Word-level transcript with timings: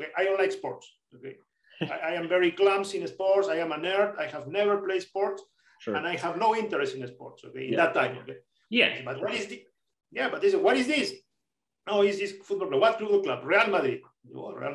Okay, 0.00 0.10
I 0.16 0.24
don't 0.24 0.38
like 0.38 0.52
sports. 0.52 0.90
Okay, 1.14 1.36
I, 1.82 2.10
I, 2.10 2.12
am 2.12 2.28
very 2.28 2.52
clumsy 2.52 3.00
in 3.00 3.06
sports. 3.06 3.48
I 3.48 3.56
am 3.56 3.72
a 3.72 3.76
nerd. 3.76 4.18
I 4.18 4.26
have 4.26 4.48
never 4.48 4.78
played 4.78 5.02
sports, 5.02 5.42
sure. 5.80 5.96
and 5.96 6.06
I 6.06 6.16
have 6.16 6.36
no 6.36 6.56
interest 6.56 6.94
in 6.94 7.06
sports. 7.06 7.44
Okay, 7.44 7.66
in 7.66 7.72
yeah. 7.72 7.84
that 7.84 7.94
time. 7.94 8.18
Okay. 8.22 8.36
Yeah. 8.70 9.02
But 9.04 9.20
what 9.20 9.34
is 9.34 9.46
the? 9.46 9.62
Yeah, 10.10 10.30
but 10.30 10.40
this 10.40 10.54
what 10.54 10.76
is 10.76 10.86
this? 10.86 11.12
No, 11.86 12.02
is 12.02 12.18
this 12.18 12.32
football 12.44 12.68
club? 12.68 12.80
What 12.80 12.98
football 12.98 13.22
club? 13.22 13.40
Real 13.44 13.66
Madrid. 13.68 14.00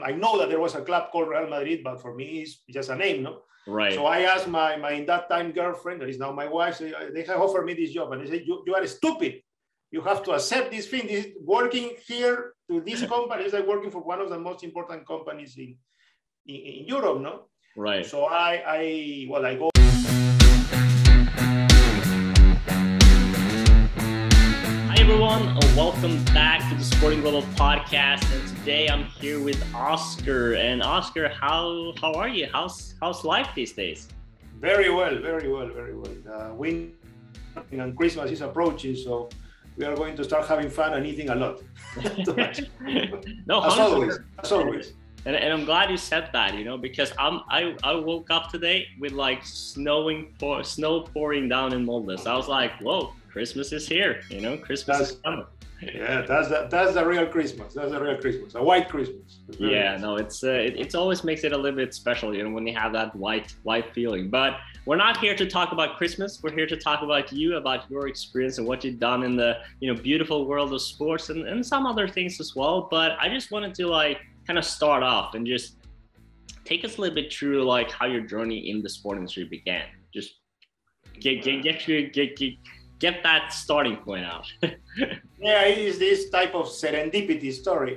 I 0.03 0.11
know 0.11 0.39
that 0.39 0.49
there 0.49 0.59
was 0.59 0.75
a 0.75 0.81
club 0.81 1.11
called 1.11 1.29
Real 1.29 1.47
Madrid, 1.47 1.81
but 1.83 2.01
for 2.01 2.15
me, 2.15 2.41
it's 2.41 2.61
just 2.69 2.89
a 2.89 2.95
name, 2.95 3.23
no? 3.23 3.41
Right. 3.67 3.93
So 3.93 4.05
I 4.05 4.21
asked 4.21 4.47
my, 4.47 4.75
my 4.75 4.91
in 4.91 5.05
that 5.05 5.29
time 5.29 5.51
girlfriend, 5.51 6.01
that 6.01 6.09
is 6.09 6.19
now 6.19 6.31
my 6.31 6.47
wife, 6.47 6.79
they 6.79 7.23
have 7.23 7.41
offered 7.41 7.65
me 7.65 7.73
this 7.73 7.91
job, 7.91 8.11
and 8.11 8.21
they 8.21 8.29
said, 8.29 8.43
you, 8.45 8.63
you 8.65 8.75
are 8.75 8.85
stupid. 8.87 9.41
You 9.95 10.01
have 10.01 10.23
to 10.23 10.31
accept 10.31 10.71
this 10.71 10.87
thing. 10.87 11.07
This 11.07 11.27
working 11.39 11.95
here 12.05 12.51
to 12.69 12.81
this 12.81 13.01
company 13.13 13.45
is 13.45 13.53
like 13.53 13.65
working 13.65 13.89
for 13.89 14.01
one 14.01 14.19
of 14.19 14.29
the 14.29 14.37
most 14.37 14.61
important 14.61 15.07
companies 15.07 15.55
in, 15.55 15.77
in, 16.47 16.55
in 16.55 16.85
Europe, 16.85 17.21
no? 17.21 17.45
Right. 17.77 18.05
So 18.05 18.25
I, 18.25 18.61
I 18.67 19.27
well, 19.29 19.45
I 19.45 19.55
go 19.55 19.69
Hi, 24.89 24.95
everyone. 24.99 25.55
Welcome 25.77 26.21
back 26.25 26.69
to 26.69 26.75
the 26.75 26.83
Sporting 26.83 27.21
Global 27.21 27.43
podcast. 27.55 28.29
And 28.35 28.45
today 28.57 28.89
I'm 28.89 29.05
here 29.05 29.39
with 29.39 29.63
Oscar. 29.73 30.55
And 30.55 30.83
Oscar, 30.83 31.29
how 31.29 31.93
how 32.01 32.11
are 32.15 32.27
you? 32.27 32.49
How's 32.51 32.95
how's 32.99 33.23
life 33.23 33.47
these 33.55 33.71
days? 33.71 34.09
Very 34.59 34.89
well, 34.89 35.17
very 35.21 35.47
well, 35.47 35.69
very 35.69 35.95
well. 35.95 36.17
Uh, 36.29 36.53
winter 36.53 36.91
and 37.71 37.95
Christmas 37.95 38.29
is 38.31 38.41
approaching, 38.41 38.97
so 38.97 39.29
we 39.77 39.85
are 39.85 39.95
going 39.95 40.15
to 40.15 40.23
start 40.23 40.47
having 40.47 40.69
fun 40.69 40.93
and 40.93 41.05
eating 41.05 41.29
a 41.29 41.35
lot. 41.35 41.61
no, 43.45 43.63
as 43.63 43.79
always, 43.79 44.19
as 44.43 44.51
always. 44.51 44.93
And, 45.25 45.35
and, 45.35 45.51
I'm 45.51 45.65
glad 45.65 45.89
you 45.89 45.97
said 45.97 46.29
that, 46.33 46.55
you 46.55 46.63
know, 46.63 46.77
because 46.77 47.11
I'm 47.17 47.41
I, 47.49 47.75
I 47.83 47.95
woke 47.95 48.29
up 48.29 48.51
today 48.51 48.87
with 48.99 49.11
like 49.11 49.43
snowing 49.43 50.33
pour, 50.39 50.63
snow 50.63 51.01
pouring 51.01 51.49
down 51.49 51.73
in 51.73 51.83
Molde. 51.83 52.25
I 52.27 52.35
was 52.35 52.47
like, 52.47 52.79
whoa, 52.79 53.11
Christmas 53.27 53.73
is 53.73 53.87
here. 53.87 54.21
You 54.29 54.41
know, 54.41 54.55
Christmas 54.57 54.99
that's, 54.99 55.11
is 55.11 55.17
coming. 55.17 55.45
Yeah, 55.93 56.21
that's 56.21 56.49
the, 56.49 56.67
that's 56.69 56.93
the 56.93 57.05
real 57.05 57.25
Christmas. 57.27 57.73
That's 57.73 57.91
the 57.91 58.01
real 58.01 58.17
Christmas. 58.17 58.55
A 58.55 58.63
white 58.63 58.89
Christmas. 58.89 59.39
Yeah, 59.59 59.91
nice. 59.91 60.01
no, 60.01 60.15
it's 60.15 60.43
uh, 60.43 60.49
it, 60.49 60.77
it 60.77 60.95
always 60.95 61.23
makes 61.23 61.43
it 61.43 61.51
a 61.51 61.57
little 61.57 61.77
bit 61.77 61.93
special, 61.93 62.35
you 62.35 62.43
know, 62.43 62.49
when 62.49 62.65
you 62.65 62.73
have 62.73 62.93
that 62.93 63.15
white 63.15 63.53
white 63.63 63.93
feeling. 63.93 64.29
But 64.29 64.57
we're 64.85 64.95
not 64.95 65.17
here 65.17 65.35
to 65.35 65.45
talk 65.45 65.71
about 65.71 65.97
Christmas. 65.97 66.41
We're 66.41 66.53
here 66.53 66.67
to 66.67 66.77
talk 66.77 67.01
about 67.01 67.31
you, 67.31 67.57
about 67.57 67.89
your 67.89 68.07
experience 68.07 68.57
and 68.57 68.67
what 68.67 68.83
you've 68.83 68.99
done 68.99 69.23
in 69.23 69.35
the 69.35 69.57
you 69.79 69.93
know 69.93 69.99
beautiful 69.99 70.45
world 70.45 70.73
of 70.73 70.81
sports 70.81 71.29
and, 71.29 71.47
and 71.47 71.65
some 71.65 71.85
other 71.85 72.07
things 72.07 72.39
as 72.39 72.55
well. 72.55 72.87
But 72.89 73.17
I 73.19 73.29
just 73.29 73.51
wanted 73.51 73.73
to 73.75 73.87
like 73.87 74.19
kind 74.47 74.57
of 74.57 74.65
start 74.65 75.03
off 75.03 75.35
and 75.35 75.45
just 75.45 75.77
take 76.63 76.83
us 76.83 76.97
a 76.97 77.01
little 77.01 77.15
bit 77.15 77.31
through 77.31 77.63
like 77.63 77.91
how 77.91 78.05
your 78.05 78.21
journey 78.21 78.69
in 78.69 78.81
the 78.81 78.89
sport 78.89 79.17
industry 79.17 79.45
began. 79.45 79.85
Just 80.13 80.35
get 81.19 81.43
get 81.43 81.63
get 81.63 81.87
you 81.87 82.09
get, 82.09 82.35
get 82.37 82.53
get 83.05 83.23
that 83.29 83.53
starting 83.63 83.97
point 84.07 84.25
out. 84.33 84.47
yeah, 85.47 85.71
it 85.71 85.79
is 85.89 85.95
this 86.05 86.19
type 86.37 86.53
of 86.61 86.65
serendipity 86.81 87.51
story. 87.63 87.95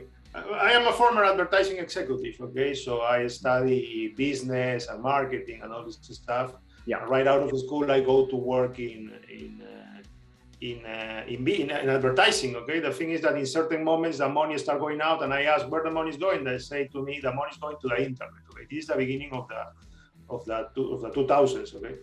I 0.68 0.70
am 0.78 0.84
a 0.92 0.94
former 1.00 1.24
advertising 1.32 1.78
executive, 1.86 2.36
okay? 2.46 2.70
So 2.84 2.92
I 3.16 3.18
study 3.40 3.80
business 4.24 4.80
and 4.90 4.98
marketing 5.02 5.58
and 5.62 5.68
all 5.74 5.84
this 5.88 5.98
stuff. 6.24 6.48
Yeah. 6.90 7.00
Right 7.14 7.26
out 7.32 7.42
of 7.44 7.50
school, 7.64 7.84
I 7.96 8.00
go 8.12 8.18
to 8.32 8.36
work 8.54 8.74
in 8.78 9.02
in 9.38 9.52
uh, 9.74 10.00
in, 10.68 10.78
uh, 10.84 11.22
in, 11.32 11.40
in, 11.62 11.70
in 11.84 11.88
advertising. 11.98 12.52
Okay. 12.60 12.78
The 12.86 12.94
thing 12.98 13.10
is 13.16 13.20
that 13.24 13.34
in 13.42 13.46
certain 13.58 13.82
moments 13.90 14.16
the 14.24 14.28
money 14.40 14.56
start 14.64 14.78
going 14.86 15.00
out, 15.08 15.18
and 15.24 15.30
I 15.38 15.42
ask 15.54 15.62
where 15.72 15.84
the 15.88 15.94
money 15.98 16.10
is 16.14 16.20
going. 16.26 16.40
They 16.48 16.58
say 16.70 16.80
to 16.94 17.00
me 17.08 17.14
the 17.26 17.32
money 17.40 17.50
is 17.54 17.60
going 17.64 17.78
to 17.82 17.88
the 17.92 17.98
internet. 18.10 18.44
Okay. 18.50 18.64
This 18.70 18.80
is 18.84 18.88
the 18.92 18.98
beginning 19.04 19.32
of 19.38 19.44
the 19.52 19.62
of 20.34 20.40
the 20.50 20.58
of 20.94 21.00
the 21.04 21.10
2000s. 21.18 21.68
Okay. 21.78 21.94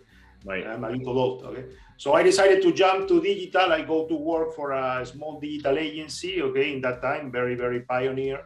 Right. 0.50 0.64
I'm 0.70 0.84
a 0.84 0.90
little 0.90 1.18
old. 1.24 1.38
Okay. 1.50 1.64
So 1.98 2.12
I 2.12 2.22
decided 2.22 2.62
to 2.62 2.72
jump 2.72 3.08
to 3.08 3.20
digital. 3.20 3.72
I 3.72 3.82
go 3.82 4.06
to 4.06 4.14
work 4.14 4.54
for 4.54 4.72
a 4.72 5.04
small 5.06 5.40
digital 5.40 5.78
agency. 5.78 6.42
Okay, 6.42 6.74
in 6.74 6.80
that 6.82 7.00
time, 7.00 7.32
very 7.32 7.54
very 7.54 7.80
pioneer, 7.80 8.40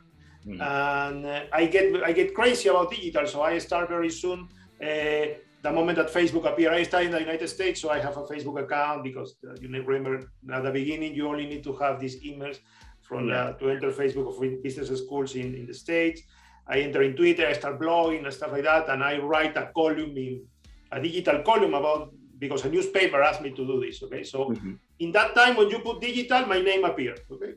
mm. 0.47 0.61
and 0.61 1.27
uh, 1.27 1.43
I 1.53 1.67
get 1.67 2.03
I 2.03 2.13
get 2.13 2.35
crazy 2.35 2.69
about 2.69 2.91
digital. 2.91 3.27
So 3.27 3.43
I 3.43 3.59
start 3.59 3.89
very 3.89 4.11
soon. 4.11 4.49
Uh, 4.81 5.37
the 5.63 5.71
moment 5.71 5.97
that 5.99 6.09
Facebook 6.09 6.51
appeared, 6.51 6.73
I 6.73 6.83
started 6.85 7.07
in 7.07 7.13
the 7.13 7.21
United 7.21 7.49
States, 7.49 7.81
so 7.83 7.91
I 7.91 7.99
have 7.99 8.17
a 8.17 8.23
Facebook 8.23 8.63
account 8.63 9.05
because 9.05 9.37
uh, 9.47 9.55
you 9.61 9.69
remember 9.69 10.31
at 10.53 10.63
the 10.63 10.71
beginning 10.71 11.15
you 11.15 11.29
only 11.29 11.47
need 11.47 11.63
to 11.65 11.75
have 11.77 12.01
these 12.01 12.23
emails 12.23 12.59
from 13.03 13.29
yeah. 13.29 13.53
to 13.59 13.69
enter 13.69 13.91
Facebook 13.91 14.29
of 14.29 14.63
business 14.63 14.89
schools 15.03 15.35
in, 15.35 15.55
in 15.55 15.67
the 15.67 15.75
States. 15.75 16.23
I 16.67 16.81
enter 16.81 17.03
in 17.03 17.15
Twitter, 17.15 17.47
I 17.47 17.53
start 17.53 17.81
blogging 17.81 18.25
and 18.25 18.33
stuff 18.33 18.53
like 18.53 18.65
that, 18.65 18.89
and 18.89 19.03
I 19.03 19.19
write 19.19 19.57
a 19.57 19.71
column 19.75 20.17
in 20.17 20.47
a 20.93 21.03
digital 21.03 21.43
column 21.43 21.75
about 21.75 22.15
because 22.41 22.65
a 22.65 22.71
newspaper 22.71 23.23
asked 23.23 23.43
me 23.43 23.51
to 23.51 23.65
do 23.71 23.81
this. 23.81 24.03
Okay, 24.03 24.25
so 24.25 24.39
mm-hmm. 24.47 24.75
in 24.99 25.13
that 25.13 25.35
time 25.35 25.57
when 25.57 25.71
you 25.71 25.79
put 25.79 26.01
digital, 26.01 26.47
my 26.47 26.61
name 26.61 26.85
appeared. 26.85 27.21
Okay, 27.31 27.53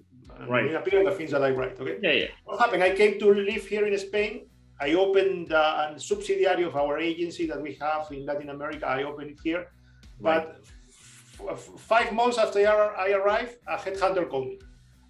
right. 0.47 0.65
It 0.65 0.75
appeared 0.75 1.07
the 1.07 1.15
things 1.17 1.31
that 1.31 1.43
I 1.43 1.51
write. 1.51 1.79
Okay. 1.79 1.97
Yeah, 2.03 2.11
yeah. 2.11 2.27
What 2.43 2.59
happened? 2.59 2.83
I 2.83 2.91
came 2.95 3.17
to 3.19 3.33
live 3.33 3.65
here 3.65 3.85
in 3.87 3.97
Spain. 3.97 4.45
I 4.79 4.93
opened 4.93 5.53
uh, 5.53 5.93
a 5.95 5.99
subsidiary 5.99 6.63
of 6.65 6.75
our 6.75 6.99
agency 6.99 7.47
that 7.47 7.59
we 7.61 7.73
have 7.85 8.11
in 8.11 8.25
Latin 8.25 8.49
America. 8.49 8.85
I 8.85 9.03
opened 9.03 9.31
it 9.31 9.39
here, 9.43 9.67
right. 10.19 10.45
but 10.45 11.49
f- 11.49 11.69
five 11.77 12.11
months 12.11 12.37
after 12.37 12.59
I 12.59 13.11
arrived, 13.11 13.55
a 13.67 13.77
headhunter 13.77 14.29
called 14.29 14.47
me 14.47 14.59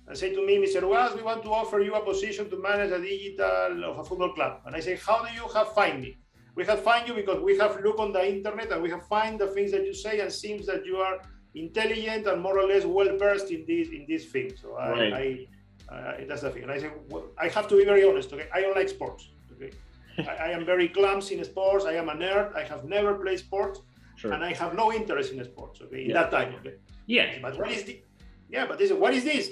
and 0.08 0.18
said 0.18 0.34
to 0.34 0.46
me, 0.46 0.58
Mr. 0.58 0.88
Wells, 0.88 1.16
we 1.16 1.22
want 1.22 1.44
to 1.44 1.50
offer 1.50 1.80
you 1.80 1.96
a 1.96 2.04
position 2.04 2.50
to 2.50 2.58
manage 2.58 2.92
a 2.92 3.00
digital 3.00 3.86
of 3.86 4.00
a 4.00 4.04
football 4.04 4.34
club. 4.34 4.62
And 4.66 4.76
I 4.76 4.82
said, 4.82 5.00
how 5.00 5.24
do 5.24 5.34
you 5.34 5.48
have 5.54 5.74
find 5.74 6.02
me? 6.02 6.18
We 6.56 6.66
have 6.66 6.82
find 6.84 7.08
you 7.08 7.14
because 7.14 7.42
we 7.42 7.58
have 7.58 7.82
looked 7.84 8.00
on 8.00 8.12
the 8.14 8.28
internet 8.28 8.72
and 8.72 8.82
we 8.82 8.90
have 8.90 9.06
find 9.08 9.40
the 9.40 9.48
things 9.48 9.72
that 9.72 9.86
you 9.86 9.94
say 9.94 10.20
and 10.20 10.32
seems 10.32 10.66
that 10.68 10.86
you 10.86 10.98
are 10.98 11.20
intelligent 11.56 12.28
and 12.28 12.42
more 12.42 12.60
or 12.60 12.68
less 12.68 12.86
well 12.86 13.18
versed 13.18 13.52
in 13.52 13.66
this 13.68 13.90
in 13.90 14.06
this 14.08 14.26
thing. 14.26 14.52
So 14.62 14.76
I, 14.76 14.90
right. 14.92 15.14
I 15.14 15.48
uh, 15.94 16.14
that's 16.28 16.42
the 16.42 16.50
thing. 16.50 16.64
And 16.64 16.72
I 16.72 16.80
say 16.80 16.92
well, 17.10 17.26
I 17.38 17.48
have 17.50 17.68
to 17.70 17.78
be 17.78 17.86
very 17.86 18.04
honest. 18.08 18.32
Okay, 18.34 18.48
I 18.54 18.62
don't 18.62 18.76
like 18.76 18.90
sports. 18.90 19.30
Okay, 19.54 19.72
I, 20.30 20.48
I, 20.48 20.50
am 20.50 20.66
very 20.66 20.88
clumsy 20.90 21.38
in 21.38 21.44
sports. 21.44 21.86
I 21.86 21.94
am 21.94 22.10
a 22.10 22.14
nerd. 22.14 22.56
I 22.56 22.64
have 22.64 22.86
never 22.86 23.16
played 23.16 23.40
sports, 23.40 23.82
sure. 24.16 24.34
and 24.34 24.44
I 24.44 24.54
have 24.54 24.76
no 24.76 24.94
interest 24.94 25.34
in 25.34 25.44
sports. 25.44 25.82
Okay, 25.82 26.04
in 26.04 26.10
yeah. 26.10 26.22
that 26.22 26.32
time. 26.32 26.56
Okay. 26.60 26.76
Yeah. 27.08 27.40
But 27.42 27.58
what 27.58 27.72
is 27.72 27.84
the? 27.84 28.02
Yeah, 28.50 28.66
but 28.68 28.78
this 28.78 28.92
what 28.92 29.14
is 29.14 29.24
this? 29.24 29.52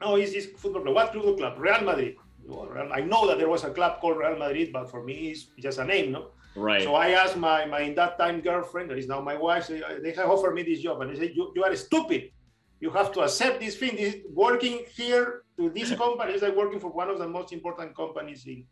No, 0.00 0.16
is 0.16 0.32
this 0.32 0.46
football 0.46 0.82
club? 0.82 0.94
What 0.94 1.12
football 1.12 1.36
club? 1.36 1.54
Real 1.58 1.82
Madrid. 1.82 2.16
I 2.92 3.00
know 3.00 3.26
that 3.28 3.38
there 3.38 3.48
was 3.48 3.64
a 3.64 3.70
club 3.70 4.00
called 4.00 4.18
Real 4.18 4.36
Madrid, 4.36 4.72
but 4.72 4.90
for 4.90 5.02
me, 5.04 5.30
it's 5.30 5.46
just 5.58 5.78
a 5.78 5.84
name, 5.84 6.12
no? 6.12 6.30
Right. 6.56 6.82
So 6.82 6.94
I 6.94 7.10
asked 7.10 7.36
my, 7.36 7.64
my 7.66 7.80
in 7.80 7.94
that 7.94 8.18
time 8.18 8.40
girlfriend, 8.40 8.90
that 8.90 8.98
is 8.98 9.06
now 9.06 9.20
my 9.20 9.36
wife, 9.36 9.68
they 9.68 10.12
have 10.12 10.30
offered 10.30 10.54
me 10.54 10.62
this 10.62 10.80
job, 10.80 11.00
and 11.00 11.10
they 11.10 11.18
said, 11.18 11.32
you, 11.34 11.52
you 11.54 11.62
are 11.64 11.74
stupid. 11.76 12.30
You 12.80 12.90
have 12.90 13.12
to 13.12 13.20
accept 13.20 13.60
this 13.60 13.76
thing. 13.76 13.96
This 13.96 14.16
working 14.28 14.84
here 14.94 15.42
to 15.58 15.70
this 15.70 15.94
company 16.02 16.32
is 16.32 16.42
like 16.42 16.56
working 16.56 16.80
for 16.80 16.90
one 16.90 17.10
of 17.10 17.18
the 17.18 17.28
most 17.28 17.52
important 17.52 17.94
companies 17.94 18.46
in, 18.46 18.64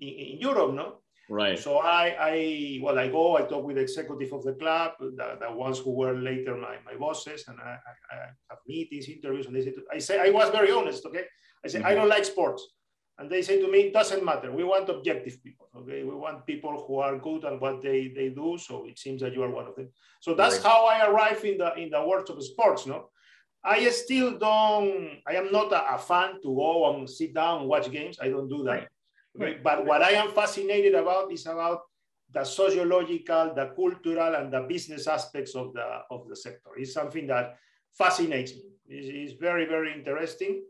in, 0.00 0.08
in 0.08 0.38
Europe, 0.40 0.74
no? 0.74 0.96
Right. 1.28 1.58
So 1.58 1.78
I, 1.78 2.16
I, 2.20 2.80
well, 2.82 2.98
I 2.98 3.08
go, 3.08 3.36
I 3.36 3.42
talk 3.42 3.64
with 3.64 3.76
the 3.76 3.82
executive 3.82 4.32
of 4.32 4.44
the 4.44 4.54
club, 4.54 4.92
the, 4.98 5.38
the 5.40 5.52
ones 5.52 5.78
who 5.78 5.92
were 5.92 6.14
later 6.14 6.56
my, 6.56 6.76
my 6.84 6.98
bosses, 6.98 7.44
and 7.48 7.58
I, 7.60 7.78
I, 8.12 8.14
I 8.14 8.16
have 8.50 8.58
meetings, 8.66 9.08
interviews, 9.08 9.46
and 9.46 9.56
they 9.56 9.62
said, 9.62 9.74
I 9.92 9.98
say, 9.98 10.20
I 10.20 10.30
was 10.30 10.50
very 10.50 10.70
honest, 10.70 11.06
okay? 11.06 11.24
I 11.64 11.68
said, 11.68 11.82
mm-hmm. 11.82 11.90
I 11.90 11.94
don't 11.94 12.08
like 12.08 12.24
sports. 12.24 12.66
And 13.18 13.30
they 13.30 13.42
say 13.42 13.60
to 13.60 13.70
me, 13.70 13.78
it 13.78 13.92
doesn't 13.92 14.24
matter. 14.24 14.50
We 14.50 14.64
want 14.64 14.88
objective 14.88 15.42
people. 15.42 15.68
Okay. 15.76 16.02
We 16.02 16.14
want 16.14 16.46
people 16.46 16.84
who 16.86 16.98
are 16.98 17.16
good 17.16 17.44
at 17.44 17.60
what 17.60 17.80
they, 17.80 18.12
they 18.14 18.30
do. 18.30 18.58
So 18.58 18.86
it 18.86 18.98
seems 18.98 19.22
that 19.22 19.32
you 19.32 19.42
are 19.44 19.50
one 19.50 19.66
of 19.66 19.76
them. 19.76 19.90
So 20.20 20.34
that's 20.34 20.56
right. 20.56 20.64
how 20.64 20.86
I 20.86 21.06
arrive 21.06 21.44
in 21.44 21.58
the 21.58 21.74
in 21.74 21.90
the 21.90 22.04
world 22.04 22.28
of 22.28 22.42
sports. 22.42 22.86
No, 22.86 23.10
I 23.64 23.88
still 23.90 24.36
don't, 24.36 25.18
I 25.26 25.36
am 25.36 25.50
not 25.50 25.72
a, 25.72 25.94
a, 25.94 25.98
fan 25.98 26.34
to 26.42 26.54
go 26.54 26.92
and 26.92 27.08
sit 27.08 27.32
down 27.34 27.60
and 27.60 27.68
watch 27.68 27.90
games. 27.90 28.18
I 28.20 28.28
don't 28.28 28.48
do 28.48 28.62
that. 28.64 28.88
Right. 29.34 29.54
Okay? 29.54 29.60
But 29.62 29.86
what 29.86 30.02
I 30.02 30.10
am 30.10 30.32
fascinated 30.32 30.94
about 30.94 31.32
is 31.32 31.46
about 31.46 31.82
the 32.32 32.44
sociological, 32.44 33.54
the 33.54 33.72
cultural, 33.76 34.34
and 34.34 34.52
the 34.52 34.62
business 34.68 35.06
aspects 35.06 35.54
of 35.54 35.72
the 35.72 36.00
of 36.10 36.28
the 36.28 36.36
sector. 36.36 36.70
It's 36.76 36.92
something 36.92 37.26
that 37.28 37.56
fascinates 37.96 38.52
me. 38.54 38.64
It's, 38.88 39.32
it's 39.32 39.40
very, 39.40 39.66
very 39.66 39.92
interesting. 39.94 40.62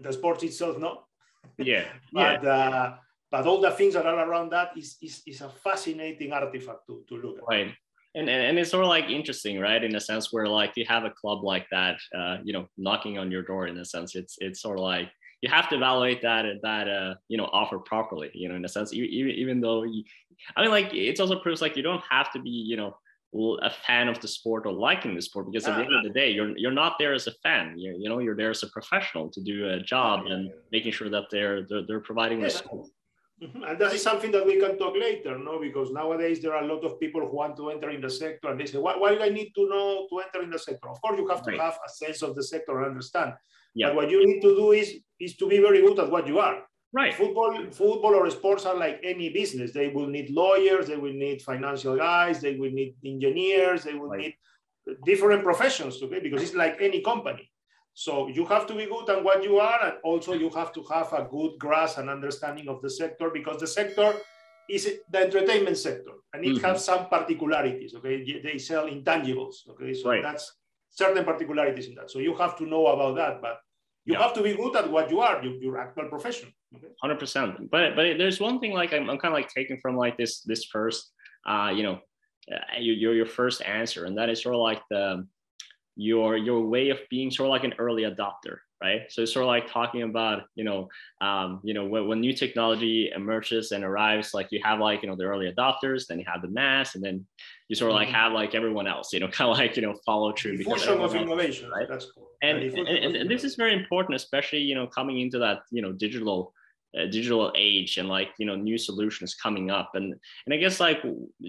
The 0.00 0.12
sports 0.12 0.42
itself, 0.44 0.78
no, 0.78 1.04
yeah. 1.58 1.84
but 2.12 2.42
yeah. 2.42 2.50
Uh, 2.50 2.96
but 3.30 3.46
all 3.46 3.60
the 3.60 3.70
things 3.72 3.94
that 3.94 4.06
are 4.06 4.28
around 4.28 4.50
that 4.50 4.70
is 4.76 4.96
is, 5.02 5.22
is 5.26 5.40
a 5.40 5.48
fascinating 5.48 6.32
artifact 6.32 6.86
to, 6.86 7.04
to 7.08 7.16
look 7.16 7.38
at. 7.38 7.44
Right. 7.48 7.74
And, 8.14 8.28
and, 8.28 8.42
and 8.42 8.58
it's 8.58 8.70
sort 8.70 8.84
of 8.84 8.88
like 8.88 9.10
interesting, 9.10 9.60
right? 9.60 9.84
In 9.84 9.94
a 9.94 10.00
sense 10.00 10.32
where 10.32 10.48
like 10.48 10.72
you 10.76 10.86
have 10.88 11.04
a 11.04 11.10
club 11.10 11.44
like 11.44 11.66
that, 11.70 11.98
uh, 12.16 12.38
you 12.42 12.52
know, 12.52 12.66
knocking 12.78 13.18
on 13.18 13.30
your 13.30 13.42
door 13.42 13.66
in 13.66 13.76
a 13.78 13.84
sense, 13.84 14.14
it's 14.16 14.36
it's 14.40 14.62
sort 14.62 14.78
of 14.78 14.84
like 14.84 15.10
you 15.42 15.50
have 15.50 15.68
to 15.68 15.76
evaluate 15.76 16.22
that 16.22 16.46
that 16.62 16.88
uh, 16.88 17.14
you 17.28 17.36
know 17.36 17.48
offer 17.52 17.78
properly, 17.78 18.30
you 18.32 18.48
know, 18.48 18.56
in 18.56 18.64
a 18.64 18.68
sense, 18.68 18.92
even, 18.92 19.30
even 19.30 19.60
though 19.60 19.84
you, 19.84 20.04
I 20.56 20.62
mean, 20.62 20.70
like 20.70 20.92
it's 20.92 21.20
also 21.20 21.38
proves 21.38 21.60
like 21.60 21.76
you 21.76 21.82
don't 21.82 22.02
have 22.10 22.32
to 22.32 22.40
be, 22.40 22.50
you 22.50 22.76
know, 22.76 22.96
a 23.62 23.70
fan 23.70 24.08
of 24.08 24.18
the 24.20 24.28
sport 24.28 24.64
or 24.66 24.72
liking 24.72 25.14
the 25.14 25.20
sport 25.20 25.46
because 25.46 25.66
at 25.66 25.76
the 25.76 25.84
end 25.84 25.94
of 25.94 26.02
the 26.02 26.10
day 26.10 26.30
you're 26.30 26.56
you're 26.56 26.72
not 26.72 26.94
there 26.98 27.12
as 27.12 27.26
a 27.26 27.32
fan 27.42 27.78
you 27.78 27.94
you 27.98 28.08
know 28.08 28.20
you're 28.20 28.36
there 28.36 28.50
as 28.50 28.62
a 28.62 28.68
professional 28.68 29.28
to 29.28 29.42
do 29.42 29.68
a 29.68 29.80
job 29.80 30.26
and 30.26 30.50
making 30.72 30.90
sure 30.90 31.10
that 31.10 31.24
they're 31.30 31.66
they're, 31.68 31.82
they're 31.86 32.00
providing 32.00 32.40
yeah. 32.40 32.48
Mm-hmm. 33.42 33.62
And 33.62 33.78
that 33.78 33.94
is 33.94 34.02
something 34.02 34.32
that 34.32 34.44
we 34.44 34.58
can 34.58 34.76
talk 34.78 34.94
later, 34.94 35.38
no? 35.38 35.60
Because 35.60 35.92
nowadays 35.92 36.40
there 36.42 36.54
are 36.54 36.64
a 36.64 36.66
lot 36.66 36.84
of 36.84 36.98
people 36.98 37.20
who 37.20 37.36
want 37.36 37.56
to 37.58 37.70
enter 37.70 37.90
in 37.90 38.00
the 38.00 38.10
sector 38.10 38.48
and 38.48 38.60
they 38.60 38.66
say, 38.66 38.78
why, 38.78 38.96
why 38.96 39.14
do 39.14 39.22
I 39.22 39.28
need 39.28 39.52
to 39.54 39.68
know 39.68 40.08
to 40.10 40.18
enter 40.18 40.42
in 40.42 40.50
the 40.50 40.58
sector? 40.58 40.88
Of 40.88 41.00
course, 41.00 41.18
you 41.20 41.28
have 41.28 41.44
to 41.44 41.52
right. 41.52 41.60
have 41.60 41.78
a 41.86 41.88
sense 41.88 42.22
of 42.22 42.34
the 42.34 42.42
sector 42.42 42.76
and 42.78 42.86
understand. 42.86 43.34
Yeah. 43.76 43.88
But 43.88 43.96
what 43.96 44.10
you 44.10 44.26
need 44.26 44.40
to 44.40 44.56
do 44.56 44.72
is, 44.72 44.92
is 45.20 45.36
to 45.36 45.48
be 45.48 45.58
very 45.58 45.82
good 45.82 46.00
at 46.00 46.10
what 46.10 46.26
you 46.26 46.40
are. 46.40 46.64
Right. 46.92 47.14
Football, 47.14 47.66
football 47.70 48.14
or 48.14 48.30
sports 48.30 48.64
are 48.64 48.74
like 48.74 49.00
any 49.02 49.28
business. 49.28 49.72
They 49.72 49.88
will 49.88 50.06
need 50.06 50.30
lawyers, 50.30 50.86
they 50.86 50.96
will 50.96 51.12
need 51.12 51.42
financial 51.42 51.96
guys, 51.96 52.40
they 52.40 52.56
will 52.56 52.70
need 52.70 52.96
engineers, 53.04 53.84
they 53.84 53.92
will 53.92 54.08
right. 54.08 54.20
need 54.20 54.34
different 55.04 55.42
professions, 55.44 56.02
okay? 56.02 56.20
Because 56.20 56.42
it's 56.42 56.54
like 56.54 56.78
any 56.80 57.02
company. 57.02 57.50
So 57.92 58.28
you 58.28 58.46
have 58.46 58.66
to 58.68 58.74
be 58.74 58.86
good 58.86 59.10
at 59.10 59.22
what 59.22 59.42
you 59.42 59.58
are, 59.58 59.84
and 59.84 59.94
also 60.02 60.32
you 60.32 60.50
have 60.50 60.72
to 60.72 60.82
have 60.84 61.12
a 61.12 61.26
good 61.30 61.58
grasp 61.58 61.98
and 61.98 62.08
understanding 62.08 62.68
of 62.68 62.80
the 62.80 62.88
sector 62.88 63.28
because 63.28 63.60
the 63.60 63.66
sector 63.66 64.14
is 64.70 65.00
the 65.10 65.18
entertainment 65.18 65.76
sector 65.76 66.12
and 66.32 66.44
it 66.44 66.56
mm-hmm. 66.56 66.64
has 66.64 66.84
some 66.84 67.08
particularities. 67.08 67.94
Okay, 67.96 68.40
they 68.42 68.58
sell 68.58 68.86
intangibles. 68.86 69.68
Okay, 69.70 69.92
so 69.94 70.10
right. 70.10 70.22
that's 70.22 70.54
certain 70.90 71.24
particularities 71.24 71.88
in 71.88 71.94
that. 71.96 72.10
So 72.10 72.18
you 72.18 72.34
have 72.36 72.56
to 72.58 72.66
know 72.66 72.86
about 72.86 73.16
that, 73.16 73.42
but 73.42 73.60
you 74.04 74.14
yeah. 74.14 74.22
have 74.22 74.32
to 74.34 74.42
be 74.42 74.54
good 74.54 74.76
at 74.76 74.90
what 74.90 75.10
you 75.10 75.20
are, 75.20 75.42
your, 75.42 75.54
your 75.54 75.78
actual 75.78 76.08
profession. 76.08 76.52
Hundred 77.00 77.14
okay? 77.14 77.20
percent. 77.20 77.70
But 77.70 77.96
but 77.96 78.18
there's 78.18 78.40
one 78.40 78.60
thing 78.60 78.72
like 78.72 78.92
I'm, 78.92 79.08
I'm 79.08 79.18
kind 79.18 79.32
of 79.32 79.38
like 79.38 79.48
taking 79.48 79.80
from 79.80 79.96
like 79.96 80.16
this 80.16 80.40
this 80.42 80.64
first 80.64 81.10
uh 81.46 81.72
you 81.74 81.82
know 81.82 82.00
uh, 82.52 82.78
your 82.78 83.14
your 83.14 83.26
first 83.26 83.62
answer, 83.62 84.04
and 84.04 84.16
that 84.18 84.28
is 84.28 84.42
sort 84.42 84.54
of 84.54 84.60
like 84.60 84.82
the 84.90 85.26
your 85.96 86.36
your 86.36 86.60
way 86.60 86.90
of 86.90 86.98
being 87.10 87.30
sort 87.30 87.48
of 87.48 87.50
like 87.50 87.64
an 87.64 87.74
early 87.78 88.04
adopter 88.04 88.58
right 88.80 89.02
so 89.10 89.22
it's 89.22 89.32
sort 89.32 89.42
of 89.42 89.48
like 89.48 89.70
talking 89.70 90.02
about 90.02 90.44
you 90.54 90.62
know 90.62 90.88
um, 91.20 91.60
you 91.64 91.74
know 91.74 91.84
when, 91.84 92.06
when 92.06 92.20
new 92.20 92.32
technology 92.32 93.10
emerges 93.14 93.72
and 93.72 93.84
arrives 93.84 94.32
like 94.32 94.46
you 94.50 94.60
have 94.62 94.78
like 94.78 95.02
you 95.02 95.08
know 95.08 95.16
the 95.16 95.24
early 95.24 95.52
adopters 95.52 96.06
then 96.06 96.18
you 96.18 96.24
have 96.26 96.40
the 96.40 96.48
mass 96.48 96.94
and 96.94 97.02
then 97.02 97.26
you 97.68 97.74
sort 97.74 97.90
of 97.90 97.96
like 97.96 98.08
mm-hmm. 98.08 98.16
have 98.16 98.32
like 98.32 98.54
everyone 98.54 98.86
else 98.86 99.12
you 99.12 99.18
know 99.18 99.28
kind 99.38 99.50
of 99.50 99.58
like 99.58 99.74
you 99.74 99.82
know 99.82 99.94
follow 100.06 100.32
through 100.32 100.56
because 100.56 100.86
of 100.86 101.14
innovation 101.14 101.68
right 101.70 101.88
that's 101.88 102.06
cool 102.12 102.28
and, 102.42 102.58
and, 102.58 102.86
and, 102.86 103.16
and 103.16 103.30
this 103.30 103.42
is 103.42 103.56
very 103.56 103.74
important 103.74 104.14
especially 104.14 104.60
you 104.60 104.76
know 104.76 104.86
coming 104.86 105.20
into 105.20 105.38
that 105.38 105.58
you 105.72 105.82
know 105.82 105.92
digital 105.92 106.52
uh, 106.98 107.06
digital 107.06 107.52
age 107.56 107.98
and 107.98 108.08
like 108.08 108.28
you 108.38 108.46
know 108.46 108.56
new 108.56 108.78
solutions 108.78 109.34
coming 109.34 109.70
up 109.70 109.90
and 109.94 110.14
and 110.46 110.54
i 110.54 110.56
guess 110.56 110.80
like 110.80 111.02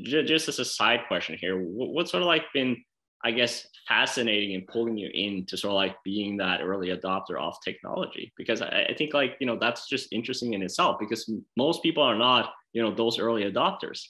j- 0.03 0.23
just 0.23 0.47
as 0.47 0.59
a 0.59 0.65
side 0.65 1.01
question 1.07 1.37
here 1.39 1.59
what, 1.59 2.07
sort 2.07 2.21
of 2.21 2.27
like 2.27 2.43
been 2.53 2.77
I 3.23 3.31
guess, 3.31 3.67
fascinating 3.87 4.55
and 4.55 4.65
pulling 4.67 4.97
you 4.97 5.09
into 5.13 5.57
sort 5.57 5.71
of 5.71 5.75
like 5.75 5.95
being 6.05 6.37
that 6.37 6.61
early 6.61 6.89
adopter 6.89 7.37
of 7.37 7.55
technology? 7.63 8.31
Because 8.37 8.61
I, 8.61 8.87
I, 8.89 8.93
think 8.93 9.13
like, 9.13 9.35
you 9.41 9.47
know, 9.47 9.57
that's 9.59 9.89
just 9.89 10.13
interesting 10.13 10.53
in 10.53 10.61
itself 10.61 10.97
because 10.99 11.29
most 11.57 11.83
people 11.83 12.01
are 12.01 12.17
not, 12.17 12.53
you 12.71 12.81
know, 12.81 12.93
those 12.93 13.19
early 13.19 13.43
adopters. 13.43 14.03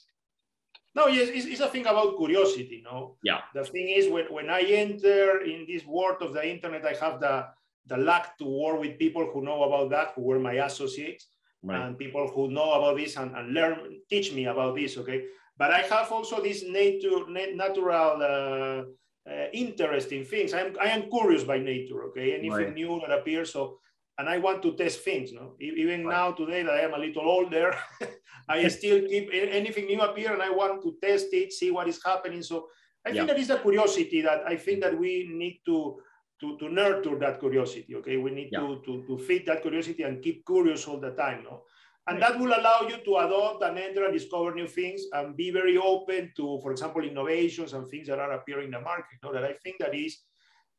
No, 0.94 1.08
yes, 1.08 1.28
it's, 1.32 1.46
it's 1.46 1.60
a 1.60 1.68
thing 1.68 1.86
about 1.86 2.18
curiosity, 2.18 2.82
no? 2.84 3.16
Yeah. 3.24 3.40
The 3.54 3.64
thing 3.64 3.88
is, 3.88 4.08
when, 4.08 4.26
when 4.26 4.48
I 4.48 4.60
enter 4.60 5.40
in 5.40 5.66
this 5.68 5.84
world 5.84 6.18
of 6.20 6.32
the 6.32 6.48
internet, 6.48 6.84
I 6.84 6.94
have 7.04 7.20
the, 7.20 7.46
the 7.86 7.96
luck 7.96 8.36
to 8.38 8.44
work 8.44 8.80
with 8.80 8.98
people 8.98 9.28
who 9.32 9.42
know 9.42 9.62
about 9.64 9.90
that, 9.90 10.12
who 10.14 10.22
were 10.22 10.38
my 10.38 10.54
associates, 10.64 11.26
right. 11.62 11.80
and 11.80 11.98
people 11.98 12.28
who 12.28 12.50
know 12.50 12.72
about 12.72 12.96
this 12.96 13.16
and, 13.16 13.34
and 13.36 13.52
learn, 13.52 13.78
teach 14.08 14.32
me 14.32 14.46
about 14.46 14.76
this, 14.76 14.96
okay? 14.98 15.24
But 15.56 15.72
I 15.72 15.80
have 15.82 16.10
also 16.10 16.42
this 16.42 16.64
nature, 16.64 17.28
natural 17.28 18.22
uh, 18.22 19.30
uh, 19.30 19.46
interest 19.52 20.12
in 20.12 20.24
things. 20.24 20.54
I'm, 20.54 20.74
I 20.80 20.88
am 20.88 21.10
curious 21.10 21.44
by 21.44 21.58
nature, 21.58 22.04
okay? 22.04 22.32
Anything 22.34 22.50
right. 22.50 22.74
new 22.74 23.00
that 23.06 23.18
appears. 23.18 23.52
So, 23.52 23.78
and 24.18 24.28
I 24.28 24.38
want 24.38 24.62
to 24.62 24.72
test 24.76 25.00
things, 25.00 25.32
no? 25.32 25.54
Even 25.60 26.04
right. 26.04 26.14
now, 26.14 26.32
today 26.32 26.62
that 26.62 26.74
I 26.74 26.80
am 26.80 26.94
a 26.94 26.98
little 26.98 27.28
older, 27.28 27.74
I 28.48 28.66
still 28.68 29.06
keep 29.06 29.30
anything 29.32 29.86
new 29.86 30.00
appear 30.00 30.32
and 30.32 30.42
I 30.42 30.50
want 30.50 30.82
to 30.82 30.96
test 31.02 31.26
it, 31.32 31.52
see 31.52 31.70
what 31.70 31.88
is 31.88 32.00
happening. 32.04 32.42
So 32.42 32.68
I 33.06 33.10
yeah. 33.10 33.14
think 33.14 33.28
that 33.28 33.38
is 33.38 33.50
a 33.50 33.58
curiosity 33.58 34.20
that 34.22 34.42
I 34.46 34.56
think 34.56 34.82
that 34.82 34.98
we 34.98 35.28
need 35.30 35.60
to, 35.66 36.00
to, 36.40 36.56
to 36.58 36.68
nurture 36.68 37.18
that 37.18 37.38
curiosity, 37.38 37.94
okay? 37.96 38.16
We 38.16 38.30
need 38.30 38.48
yeah. 38.52 38.60
to, 38.60 38.80
to, 38.84 39.04
to 39.06 39.18
feed 39.18 39.46
that 39.46 39.62
curiosity 39.62 40.02
and 40.02 40.22
keep 40.22 40.46
curious 40.46 40.86
all 40.86 40.98
the 40.98 41.10
time, 41.10 41.44
no? 41.44 41.62
And 42.06 42.20
that 42.22 42.38
will 42.38 42.48
allow 42.48 42.80
you 42.88 42.96
to 43.04 43.16
adopt 43.18 43.62
and 43.62 43.78
enter 43.78 44.04
and 44.04 44.12
discover 44.12 44.54
new 44.54 44.66
things 44.66 45.02
and 45.12 45.36
be 45.36 45.50
very 45.50 45.76
open 45.76 46.32
to, 46.36 46.58
for 46.62 46.72
example, 46.72 47.04
innovations 47.04 47.72
and 47.72 47.88
things 47.88 48.08
that 48.08 48.18
are 48.18 48.32
appearing 48.32 48.66
in 48.66 48.70
the 48.72 48.80
market. 48.80 49.18
You 49.22 49.28
know, 49.28 49.34
that 49.34 49.44
I 49.44 49.54
think 49.62 49.76
that 49.80 49.94
is, 49.94 50.18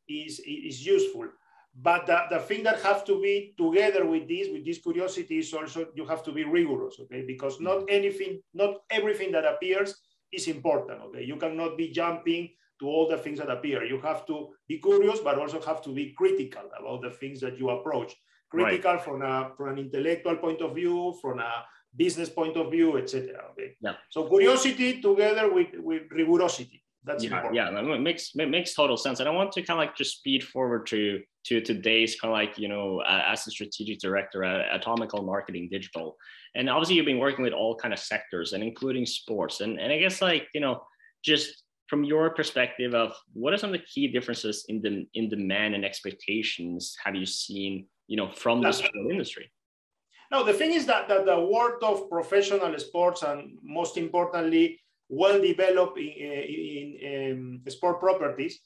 is, 0.10 0.40
is 0.40 0.86
useful. 0.86 1.30
But 1.74 2.06
the, 2.06 2.24
the 2.32 2.40
thing 2.40 2.64
that 2.64 2.82
have 2.82 3.06
to 3.06 3.22
be 3.22 3.54
together 3.58 4.06
with 4.06 4.28
this, 4.28 4.50
with 4.52 4.66
this 4.66 4.80
curiosity 4.80 5.38
is 5.38 5.54
also 5.54 5.88
you 5.96 6.06
have 6.06 6.24
to 6.24 6.34
be 6.34 6.44
rigorous, 6.44 7.00
okay? 7.00 7.24
Because 7.26 7.62
not 7.62 7.78
mm-hmm. 7.78 7.96
anything, 7.96 8.42
not 8.54 8.78
everything 8.90 9.32
that 9.32 9.46
appears 9.46 9.96
is 10.34 10.48
important, 10.48 11.02
okay? 11.04 11.24
You 11.24 11.38
cannot 11.38 11.78
be 11.78 11.92
jumping 11.92 12.50
to 12.82 12.88
all 12.88 13.08
the 13.08 13.18
things 13.18 13.40
that 13.40 13.50
appear. 13.50 13.86
You 13.86 14.02
have 14.02 14.26
to 14.28 14.50
be 14.68 14.80
curious, 14.80 15.20
but 15.20 15.40
also 15.40 15.62
have 15.62 15.82
to 15.84 15.94
be 15.94 16.14
critical 16.18 16.64
about 16.78 17.02
the 17.02 17.12
things 17.12 17.40
that 17.40 17.58
you 17.58 17.70
approach 17.70 18.14
critical 18.52 18.94
right. 18.94 19.04
from 19.04 19.22
a 19.22 19.52
from 19.56 19.70
an 19.70 19.78
intellectual 19.80 20.36
point 20.36 20.62
of 20.62 20.76
view, 20.76 21.16
from 21.22 21.40
a 21.40 21.64
business 21.96 22.30
point 22.30 22.58
of 22.58 22.70
view, 22.70 22.98
etc. 22.98 23.30
Okay. 23.52 23.76
Yeah. 23.82 23.94
So 24.10 24.28
curiosity 24.28 25.02
together 25.02 25.52
with 25.52 25.70
with 25.78 26.04
rigorosity. 26.12 26.82
That's 27.04 27.24
yeah, 27.24 27.30
important. 27.32 27.56
yeah, 27.56 27.96
it 27.96 28.02
makes 28.02 28.36
makes 28.36 28.76
total 28.76 28.96
sense. 28.96 29.20
And 29.20 29.28
I 29.28 29.32
want 29.32 29.52
to 29.54 29.64
kind 29.64 29.80
of 29.80 29.88
like 29.88 29.96
just 29.96 30.18
speed 30.18 30.44
forward 30.44 30.86
to 30.88 31.22
to 31.46 31.60
today's 31.60 32.20
kind 32.20 32.32
of 32.32 32.36
like 32.36 32.60
you 32.60 32.68
know 32.68 33.00
uh, 33.02 33.24
as 33.26 33.48
a 33.48 33.52
strategic 33.52 34.00
director 34.00 34.44
at 34.44 34.76
Atomical 34.76 35.24
Marketing 35.24 35.68
Digital, 35.72 36.16
and 36.54 36.70
obviously 36.70 36.96
you've 36.96 37.08
been 37.08 37.18
working 37.18 37.44
with 37.44 37.54
all 37.54 37.76
kind 37.76 37.94
of 37.94 38.00
sectors 38.00 38.54
and 38.54 38.64
including 38.64 39.08
sports. 39.08 39.62
And 39.62 39.80
and 39.80 39.92
I 39.92 39.98
guess 39.98 40.22
like 40.22 40.48
you 40.54 40.62
know 40.62 40.84
just 41.24 41.61
from 41.92 42.04
your 42.04 42.32
perspective 42.32 42.96
of 42.96 43.14
what 43.34 43.54
are 43.54 43.58
some 43.58 43.74
of 43.74 43.78
the 43.80 43.86
key 43.94 44.08
differences 44.08 44.66
in 44.70 44.82
the 44.82 45.06
in 45.14 45.30
demand 45.30 45.76
and 45.76 45.84
expectations 45.86 46.96
have 47.04 47.16
you 47.16 47.26
seen 47.26 47.86
you 48.12 48.18
know, 48.18 48.30
from 48.30 48.60
the 48.62 48.74
sport 48.74 49.10
industry. 49.10 49.50
No, 50.32 50.44
the 50.44 50.54
thing 50.54 50.74
is 50.74 50.86
that, 50.86 51.08
that 51.08 51.26
the 51.26 51.40
world 51.40 51.82
of 51.82 52.10
professional 52.10 52.78
sports 52.78 53.24
and 53.24 53.58
most 53.64 53.96
importantly, 53.96 54.82
well 55.08 55.42
developed 55.42 55.98
in, 55.98 56.10
in, 56.10 56.98
in 57.02 57.62
um, 57.66 57.72
sport 57.72 58.02
properties 58.02 58.60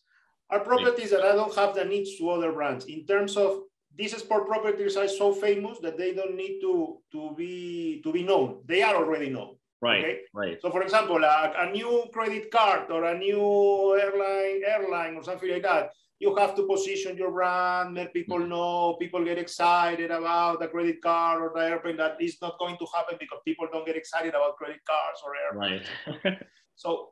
are 0.50 0.62
properties 0.62 1.12
that 1.12 1.22
I 1.22 1.36
don't 1.36 1.54
have 1.54 1.76
the 1.76 1.86
needs 1.86 2.18
to 2.18 2.30
other 2.32 2.52
brands 2.54 2.86
in 2.86 3.06
terms 3.06 3.38
of 3.38 3.62
these 3.96 4.18
sport 4.18 4.48
properties 4.48 4.98
are 4.98 5.08
so 5.08 5.32
famous 5.32 5.78
that 5.84 5.96
they 5.96 6.16
don't 6.16 6.36
need 6.36 6.60
to, 6.62 6.98
to 7.12 7.36
be 7.38 8.02
to 8.04 8.12
be 8.12 8.24
known. 8.24 8.62
They 8.66 8.82
are 8.82 8.96
already 8.96 9.30
known. 9.30 9.58
Right. 9.82 10.04
Okay? 10.04 10.20
Right. 10.34 10.58
So 10.62 10.72
for 10.72 10.82
example, 10.82 11.24
a, 11.24 11.54
a 11.58 11.72
new 11.72 12.06
credit 12.14 12.52
card 12.52 12.92
or 12.92 13.04
a 13.06 13.18
new 13.18 14.00
airline 14.02 14.62
airline 14.66 15.16
or 15.16 15.24
something 15.24 15.50
like 15.50 15.64
that 15.64 15.92
you 16.20 16.36
have 16.36 16.56
to 16.56 16.64
position 16.64 17.18
your 17.18 17.32
brand, 17.32 17.96
let 17.96 18.14
people 18.14 18.40
mm. 18.40 18.48
know, 18.48 18.96
people 19.00 19.24
get 19.24 19.38
excited 19.38 20.12
about 20.12 20.60
the 20.60 20.68
credit 20.68 21.02
card 21.02 21.42
or 21.42 21.52
the 21.54 21.66
airplane. 21.66 21.98
That 21.98 22.18
is 22.22 22.38
not 22.42 22.58
going 22.58 22.78
to 22.78 22.86
happen 22.94 23.18
because 23.20 23.40
people 23.46 23.68
don't 23.72 23.86
get 23.86 23.98
excited 23.98 24.30
about 24.30 24.56
credit 24.56 24.82
cards 24.86 25.22
or 25.26 25.36
airplanes. 25.36 25.88
Right. 26.24 26.38
so, 26.76 27.10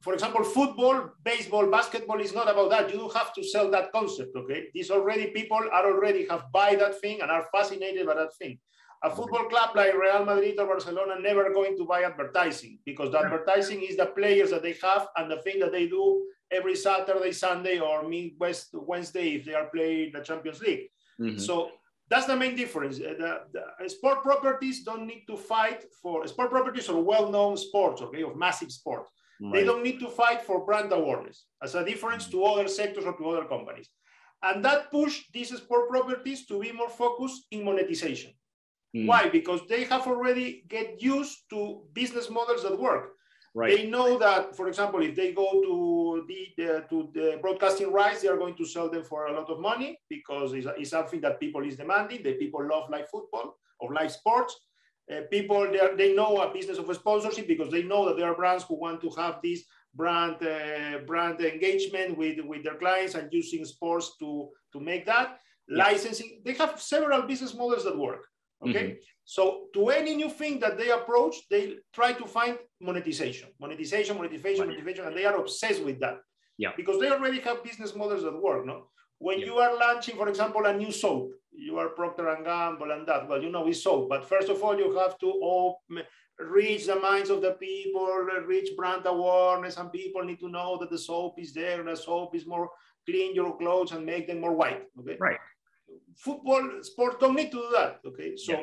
for 0.00 0.14
example, 0.14 0.44
football, 0.44 1.10
baseball, 1.24 1.66
basketball 1.66 2.20
is 2.20 2.32
not 2.32 2.48
about 2.48 2.70
that. 2.70 2.90
You 2.90 2.98
don't 2.98 3.14
have 3.14 3.34
to 3.34 3.42
sell 3.42 3.70
that 3.72 3.92
concept, 3.92 4.34
okay? 4.36 4.68
These 4.72 4.90
already 4.90 5.26
people 5.28 5.60
are 5.72 5.86
already 5.86 6.26
have 6.28 6.44
buy 6.52 6.76
that 6.76 7.00
thing 7.00 7.20
and 7.20 7.30
are 7.30 7.46
fascinated 7.52 8.06
by 8.06 8.14
that 8.14 8.34
thing. 8.36 8.58
A 9.02 9.10
football 9.10 9.48
club 9.48 9.70
like 9.74 9.94
Real 9.94 10.24
Madrid 10.26 10.58
or 10.58 10.66
Barcelona 10.66 11.18
never 11.18 11.52
going 11.54 11.76
to 11.78 11.86
buy 11.86 12.02
advertising 12.02 12.78
because 12.84 13.10
the 13.10 13.18
advertising 13.18 13.82
is 13.82 13.96
the 13.96 14.06
players 14.06 14.50
that 14.50 14.62
they 14.62 14.76
have 14.82 15.08
and 15.16 15.30
the 15.30 15.38
thing 15.38 15.58
that 15.60 15.72
they 15.72 15.86
do 15.86 16.22
every 16.50 16.76
Saturday, 16.76 17.32
Sunday, 17.32 17.78
or 17.78 18.06
Midwest 18.06 18.68
Wednesday 18.74 19.36
if 19.36 19.46
they 19.46 19.54
are 19.54 19.70
playing 19.74 20.12
the 20.12 20.20
Champions 20.20 20.60
League. 20.60 20.88
Mm-hmm. 21.18 21.38
So 21.38 21.70
that's 22.10 22.26
the 22.26 22.36
main 22.36 22.56
difference. 22.56 22.98
Uh, 22.98 23.14
the, 23.52 23.64
the, 23.80 23.88
sport 23.88 24.22
properties 24.22 24.82
don't 24.82 25.06
need 25.06 25.24
to 25.28 25.36
fight 25.36 25.84
for 26.02 26.26
sport 26.26 26.50
properties 26.50 26.88
or 26.88 27.02
well-known 27.02 27.56
sports, 27.56 28.02
okay, 28.02 28.22
of 28.22 28.36
massive 28.36 28.70
sport. 28.70 29.06
Right. 29.40 29.54
They 29.54 29.64
don't 29.64 29.82
need 29.82 30.00
to 30.00 30.10
fight 30.10 30.42
for 30.42 30.66
brand 30.66 30.92
awareness 30.92 31.46
as 31.62 31.74
a 31.74 31.84
difference 31.84 32.26
to 32.28 32.44
other 32.44 32.68
sectors 32.68 33.04
or 33.06 33.16
to 33.16 33.28
other 33.30 33.44
companies. 33.46 33.88
And 34.42 34.64
that 34.64 34.90
pushed 34.90 35.32
these 35.32 35.56
sport 35.56 35.88
properties 35.88 36.46
to 36.46 36.60
be 36.60 36.72
more 36.72 36.90
focused 36.90 37.46
in 37.50 37.64
monetization. 37.64 38.32
Mm. 38.96 39.06
Why? 39.06 39.28
Because 39.28 39.60
they 39.68 39.84
have 39.84 40.06
already 40.06 40.64
get 40.68 41.00
used 41.00 41.38
to 41.50 41.82
business 41.92 42.28
models 42.30 42.62
that 42.62 42.78
work. 42.78 43.12
Right. 43.52 43.76
They 43.76 43.86
know 43.86 44.16
that, 44.18 44.54
for 44.54 44.68
example, 44.68 45.02
if 45.02 45.16
they 45.16 45.32
go 45.32 45.60
to 45.60 46.24
the, 46.28 46.84
to 46.88 47.10
the 47.12 47.38
broadcasting 47.42 47.92
rights, 47.92 48.22
they 48.22 48.28
are 48.28 48.36
going 48.36 48.54
to 48.56 48.64
sell 48.64 48.88
them 48.88 49.02
for 49.02 49.26
a 49.26 49.32
lot 49.32 49.50
of 49.50 49.58
money 49.58 49.98
because 50.08 50.52
it's, 50.52 50.68
it's 50.78 50.90
something 50.90 51.20
that 51.22 51.40
people 51.40 51.64
is 51.66 51.76
demanding. 51.76 52.22
The 52.22 52.34
people 52.34 52.64
love 52.64 52.88
live 52.90 53.08
football 53.10 53.56
or 53.80 53.92
live 53.92 54.12
sports. 54.12 54.54
Uh, 55.10 55.22
people 55.32 55.68
they, 55.72 55.80
are, 55.80 55.96
they 55.96 56.14
know 56.14 56.40
a 56.40 56.52
business 56.52 56.78
of 56.78 56.94
sponsorship 56.94 57.48
because 57.48 57.72
they 57.72 57.82
know 57.82 58.06
that 58.06 58.16
there 58.16 58.30
are 58.30 58.36
brands 58.36 58.62
who 58.62 58.78
want 58.78 59.00
to 59.00 59.10
have 59.16 59.40
this 59.42 59.64
brand 59.92 60.36
uh, 60.40 60.98
brand 61.04 61.40
engagement 61.40 62.16
with 62.16 62.38
with 62.44 62.62
their 62.62 62.76
clients 62.76 63.16
and 63.16 63.32
using 63.32 63.64
sports 63.64 64.16
to 64.20 64.48
to 64.72 64.78
make 64.78 65.04
that 65.06 65.40
yeah. 65.68 65.84
licensing. 65.84 66.42
They 66.44 66.52
have 66.52 66.80
several 66.80 67.22
business 67.22 67.54
models 67.54 67.82
that 67.84 67.98
work. 67.98 68.29
Okay. 68.66 68.84
Mm-hmm. 68.84 68.94
So 69.24 69.66
to 69.74 69.88
any 69.90 70.16
new 70.16 70.28
thing 70.28 70.58
that 70.60 70.76
they 70.76 70.90
approach, 70.90 71.36
they 71.50 71.76
try 71.92 72.12
to 72.12 72.26
find 72.26 72.58
monetization, 72.80 73.48
monetization, 73.60 74.16
monetization, 74.16 74.66
monetization, 74.66 75.06
and 75.06 75.16
they 75.16 75.24
are 75.24 75.36
obsessed 75.36 75.82
with 75.84 76.00
that. 76.00 76.18
Yeah. 76.58 76.70
Because 76.76 77.00
they 77.00 77.10
already 77.10 77.40
have 77.40 77.64
business 77.64 77.94
models 77.94 78.22
that 78.24 78.36
work. 78.36 78.66
No. 78.66 78.88
When 79.18 79.38
yeah. 79.38 79.46
you 79.46 79.54
are 79.58 79.78
launching, 79.78 80.16
for 80.16 80.28
example, 80.28 80.64
a 80.66 80.76
new 80.76 80.90
soap, 80.90 81.30
you 81.52 81.78
are 81.78 81.90
Procter 81.90 82.28
and 82.28 82.44
Gamble 82.44 82.90
and 82.90 83.06
that. 83.06 83.28
Well, 83.28 83.42
you 83.42 83.50
know 83.50 83.66
it's 83.66 83.82
soap, 83.82 84.08
but 84.08 84.28
first 84.28 84.48
of 84.48 84.62
all, 84.62 84.76
you 84.76 84.96
have 84.98 85.18
to 85.18 85.32
open, 85.42 86.04
reach 86.38 86.86
the 86.86 86.96
minds 86.96 87.30
of 87.30 87.42
the 87.42 87.52
people, 87.52 88.06
reach 88.46 88.70
brand 88.76 89.02
awareness, 89.06 89.76
and 89.76 89.92
people 89.92 90.22
need 90.24 90.40
to 90.40 90.48
know 90.48 90.78
that 90.80 90.90
the 90.90 90.98
soap 90.98 91.38
is 91.38 91.52
there 91.52 91.80
and 91.80 91.88
the 91.88 91.96
soap 91.96 92.34
is 92.34 92.46
more 92.46 92.70
clean 93.08 93.34
your 93.34 93.56
clothes 93.56 93.92
and 93.92 94.04
make 94.04 94.26
them 94.26 94.40
more 94.40 94.54
white. 94.54 94.82
Okay. 94.98 95.16
Right. 95.20 95.38
Football, 96.16 96.82
sport 96.82 97.20
don't 97.20 97.36
need 97.36 97.50
to 97.52 97.58
do 97.58 97.68
that. 97.72 98.00
Okay. 98.06 98.36
So 98.36 98.52
yeah. 98.52 98.62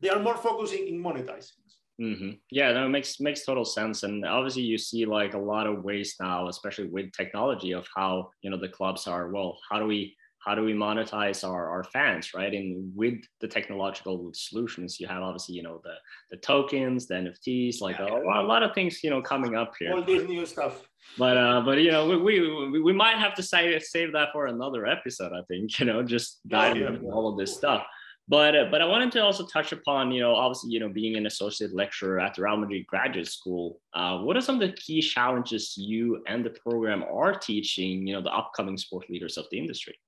they 0.00 0.08
are 0.08 0.18
more 0.18 0.36
focusing 0.36 0.88
in 0.88 1.02
monetizing. 1.02 1.62
Mm-hmm. 2.00 2.30
Yeah, 2.50 2.72
that 2.72 2.88
makes 2.88 3.20
makes 3.20 3.44
total 3.44 3.64
sense, 3.64 4.02
and 4.02 4.24
obviously 4.24 4.62
you 4.62 4.78
see 4.78 5.04
like 5.04 5.34
a 5.34 5.38
lot 5.38 5.66
of 5.66 5.84
ways 5.84 6.16
now, 6.18 6.48
especially 6.48 6.88
with 6.88 7.12
technology, 7.12 7.72
of 7.72 7.86
how 7.94 8.30
you 8.40 8.50
know 8.50 8.56
the 8.56 8.68
clubs 8.68 9.06
are. 9.06 9.28
Well, 9.28 9.58
how 9.70 9.78
do 9.78 9.86
we 9.86 10.16
how 10.44 10.54
do 10.54 10.62
we 10.62 10.72
monetize 10.72 11.46
our, 11.48 11.68
our 11.68 11.84
fans 11.84 12.34
right? 12.34 12.52
And 12.52 12.92
with 12.94 13.20
the 13.40 13.48
technological 13.48 14.30
solutions 14.34 14.98
you 15.00 15.06
have 15.06 15.22
obviously 15.22 15.54
you 15.54 15.62
know 15.62 15.80
the 15.84 15.94
the 16.30 16.36
tokens 16.38 17.06
the 17.06 17.14
nfts 17.14 17.80
like 17.80 17.98
yeah, 17.98 18.06
a, 18.06 18.42
a, 18.42 18.46
lot 18.46 18.62
of 18.62 18.74
things 18.74 19.02
you 19.02 19.10
know 19.10 19.22
coming 19.22 19.54
up 19.54 19.72
here. 19.78 19.92
All 19.92 20.02
this 20.02 20.28
new 20.28 20.46
stuff. 20.46 20.82
But 21.18 21.36
uh 21.36 21.62
but 21.64 21.78
you 21.78 21.90
know 21.90 22.06
we 22.06 22.40
we, 22.70 22.80
we 22.80 22.92
might 22.92 23.16
have 23.16 23.34
to 23.34 23.42
save, 23.42 23.82
save 23.82 24.12
that 24.12 24.28
for 24.32 24.46
another 24.46 24.86
episode 24.86 25.32
i 25.32 25.42
think 25.48 25.78
you 25.78 25.86
know 25.86 26.02
just 26.02 26.40
dive 26.48 26.76
yeah, 26.76 26.88
into 26.88 27.06
all 27.06 27.28
of 27.28 27.38
this 27.38 27.54
stuff. 27.54 27.84
But 28.28 28.54
uh, 28.56 28.64
but 28.70 28.80
I 28.80 28.86
wanted 28.86 29.10
to 29.12 29.22
also 29.22 29.46
touch 29.46 29.72
upon, 29.72 30.12
you 30.12 30.20
know, 30.20 30.34
obviously, 30.34 30.70
you 30.70 30.80
know, 30.80 30.88
being 30.88 31.16
an 31.16 31.26
associate 31.26 31.74
lecturer 31.74 32.20
at 32.20 32.34
the 32.34 32.42
Real 32.42 32.56
Madrid 32.56 32.86
Graduate 32.86 33.26
School. 33.26 33.80
Uh, 33.94 34.18
what 34.18 34.36
are 34.36 34.40
some 34.40 34.54
of 34.54 34.60
the 34.60 34.74
key 34.74 35.02
challenges 35.02 35.76
you 35.76 36.22
and 36.28 36.44
the 36.44 36.50
program 36.50 37.02
are 37.02 37.34
teaching, 37.34 38.06
you 38.06 38.14
know, 38.14 38.22
the 38.22 38.30
upcoming 38.30 38.76
sport 38.76 39.10
leaders 39.10 39.36
of 39.36 39.46
the 39.50 39.58
industry? 39.58 39.98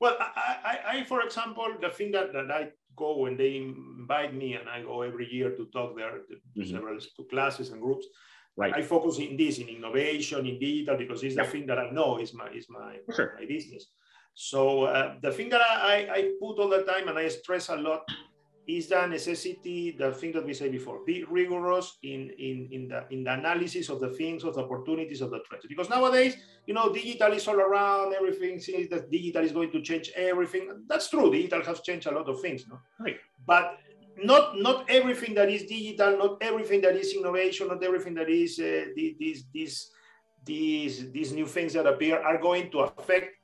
Well, 0.00 0.16
I, 0.20 0.56
I, 0.64 0.78
I, 0.92 1.04
for 1.04 1.22
example, 1.22 1.66
the 1.80 1.90
thing 1.90 2.12
that, 2.12 2.32
that 2.32 2.50
I 2.50 2.70
go 2.96 3.18
when 3.18 3.36
they 3.36 3.56
invite 3.56 4.34
me 4.34 4.54
and 4.54 4.68
I 4.68 4.82
go 4.82 5.02
every 5.02 5.32
year 5.32 5.50
to 5.50 5.66
talk 5.66 5.96
there 5.96 6.10
to 6.10 6.60
mm-hmm. 6.60 6.70
several 6.70 6.98
to 6.98 7.24
classes 7.30 7.70
and 7.70 7.80
groups. 7.80 8.06
Right. 8.56 8.74
I 8.74 8.82
focus 8.82 9.18
in 9.18 9.36
this, 9.36 9.58
in 9.58 9.68
innovation, 9.68 10.46
in 10.46 10.60
digital, 10.60 10.96
because 10.96 11.24
it's 11.24 11.34
the 11.34 11.44
thing 11.44 11.66
that 11.66 11.78
I 11.78 11.90
know 11.90 12.18
is 12.18 12.32
my 12.32 12.48
is 12.50 12.66
my, 12.70 12.98
sure. 13.12 13.36
my 13.38 13.46
business. 13.46 13.86
So 14.34 14.84
uh, 14.84 15.14
the 15.22 15.32
thing 15.32 15.48
that 15.50 15.60
I, 15.60 16.08
I 16.10 16.32
put 16.40 16.58
all 16.58 16.68
the 16.68 16.82
time 16.82 17.08
and 17.08 17.18
I 17.18 17.28
stress 17.28 17.68
a 17.68 17.76
lot 17.76 18.02
is 18.66 18.88
the 18.88 19.06
necessity, 19.06 19.94
the 19.98 20.12
thing 20.12 20.32
that 20.32 20.44
we 20.44 20.54
said 20.54 20.72
before, 20.72 21.00
be 21.04 21.24
rigorous 21.24 21.98
in, 22.02 22.30
in, 22.38 22.68
in, 22.72 22.88
the, 22.88 23.04
in 23.10 23.24
the 23.24 23.32
analysis 23.32 23.88
of 23.88 24.00
the 24.00 24.08
things, 24.10 24.42
of 24.44 24.54
the 24.54 24.62
opportunities, 24.62 25.20
of 25.20 25.30
the 25.30 25.40
threats. 25.46 25.66
Because 25.68 25.90
nowadays, 25.90 26.36
you 26.66 26.74
know, 26.74 26.92
digital 26.92 27.32
is 27.32 27.46
all 27.46 27.60
around, 27.60 28.14
everything 28.14 28.58
seems 28.58 28.88
that 28.88 29.10
digital 29.10 29.44
is 29.44 29.52
going 29.52 29.70
to 29.70 29.82
change 29.82 30.10
everything. 30.16 30.70
That's 30.88 31.10
true, 31.10 31.30
digital 31.30 31.62
has 31.62 31.80
changed 31.80 32.06
a 32.06 32.12
lot 32.12 32.28
of 32.28 32.40
things, 32.40 32.64
no? 32.68 32.78
Right. 32.98 33.16
But 33.46 33.78
not, 34.16 34.58
not 34.58 34.88
everything 34.88 35.34
that 35.34 35.50
is 35.50 35.64
digital, 35.64 36.16
not 36.16 36.38
everything 36.40 36.80
that 36.82 36.96
is 36.96 37.12
innovation, 37.12 37.68
not 37.68 37.82
everything 37.84 38.14
that 38.14 38.30
is 38.30 38.58
uh, 38.58 38.86
these, 38.96 39.44
these, 39.52 39.90
these, 40.44 41.10
these 41.12 41.32
new 41.32 41.46
things 41.46 41.74
that 41.74 41.86
appear 41.86 42.22
are 42.22 42.38
going 42.38 42.70
to 42.70 42.80
affect 42.80 43.36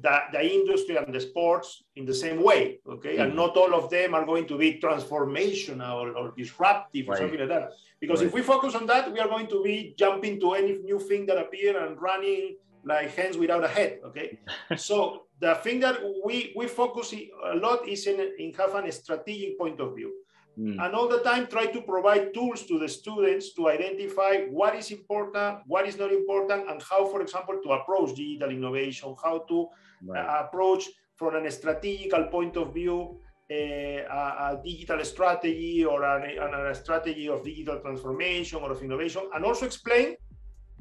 the, 0.00 0.18
the 0.32 0.54
industry 0.54 0.96
and 0.96 1.14
the 1.14 1.20
sports 1.20 1.84
in 1.96 2.04
the 2.04 2.14
same 2.14 2.42
way, 2.42 2.78
okay? 2.88 3.14
Mm-hmm. 3.14 3.22
And 3.22 3.36
not 3.36 3.56
all 3.56 3.74
of 3.74 3.88
them 3.88 4.14
are 4.14 4.26
going 4.26 4.46
to 4.48 4.58
be 4.58 4.78
transformational 4.80 6.14
or, 6.14 6.34
disruptive 6.36 7.08
right. 7.08 7.14
or 7.14 7.22
something 7.22 7.40
like 7.40 7.48
that. 7.48 7.72
Because 8.00 8.20
right. 8.20 8.28
if 8.28 8.34
we 8.34 8.42
focus 8.42 8.74
on 8.74 8.86
that, 8.86 9.10
we 9.10 9.18
are 9.20 9.28
going 9.28 9.46
to 9.48 9.62
be 9.62 9.94
jumping 9.98 10.38
to 10.40 10.52
any 10.52 10.78
new 10.78 10.98
thing 10.98 11.24
that 11.26 11.38
appear 11.38 11.82
and 11.84 12.00
running 12.00 12.56
like 12.84 13.16
hands 13.16 13.36
without 13.36 13.64
a 13.64 13.68
head, 13.68 14.00
okay? 14.04 14.38
so 14.76 15.22
the 15.40 15.54
thing 15.56 15.80
that 15.80 15.98
we, 16.24 16.52
we 16.54 16.66
focus 16.68 17.12
a 17.12 17.56
lot 17.56 17.88
is 17.88 18.06
in, 18.06 18.20
in 18.38 18.52
having 18.52 18.88
a 18.88 18.92
strategic 18.92 19.58
point 19.58 19.80
of 19.80 19.96
view. 19.96 20.12
Mm. 20.58 20.82
And 20.82 20.94
all 20.94 21.08
the 21.08 21.20
time 21.20 21.46
try 21.46 21.66
to 21.66 21.80
provide 21.82 22.32
tools 22.32 22.62
to 22.64 22.78
the 22.78 22.88
students 22.88 23.52
to 23.54 23.68
identify 23.68 24.46
what 24.48 24.74
is 24.74 24.90
important, 24.90 25.58
what 25.66 25.86
is 25.86 25.98
not 25.98 26.12
important, 26.12 26.70
and 26.70 26.82
how, 26.82 27.06
for 27.06 27.20
example, 27.20 27.60
to 27.62 27.70
approach 27.72 28.14
digital 28.14 28.50
innovation, 28.50 29.14
how 29.22 29.40
to 29.48 29.68
right. 30.06 30.24
uh, 30.24 30.44
approach 30.44 30.88
from 31.16 31.36
a 31.36 31.50
strategical 31.50 32.24
point 32.24 32.56
of 32.56 32.72
view 32.72 33.18
uh, 33.48 33.54
a, 33.54 34.58
a, 34.58 34.60
digital 34.64 35.04
strategy 35.04 35.84
or 35.84 36.02
a, 36.02 36.70
a 36.70 36.74
strategy 36.74 37.28
of 37.28 37.44
digital 37.44 37.78
transformation 37.78 38.58
or 38.60 38.72
of 38.72 38.82
innovation, 38.82 39.22
and 39.34 39.44
also 39.44 39.66
explain 39.66 40.16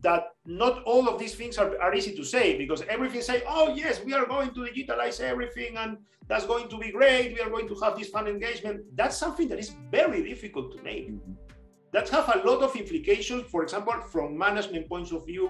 that 0.05 0.35
not 0.45 0.83
all 0.83 1.09
of 1.09 1.19
these 1.19 1.33
things 1.33 1.57
are, 1.57 1.71
are 1.81 1.93
easy 1.95 2.13
to 2.15 2.23
say 2.23 2.55
because 2.57 2.81
everything 2.83 3.21
say, 3.21 3.41
oh 3.47 3.73
yes, 3.73 3.95
we 4.05 4.13
are 4.13 4.27
going 4.27 4.51
to 4.53 4.59
digitalize 4.69 5.19
everything 5.19 5.75
and 5.77 5.97
that's 6.27 6.45
going 6.45 6.67
to 6.69 6.77
be 6.77 6.91
great. 6.91 7.33
We 7.35 7.41
are 7.41 7.49
going 7.49 7.67
to 7.67 7.75
have 7.83 7.97
this 7.97 8.09
fun 8.09 8.27
engagement. 8.27 8.81
That's 8.95 9.17
something 9.17 9.47
that 9.49 9.59
is 9.59 9.71
very 9.91 10.21
difficult 10.23 10.77
to 10.77 10.83
make. 10.83 11.09
Mm-hmm. 11.09 11.33
That 11.91 12.07
have 12.09 12.27
a 12.35 12.39
lot 12.49 12.61
of 12.61 12.75
implications, 12.75 13.43
for 13.49 13.63
example, 13.63 13.95
from 14.11 14.37
management 14.37 14.87
points 14.87 15.11
of 15.11 15.25
view, 15.25 15.47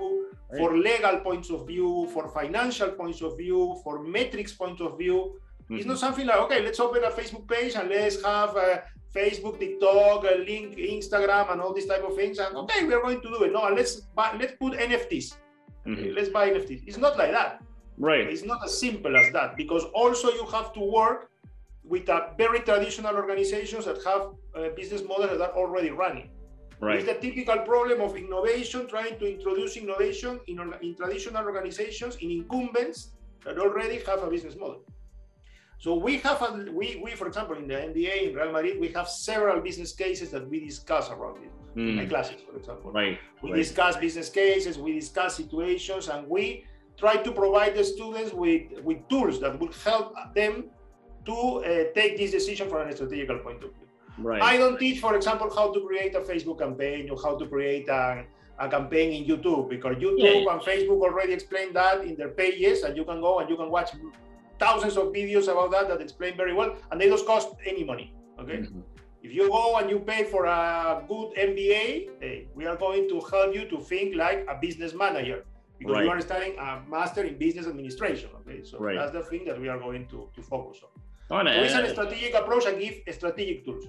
right. 0.49 0.59
for 0.59 0.77
legal 0.77 1.17
points 1.19 1.49
of 1.49 1.67
view, 1.67 2.07
for 2.13 2.29
financial 2.29 2.91
points 2.91 3.21
of 3.21 3.37
view, 3.37 3.79
for 3.83 4.03
metrics 4.03 4.53
point 4.53 4.79
of 4.79 4.97
view. 4.97 5.17
Mm-hmm. 5.63 5.77
It's 5.77 5.85
not 5.85 5.99
something 5.99 6.25
like, 6.27 6.39
okay, 6.45 6.61
let's 6.63 6.79
open 6.79 7.03
a 7.03 7.09
Facebook 7.09 7.45
page 7.47 7.75
and 7.75 7.89
let's 7.89 8.23
have 8.23 8.55
a 8.55 8.83
Facebook, 9.15 9.59
TikTok, 9.59 10.25
uh, 10.25 10.37
link, 10.45 10.75
Instagram, 10.77 11.51
and 11.51 11.61
all 11.61 11.73
these 11.73 11.85
type 11.85 12.03
of 12.03 12.15
things. 12.15 12.37
And 12.39 12.55
okay, 12.55 12.83
we 12.85 12.93
are 12.93 13.01
going 13.01 13.21
to 13.21 13.29
do 13.29 13.43
it. 13.43 13.53
No, 13.53 13.63
let's 13.73 14.01
buy, 14.17 14.35
let's 14.39 14.53
put 14.59 14.73
NFTs. 14.73 15.37
Mm-hmm. 15.87 16.15
Let's 16.15 16.29
buy 16.29 16.49
NFTs. 16.49 16.83
It's 16.85 16.97
not 16.97 17.17
like 17.17 17.31
that. 17.31 17.63
Right. 17.97 18.27
It's 18.27 18.43
not 18.43 18.59
as 18.65 18.77
simple 18.77 19.15
as 19.15 19.31
that 19.33 19.55
because 19.55 19.85
also 19.93 20.29
you 20.31 20.45
have 20.47 20.73
to 20.73 20.79
work 20.81 21.31
with 21.83 22.09
a 22.09 22.33
very 22.37 22.59
traditional 22.59 23.15
organizations 23.15 23.85
that 23.85 24.03
have 24.03 24.33
uh, 24.55 24.69
business 24.75 25.03
models 25.03 25.37
that 25.37 25.51
are 25.51 25.57
already 25.57 25.91
running. 25.91 26.29
Right. 26.81 26.97
It's 26.97 27.05
the 27.05 27.13
typical 27.13 27.59
problem 27.59 28.01
of 28.01 28.17
innovation, 28.17 28.87
trying 28.87 29.17
to 29.19 29.25
introduce 29.33 29.77
innovation 29.77 30.41
in, 30.47 30.73
in 30.81 30.95
traditional 30.95 31.45
organizations, 31.45 32.17
in 32.17 32.31
incumbents 32.31 33.11
that 33.45 33.57
already 33.59 33.99
have 34.05 34.23
a 34.23 34.29
business 34.29 34.55
model. 34.57 34.81
So 35.79 35.95
we 35.95 36.17
have, 36.19 36.41
a, 36.41 36.71
we, 36.71 37.01
we, 37.03 37.11
for 37.11 37.27
example, 37.27 37.55
in 37.57 37.67
the 37.67 37.75
MBA, 37.75 38.29
in 38.29 38.35
Real 38.35 38.51
Madrid, 38.51 38.79
we 38.79 38.89
have 38.89 39.07
several 39.09 39.61
business 39.61 39.93
cases 39.93 40.31
that 40.31 40.49
we 40.49 40.59
discuss 40.59 41.09
around 41.09 41.37
it. 41.43 41.51
Mm. 41.75 41.89
In 41.89 41.95
my 41.97 42.05
classes, 42.05 42.41
for 42.49 42.57
example. 42.57 42.91
Right. 42.91 43.19
We 43.43 43.51
right. 43.51 43.57
discuss 43.57 43.97
business 43.97 44.29
cases, 44.29 44.77
we 44.77 44.93
discuss 44.93 45.35
situations, 45.35 46.07
and 46.07 46.25
we 46.29 46.65
try 46.97 47.17
to 47.17 47.31
provide 47.33 47.75
the 47.75 47.83
students 47.83 48.31
with, 48.33 48.81
with 48.81 49.05
tools 49.09 49.41
that 49.41 49.59
will 49.59 49.73
help 49.83 50.15
them 50.33 50.69
to 51.25 51.33
uh, 51.33 51.83
take 51.93 52.17
this 52.17 52.31
decision 52.31 52.69
from 52.69 52.87
a 52.87 52.95
strategical 52.95 53.39
point 53.39 53.63
of 53.63 53.73
view. 53.73 53.87
Right. 54.17 54.41
I 54.41 54.57
don't 54.57 54.79
teach, 54.79 55.01
for 55.01 55.15
example, 55.15 55.53
how 55.53 55.73
to 55.73 55.85
create 55.85 56.15
a 56.15 56.21
Facebook 56.21 56.59
campaign 56.59 57.09
or 57.09 57.17
how 57.21 57.37
to 57.37 57.45
create 57.45 57.89
a, 57.89 58.23
a 58.57 58.69
campaign 58.69 59.11
in 59.11 59.27
YouTube 59.27 59.69
because 59.69 59.97
YouTube 59.97 60.45
yeah. 60.45 60.53
and 60.53 60.61
Facebook 60.61 61.01
already 61.01 61.33
explain 61.33 61.73
that 61.73 62.05
in 62.05 62.15
their 62.15 62.29
pages, 62.29 62.83
and 62.83 62.95
you 62.95 63.03
can 63.03 63.19
go 63.19 63.39
and 63.39 63.49
you 63.49 63.57
can 63.57 63.69
watch 63.69 63.91
thousands 64.59 64.97
of 64.97 65.05
videos 65.07 65.43
about 65.43 65.71
that 65.71 65.87
that 65.87 66.01
explain 66.01 66.37
very 66.37 66.53
well, 66.53 66.75
and 66.91 66.99
they 66.99 67.07
don't 67.09 67.25
cost 67.25 67.49
any 67.65 67.83
money. 67.83 68.13
Okay. 68.39 68.57
Mm-hmm. 68.57 68.79
If 69.23 69.33
you 69.33 69.49
go 69.49 69.77
and 69.77 69.89
you 69.89 69.99
pay 69.99 70.23
for 70.25 70.45
a 70.45 71.03
good 71.07 71.33
MBA, 71.33 72.09
hey, 72.21 72.47
we 72.53 72.65
are 72.67 72.75
going 72.75 73.09
to 73.09 73.19
help 73.21 73.55
you 73.55 73.67
to 73.69 73.79
think 73.79 74.15
like 74.15 74.45
a 74.47 74.55
business 74.61 74.93
manager 74.93 75.45
because 75.79 75.95
right. 75.95 76.03
you 76.05 76.11
are 76.11 76.21
studying 76.21 76.57
a 76.59 76.81
master 76.87 77.23
in 77.23 77.37
business 77.37 77.65
administration. 77.65 78.29
Okay, 78.41 78.63
so 78.63 78.77
right. 78.77 78.95
that's 78.95 79.13
the 79.13 79.23
thing 79.23 79.43
that 79.45 79.59
we 79.59 79.67
are 79.67 79.79
going 79.79 80.07
to, 80.07 80.29
to 80.35 80.41
focus 80.43 80.81
on. 80.83 80.89
Oh, 81.31 81.43
so 81.43 81.51
it's 81.51 81.73
a 81.73 81.89
strategic 81.89 82.35
approach 82.35 82.65
and 82.65 82.79
give 82.79 83.01
strategic 83.15 83.65
tools. 83.65 83.85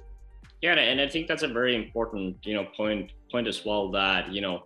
Yeah, 0.63 0.73
and 0.73 1.01
I 1.01 1.09
think 1.09 1.27
that's 1.27 1.43
a 1.43 1.49
very 1.49 1.77
important, 1.77 2.39
you 2.45 2.55
know, 2.55 2.67
point 2.75 3.13
point 3.31 3.47
as 3.47 3.63
well. 3.65 3.91
That 3.91 4.33
you 4.33 4.41
know, 4.41 4.65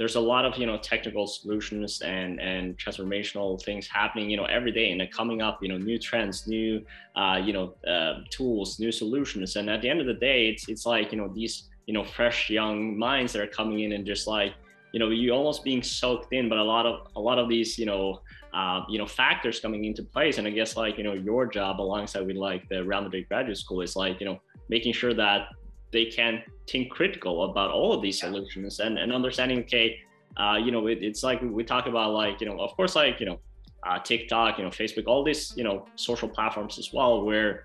there's 0.00 0.16
a 0.16 0.20
lot 0.20 0.46
of 0.46 0.56
you 0.56 0.64
know 0.64 0.78
technical 0.78 1.26
solutions 1.26 2.00
and 2.00 2.40
and 2.40 2.78
transformational 2.78 3.62
things 3.62 3.86
happening 3.86 4.30
you 4.30 4.36
know 4.38 4.46
every 4.46 4.72
day 4.72 4.90
and 4.92 5.12
coming 5.12 5.42
up 5.42 5.58
you 5.62 5.68
know 5.68 5.76
new 5.76 5.98
trends 5.98 6.46
new 6.46 6.82
uh, 7.16 7.38
you 7.46 7.52
know 7.52 7.74
uh, 7.86 8.14
tools 8.30 8.80
new 8.80 8.90
solutions 8.90 9.56
and 9.56 9.68
at 9.68 9.82
the 9.82 9.88
end 9.90 10.00
of 10.00 10.06
the 10.06 10.14
day 10.14 10.48
it's 10.48 10.70
it's 10.70 10.86
like 10.86 11.12
you 11.12 11.18
know 11.18 11.28
these 11.28 11.68
you 11.86 11.92
know 11.92 12.02
fresh 12.02 12.48
young 12.48 12.98
minds 12.98 13.34
that 13.34 13.42
are 13.42 13.52
coming 13.58 13.80
in 13.80 13.92
and 13.92 14.06
just 14.06 14.26
like 14.26 14.54
you 14.92 14.98
know 14.98 15.10
you 15.10 15.32
almost 15.32 15.62
being 15.64 15.82
soaked 15.82 16.32
in 16.32 16.48
but 16.48 16.56
a 16.56 16.64
lot 16.64 16.86
of 16.86 17.06
a 17.16 17.20
lot 17.20 17.38
of 17.38 17.46
these 17.50 17.78
you 17.78 17.84
know 17.84 18.20
uh, 18.54 18.80
you 18.88 18.98
know 18.98 19.06
factors 19.06 19.60
coming 19.60 19.84
into 19.84 20.02
place 20.02 20.38
and 20.38 20.46
i 20.48 20.50
guess 20.50 20.78
like 20.78 20.96
you 20.96 21.04
know 21.04 21.12
your 21.12 21.44
job 21.44 21.78
alongside 21.78 22.26
with 22.26 22.36
like 22.36 22.66
the 22.70 22.82
Madrid 22.82 23.28
graduate 23.28 23.58
school 23.58 23.82
is 23.82 23.96
like 23.96 24.18
you 24.18 24.24
know 24.24 24.40
making 24.70 24.94
sure 24.94 25.12
that 25.12 25.48
they 25.92 26.06
can 26.06 26.42
think 26.68 26.90
critical 26.90 27.50
about 27.50 27.70
all 27.70 27.92
of 27.92 28.02
these 28.02 28.20
solutions 28.20 28.80
and, 28.80 28.98
and 28.98 29.12
understanding 29.12 29.60
okay 29.60 29.98
uh, 30.36 30.56
you 30.56 30.70
know 30.70 30.86
it, 30.86 30.98
it's 31.02 31.22
like 31.22 31.40
we 31.42 31.64
talk 31.64 31.86
about 31.86 32.12
like 32.12 32.40
you 32.40 32.46
know 32.46 32.58
of 32.58 32.74
course 32.76 32.94
like 32.96 33.20
you 33.20 33.26
know 33.26 33.38
uh, 33.86 33.98
tiktok 33.98 34.58
you 34.58 34.64
know 34.64 34.70
facebook 34.70 35.04
all 35.06 35.24
these 35.24 35.54
you 35.56 35.64
know 35.64 35.86
social 35.96 36.28
platforms 36.28 36.78
as 36.78 36.92
well 36.92 37.24
where 37.24 37.64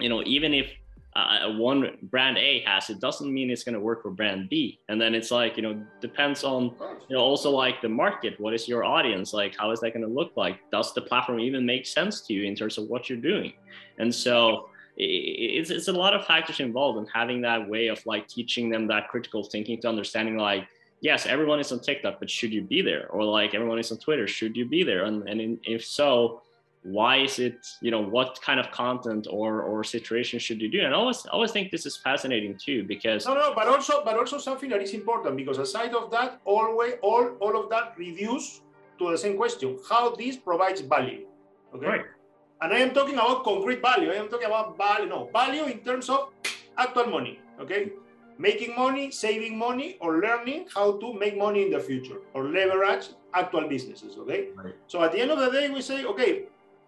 you 0.00 0.08
know, 0.08 0.22
even 0.24 0.52
if 0.52 0.70
uh, 1.16 1.52
one 1.52 1.96
brand 2.02 2.36
A 2.38 2.60
has 2.66 2.90
it 2.90 2.98
doesn't 3.00 3.32
mean 3.32 3.50
it's 3.50 3.62
going 3.62 3.74
to 3.74 3.80
work 3.80 4.02
for 4.02 4.10
brand 4.10 4.48
B. 4.48 4.80
And 4.88 5.00
then 5.00 5.14
it's 5.14 5.30
like, 5.30 5.56
you 5.56 5.62
know, 5.62 5.80
depends 6.00 6.42
on, 6.42 6.74
you 7.08 7.16
know, 7.16 7.20
also 7.20 7.50
like 7.50 7.80
the 7.80 7.88
market. 7.88 8.38
What 8.40 8.52
is 8.52 8.66
your 8.66 8.84
audience? 8.84 9.32
Like, 9.32 9.54
how 9.56 9.70
is 9.70 9.80
that 9.80 9.92
going 9.94 10.06
to 10.06 10.12
look 10.12 10.32
like? 10.36 10.58
Does 10.72 10.92
the 10.92 11.02
platform 11.02 11.38
even 11.38 11.64
make 11.64 11.86
sense 11.86 12.22
to 12.22 12.34
you 12.34 12.44
in 12.44 12.56
terms 12.56 12.78
of 12.78 12.88
what 12.88 13.08
you're 13.08 13.18
doing? 13.18 13.52
And 13.98 14.12
so 14.12 14.68
it's, 14.96 15.70
it's 15.70 15.88
a 15.88 15.92
lot 15.92 16.14
of 16.14 16.24
factors 16.24 16.60
involved 16.60 16.98
in 16.98 17.06
having 17.12 17.40
that 17.42 17.68
way 17.68 17.88
of 17.88 18.04
like 18.06 18.28
teaching 18.28 18.70
them 18.70 18.86
that 18.88 19.08
critical 19.08 19.42
thinking 19.42 19.80
to 19.80 19.88
understanding 19.88 20.36
like, 20.36 20.66
yes, 21.00 21.26
everyone 21.26 21.60
is 21.60 21.72
on 21.72 21.80
TikTok, 21.80 22.20
but 22.20 22.30
should 22.30 22.52
you 22.52 22.62
be 22.62 22.80
there? 22.80 23.08
Or 23.08 23.24
like 23.24 23.54
everyone 23.54 23.78
is 23.78 23.90
on 23.90 23.98
Twitter, 23.98 24.26
should 24.26 24.56
you 24.56 24.66
be 24.66 24.84
there? 24.84 25.04
And, 25.04 25.28
and 25.28 25.40
in, 25.40 25.58
if 25.64 25.84
so, 25.84 26.42
why 26.84 27.16
is 27.16 27.38
it 27.38 27.66
you 27.80 27.90
know 27.90 28.02
what 28.02 28.38
kind 28.42 28.60
of 28.60 28.70
content 28.70 29.26
or 29.30 29.62
or 29.62 29.82
situation 29.82 30.38
should 30.38 30.60
you 30.60 30.70
do 30.70 30.80
and 30.80 30.94
I 30.94 30.98
always 30.98 31.24
always 31.26 31.50
think 31.50 31.70
this 31.70 31.86
is 31.86 31.96
fascinating 31.96 32.58
too 32.58 32.84
because 32.84 33.24
no 33.24 33.32
no 33.32 33.54
but 33.54 33.66
also 33.68 34.04
but 34.04 34.18
also 34.18 34.36
something 34.36 34.68
that 34.68 34.82
is 34.82 34.92
important 34.92 35.34
because 35.34 35.56
aside 35.56 35.94
of 35.94 36.10
that 36.10 36.42
always 36.44 36.94
all 37.00 37.36
all 37.40 37.58
of 37.58 37.70
that 37.70 37.94
reviews 37.96 38.60
to 38.98 39.10
the 39.10 39.16
same 39.16 39.38
question 39.38 39.78
how 39.88 40.14
this 40.14 40.36
provides 40.36 40.82
value 40.82 41.24
okay 41.74 41.86
right. 41.86 42.04
And 42.64 42.72
i 42.72 42.80
am 42.86 42.94
talking 42.98 43.20
about 43.24 43.44
concrete 43.50 43.82
value 43.88 44.10
i 44.14 44.16
am 44.22 44.28
talking 44.28 44.50
about 44.52 44.76
value 44.78 45.08
no 45.08 45.20
value 45.32 45.64
in 45.74 45.78
terms 45.90 46.08
of 46.08 46.30
actual 46.84 47.06
money 47.16 47.38
okay 47.60 47.82
making 48.46 48.74
money 48.76 49.10
saving 49.10 49.56
money 49.56 49.96
or 50.00 50.20
learning 50.20 50.66
how 50.74 50.86
to 51.02 51.12
make 51.24 51.36
money 51.44 51.62
in 51.66 51.70
the 51.76 51.82
future 51.90 52.18
or 52.32 52.48
leverage 52.56 53.10
actual 53.42 53.68
businesses 53.74 54.16
okay 54.24 54.48
right. 54.56 54.74
so 54.86 55.02
at 55.02 55.12
the 55.12 55.20
end 55.20 55.30
of 55.30 55.38
the 55.44 55.50
day 55.58 55.68
we 55.70 55.80
say 55.80 56.04
okay 56.04 56.32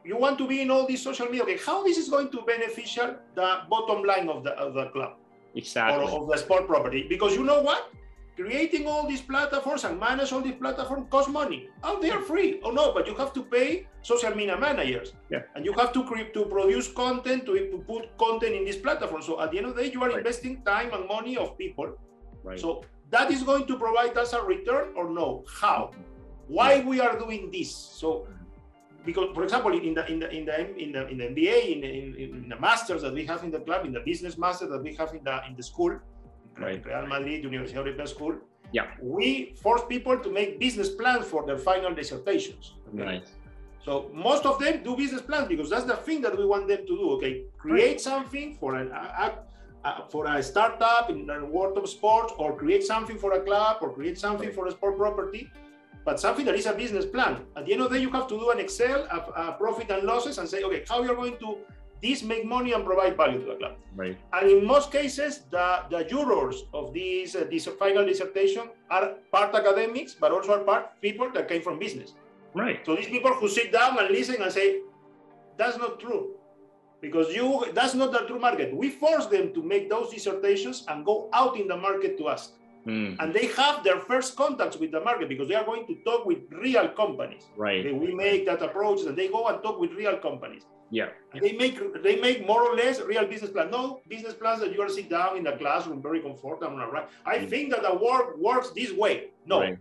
you 0.06 0.16
want 0.16 0.38
to 0.38 0.46
be 0.46 0.62
in 0.62 0.70
all 0.70 0.86
these 0.86 1.02
social 1.02 1.26
media. 1.26 1.42
Okay, 1.42 1.58
how 1.58 1.82
this 1.82 1.98
is 1.98 2.08
going 2.08 2.30
to 2.30 2.42
beneficial 2.42 3.16
the 3.34 3.62
bottom 3.68 4.04
line 4.04 4.28
of 4.28 4.44
the 4.44 4.52
of 4.52 4.74
the 4.74 4.86
club, 4.86 5.14
exactly, 5.54 6.04
or 6.04 6.22
of 6.22 6.28
the 6.28 6.38
sport 6.38 6.66
property? 6.68 7.06
Because 7.08 7.34
you 7.34 7.42
know 7.42 7.60
what, 7.60 7.90
creating 8.36 8.86
all 8.86 9.08
these 9.08 9.22
platforms 9.22 9.84
and 9.84 9.98
manage 9.98 10.30
all 10.32 10.42
these 10.42 10.54
platforms 10.54 11.06
cost 11.10 11.30
money. 11.30 11.68
Oh, 11.82 12.00
they 12.00 12.10
are 12.10 12.20
free. 12.20 12.60
Oh 12.62 12.70
no, 12.70 12.92
but 12.92 13.06
you 13.06 13.14
have 13.14 13.32
to 13.32 13.42
pay 13.42 13.88
social 14.02 14.34
media 14.34 14.56
managers. 14.58 15.14
Yeah. 15.30 15.42
And 15.54 15.64
you 15.64 15.72
have 15.72 15.92
to 15.94 16.04
create 16.04 16.34
to 16.34 16.44
produce 16.44 16.92
content 16.92 17.46
to, 17.46 17.56
to 17.70 17.78
put 17.78 18.16
content 18.18 18.54
in 18.54 18.64
this 18.64 18.76
platform. 18.76 19.22
So 19.22 19.40
at 19.40 19.50
the 19.50 19.58
end 19.58 19.66
of 19.66 19.74
the 19.74 19.82
day, 19.82 19.92
you 19.92 20.02
are 20.02 20.08
right. 20.08 20.18
investing 20.18 20.62
time 20.62 20.92
and 20.92 21.08
money 21.08 21.36
of 21.36 21.56
people. 21.56 21.96
Right. 22.44 22.60
So 22.60 22.84
that 23.10 23.30
is 23.30 23.42
going 23.42 23.66
to 23.66 23.78
provide 23.78 24.16
us 24.18 24.34
a 24.34 24.42
return 24.42 24.92
or 24.94 25.10
no? 25.10 25.44
How? 25.48 25.92
Why 26.48 26.74
yeah. 26.74 26.84
we 26.84 27.00
are 27.00 27.18
doing 27.18 27.50
this? 27.50 27.74
So 27.74 28.28
because 29.06 29.32
for 29.34 29.44
example 29.44 29.72
in 29.72 29.94
the 29.94 30.04
in 30.10 30.18
the 30.18 30.28
in 30.30 30.44
the 30.44 30.76
in 30.76 30.92
the, 30.92 31.06
in 31.08 31.18
the 31.18 31.24
MBA 31.24 31.74
in 31.74 31.80
the, 31.80 31.88
in, 31.88 32.14
in, 32.16 32.48
the 32.48 32.58
masters 32.58 33.02
that 33.02 33.14
we 33.14 33.24
have 33.24 33.44
in 33.44 33.52
the 33.52 33.60
club 33.60 33.86
in 33.86 33.92
the 33.92 34.00
business 34.00 34.36
master 34.36 34.66
that 34.66 34.82
we 34.82 34.92
have 34.94 35.14
in 35.14 35.22
the 35.22 35.40
in 35.48 35.54
the 35.54 35.62
school 35.62 35.96
right. 36.58 36.84
Real 36.84 37.06
Madrid 37.06 37.44
University 37.44 37.78
of 37.78 38.08
School 38.08 38.36
yeah 38.72 38.86
we 39.00 39.54
force 39.62 39.82
people 39.88 40.18
to 40.18 40.30
make 40.30 40.58
business 40.58 40.88
plans 40.90 41.26
for 41.26 41.46
their 41.46 41.58
final 41.58 41.94
dissertations 41.94 42.74
okay? 42.88 43.02
right 43.02 43.28
so 43.84 44.10
most 44.12 44.44
of 44.44 44.58
them 44.58 44.82
do 44.82 44.96
business 44.96 45.22
plans 45.22 45.48
because 45.48 45.70
that's 45.70 45.84
the 45.84 45.96
thing 45.96 46.20
that 46.20 46.36
we 46.36 46.44
want 46.44 46.66
them 46.66 46.78
to 46.78 46.96
do 47.02 47.10
okay 47.10 47.44
create 47.58 48.00
something 48.00 48.54
for 48.54 48.74
an 48.76 48.90
a, 48.90 49.34
a, 49.84 50.04
for 50.10 50.26
a 50.26 50.42
startup 50.42 51.10
in 51.10 51.26
the 51.26 51.44
world 51.44 51.78
of 51.78 51.88
sports 51.88 52.32
or 52.38 52.56
create 52.56 52.82
something 52.82 53.18
for 53.18 53.32
a 53.34 53.40
club 53.40 53.76
or 53.80 53.92
create 53.92 54.18
something 54.18 54.52
for 54.52 54.66
a 54.66 54.72
sport 54.72 54.96
property 54.98 55.50
but 56.06 56.20
something 56.20 56.44
that 56.46 56.54
is 56.54 56.66
a 56.66 56.72
business 56.72 57.04
plan. 57.04 57.42
At 57.56 57.66
the 57.66 57.72
end 57.72 57.82
of 57.82 57.90
the 57.90 57.96
day, 57.96 58.02
you 58.02 58.10
have 58.10 58.28
to 58.28 58.38
do 58.38 58.50
an 58.50 58.60
Excel, 58.60 59.08
a, 59.10 59.16
a 59.16 59.18
uh, 59.18 59.52
profit 59.54 59.90
and 59.90 60.04
losses, 60.04 60.38
and 60.38 60.48
say, 60.48 60.62
okay, 60.62 60.84
how 60.88 61.02
you're 61.02 61.16
going 61.16 61.36
to 61.38 61.58
this 62.02 62.22
make 62.22 62.44
money 62.44 62.72
and 62.72 62.84
provide 62.84 63.16
value 63.16 63.40
to 63.40 63.46
the 63.46 63.54
club. 63.56 63.76
Right. 63.94 64.16
And 64.32 64.50
in 64.50 64.66
most 64.66 64.92
cases, 64.92 65.42
the, 65.50 65.82
the 65.90 66.04
jurors 66.04 66.64
of 66.74 66.92
this, 66.92 67.34
uh, 67.34 67.46
this 67.50 67.66
final 67.66 68.04
dissertation 68.04 68.68
are 68.90 69.14
part 69.32 69.54
academics, 69.54 70.14
but 70.14 70.32
also 70.32 70.52
are 70.52 70.64
part 70.64 71.00
people 71.00 71.30
that 71.32 71.48
came 71.48 71.62
from 71.62 71.78
business. 71.78 72.14
Right. 72.54 72.80
So 72.84 72.96
these 72.96 73.06
people 73.08 73.32
who 73.32 73.48
sit 73.48 73.72
down 73.72 73.98
and 73.98 74.10
listen 74.10 74.42
and 74.42 74.52
say, 74.52 74.80
that's 75.56 75.78
not 75.78 76.00
true. 76.00 76.34
Because 77.00 77.34
you 77.34 77.66
that's 77.74 77.94
not 77.94 78.12
the 78.12 78.20
true 78.20 78.38
market. 78.38 78.74
We 78.74 78.90
force 78.90 79.26
them 79.26 79.52
to 79.52 79.62
make 79.62 79.90
those 79.90 80.10
dissertations 80.10 80.84
and 80.88 81.04
go 81.04 81.28
out 81.32 81.58
in 81.58 81.68
the 81.68 81.76
market 81.76 82.16
to 82.18 82.28
ask. 82.30 82.52
Mm. 82.86 83.16
And 83.18 83.34
they 83.34 83.46
have 83.48 83.84
their 83.84 84.00
first 84.00 84.36
contacts 84.36 84.76
with 84.76 84.92
the 84.92 85.00
market 85.00 85.28
because 85.28 85.48
they 85.48 85.54
are 85.54 85.64
going 85.64 85.86
to 85.88 85.94
talk 86.04 86.24
with 86.24 86.38
real 86.50 86.88
companies. 86.88 87.44
Right. 87.56 87.84
We 87.94 88.14
make 88.14 88.46
that 88.46 88.62
approach 88.62 89.02
and 89.02 89.16
they 89.16 89.28
go 89.28 89.46
and 89.48 89.62
talk 89.62 89.78
with 89.78 89.92
real 89.92 90.16
companies. 90.16 90.62
Yeah. 90.90 91.08
They 91.40 91.52
make 91.52 92.02
they 92.02 92.16
make 92.16 92.46
more 92.46 92.62
or 92.62 92.76
less 92.76 93.00
real 93.00 93.26
business 93.26 93.50
plan. 93.50 93.70
No 93.70 94.00
business 94.08 94.34
plans 94.34 94.60
that 94.60 94.72
you 94.72 94.80
are 94.82 94.88
sit 94.88 95.10
down 95.10 95.36
in 95.36 95.44
the 95.44 95.52
classroom 95.52 96.00
very 96.00 96.20
comfortable. 96.20 96.76
Right. 96.76 97.08
I 97.24 97.38
mm. 97.38 97.50
think 97.50 97.70
that 97.72 97.82
the 97.82 97.94
work 97.94 98.38
works 98.38 98.70
this 98.70 98.92
way. 98.92 99.30
No. 99.44 99.60
Right. 99.60 99.78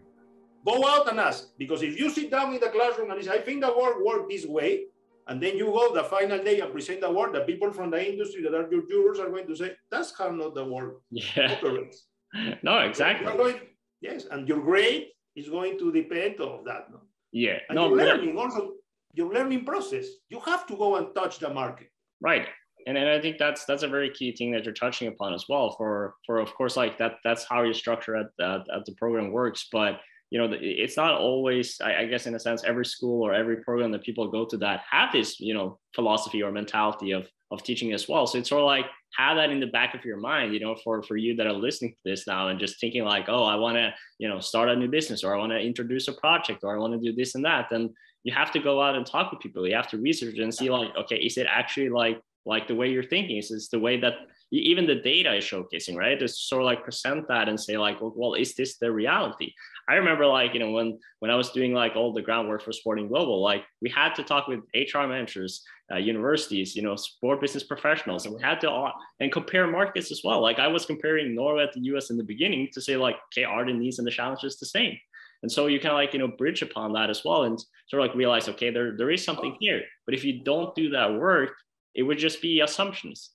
Go 0.65 0.87
out 0.87 1.09
and 1.09 1.19
ask. 1.19 1.49
Because 1.57 1.83
if 1.83 1.99
you 1.99 2.09
sit 2.09 2.31
down 2.31 2.53
in 2.53 2.59
the 2.59 2.69
classroom 2.69 3.11
and 3.11 3.23
say, 3.23 3.31
I 3.31 3.41
think 3.41 3.61
the 3.61 3.73
work 3.77 4.03
works 4.03 4.25
this 4.29 4.45
way, 4.47 4.85
and 5.27 5.41
then 5.41 5.57
you 5.57 5.65
go 5.65 5.93
the 5.93 6.03
final 6.03 6.43
day 6.43 6.59
and 6.59 6.71
present 6.71 7.01
the 7.01 7.11
work, 7.11 7.33
the 7.33 7.41
people 7.41 7.71
from 7.71 7.91
the 7.91 8.11
industry 8.11 8.41
that 8.41 8.53
are 8.53 8.67
your 8.71 8.87
jurors 8.87 9.19
are 9.19 9.29
going 9.29 9.45
to 9.45 9.55
say, 9.55 9.73
that's 9.91 10.11
how 10.17 10.31
not 10.31 10.55
the 10.55 10.65
work 10.65 11.01
yeah. 11.11 11.51
operates 11.51 12.07
no, 12.63 12.79
exactly. 12.79 13.25
Going, 13.35 13.59
yes, 14.01 14.25
and 14.31 14.47
your 14.47 14.61
grade 14.61 15.07
is 15.35 15.49
going 15.49 15.77
to 15.79 15.91
depend 15.91 16.39
on 16.39 16.63
that. 16.65 16.91
No? 16.91 17.01
Yeah. 17.31 17.59
And 17.69 17.75
no, 17.75 17.89
learning 17.89 18.37
also, 18.37 18.73
your 19.15 19.33
learning 19.33 19.65
process, 19.65 20.05
you 20.29 20.39
have 20.41 20.65
to 20.67 20.75
go 20.75 20.95
and 20.95 21.13
touch 21.15 21.39
the 21.39 21.49
market. 21.49 21.87
Right. 22.21 22.47
And, 22.87 22.97
and 22.97 23.09
I 23.09 23.19
think 23.19 23.37
that's 23.37 23.65
that's 23.65 23.83
a 23.83 23.87
very 23.87 24.09
key 24.11 24.35
thing 24.35 24.51
that 24.51 24.65
you're 24.65 24.73
touching 24.73 25.07
upon 25.07 25.33
as 25.33 25.45
well. 25.49 25.75
For 25.77 26.15
for 26.25 26.39
of 26.39 26.53
course, 26.53 26.77
like 26.77 26.97
that 26.99 27.15
that's 27.23 27.43
how 27.43 27.63
your 27.63 27.73
structure 27.73 28.15
at, 28.15 28.27
at, 28.39 28.61
at 28.73 28.85
the 28.85 28.93
program 28.97 29.31
works. 29.31 29.67
But 29.71 29.99
you 30.31 30.39
know, 30.39 30.55
it's 30.59 30.97
not 30.97 31.13
always. 31.13 31.79
I, 31.81 32.05
guess 32.05 32.25
in 32.25 32.35
a 32.35 32.39
sense, 32.39 32.63
every 32.63 32.85
school 32.85 33.21
or 33.25 33.33
every 33.33 33.57
program 33.63 33.91
that 33.91 34.03
people 34.03 34.29
go 34.29 34.45
to 34.45 34.57
that 34.57 34.81
have 34.89 35.11
this 35.11 35.39
you 35.39 35.53
know 35.53 35.79
philosophy 35.95 36.43
or 36.43 36.51
mentality 36.51 37.11
of 37.11 37.27
of 37.51 37.63
teaching 37.63 37.93
as 37.93 38.07
well. 38.07 38.27
So 38.27 38.39
it's 38.39 38.49
sort 38.49 38.61
of 38.61 38.67
like 38.67 38.85
have 39.17 39.37
that 39.37 39.49
in 39.49 39.59
the 39.59 39.67
back 39.67 39.93
of 39.93 40.03
your 40.03 40.17
mind, 40.17 40.53
you 40.53 40.59
know, 40.59 40.75
for 40.83 41.01
for 41.03 41.15
you 41.15 41.35
that 41.35 41.47
are 41.47 41.53
listening 41.53 41.91
to 41.91 42.11
this 42.11 42.27
now 42.27 42.49
and 42.49 42.59
just 42.59 42.79
thinking 42.79 43.03
like, 43.03 43.25
oh, 43.29 43.43
I 43.43 43.55
want 43.55 43.77
to, 43.77 43.93
you 44.19 44.27
know, 44.27 44.39
start 44.39 44.69
a 44.69 44.75
new 44.75 44.87
business 44.87 45.23
or 45.23 45.35
I 45.35 45.39
want 45.39 45.51
to 45.51 45.59
introduce 45.59 46.07
a 46.07 46.13
project 46.13 46.59
or 46.63 46.75
I 46.75 46.79
want 46.79 46.93
to 46.93 46.99
do 46.99 47.15
this 47.15 47.35
and 47.35 47.45
that. 47.45 47.67
Then 47.69 47.93
you 48.25 48.33
have 48.33 48.51
to 48.51 48.59
go 48.59 48.81
out 48.81 48.95
and 48.95 49.05
talk 49.05 49.31
with 49.31 49.39
people. 49.39 49.67
You 49.67 49.75
have 49.75 49.87
to 49.89 49.97
research 49.97 50.39
and 50.39 50.53
see 50.53 50.69
like, 50.69 50.89
okay, 50.97 51.15
is 51.15 51.37
it 51.37 51.45
actually 51.47 51.89
like 51.89 52.19
like 52.47 52.67
the 52.67 52.75
way 52.75 52.89
you're 52.89 53.03
thinking? 53.03 53.37
Is 53.37 53.49
this 53.49 53.69
the 53.69 53.79
way 53.79 53.99
that 54.01 54.13
even 54.51 54.87
the 54.87 54.95
data 54.95 55.33
is 55.35 55.43
showcasing, 55.43 55.95
right? 55.95 56.19
To 56.19 56.27
sort 56.27 56.61
of 56.63 56.65
like 56.65 56.83
present 56.83 57.27
that 57.27 57.49
and 57.49 57.59
say 57.59 57.77
like, 57.77 58.01
well, 58.01 58.13
well, 58.15 58.33
is 58.33 58.55
this 58.55 58.77
the 58.77 58.91
reality? 58.91 59.53
I 59.87 59.95
remember 59.95 60.25
like, 60.25 60.55
you 60.55 60.59
know, 60.59 60.71
when 60.71 60.97
when 61.19 61.29
I 61.29 61.35
was 61.35 61.51
doing 61.51 61.73
like 61.73 61.95
all 61.95 62.13
the 62.13 62.21
groundwork 62.23 62.63
for 62.63 62.71
Sporting 62.71 63.07
Global, 63.07 63.43
like 63.43 63.63
we 63.79 63.91
had 63.91 64.15
to 64.15 64.23
talk 64.23 64.47
with 64.47 64.61
HR 64.73 65.05
managers, 65.05 65.63
uh, 65.91 65.97
universities, 65.97 66.75
you 66.75 66.81
know, 66.81 66.95
sport 66.95 67.41
business 67.41 67.63
professionals, 67.63 68.25
and 68.25 68.35
we 68.35 68.41
had 68.41 68.59
to 68.61 68.71
uh, 68.71 68.91
and 69.19 69.31
compare 69.31 69.67
markets 69.67 70.11
as 70.11 70.21
well. 70.23 70.41
Like 70.41 70.57
I 70.57 70.67
was 70.67 70.87
comparing 70.87 71.35
Norway 71.35 71.67
to 71.71 71.79
the 71.79 71.85
US 71.95 72.09
in 72.09 72.17
the 72.17 72.23
beginning 72.23 72.69
to 72.73 72.81
say 72.81 72.97
like, 72.97 73.17
okay, 73.27 73.43
are 73.43 73.65
the 73.65 73.73
needs 73.73 73.99
and 73.99 74.07
the 74.07 74.11
challenges 74.11 74.57
the 74.57 74.65
same? 74.65 74.97
And 75.45 75.51
so 75.51 75.67
you 75.67 75.79
kind 75.79 75.91
of 75.91 75.97
like, 75.97 76.11
you 76.11 76.17
know, 76.17 76.27
bridge 76.27 76.63
upon 76.63 76.93
that 76.93 77.11
as 77.11 77.23
well 77.23 77.43
and 77.43 77.59
sort 77.87 78.01
of 78.01 78.07
like 78.07 78.17
realize, 78.17 78.49
okay, 78.49 78.71
there, 78.71 78.97
there 78.97 79.11
is 79.11 79.23
something 79.23 79.55
here. 79.59 79.83
But 80.07 80.15
if 80.15 80.25
you 80.25 80.43
don't 80.43 80.73
do 80.73 80.89
that 80.89 81.13
work, 81.13 81.51
it 81.93 82.01
would 82.01 82.17
just 82.17 82.41
be 82.41 82.61
assumptions. 82.61 83.29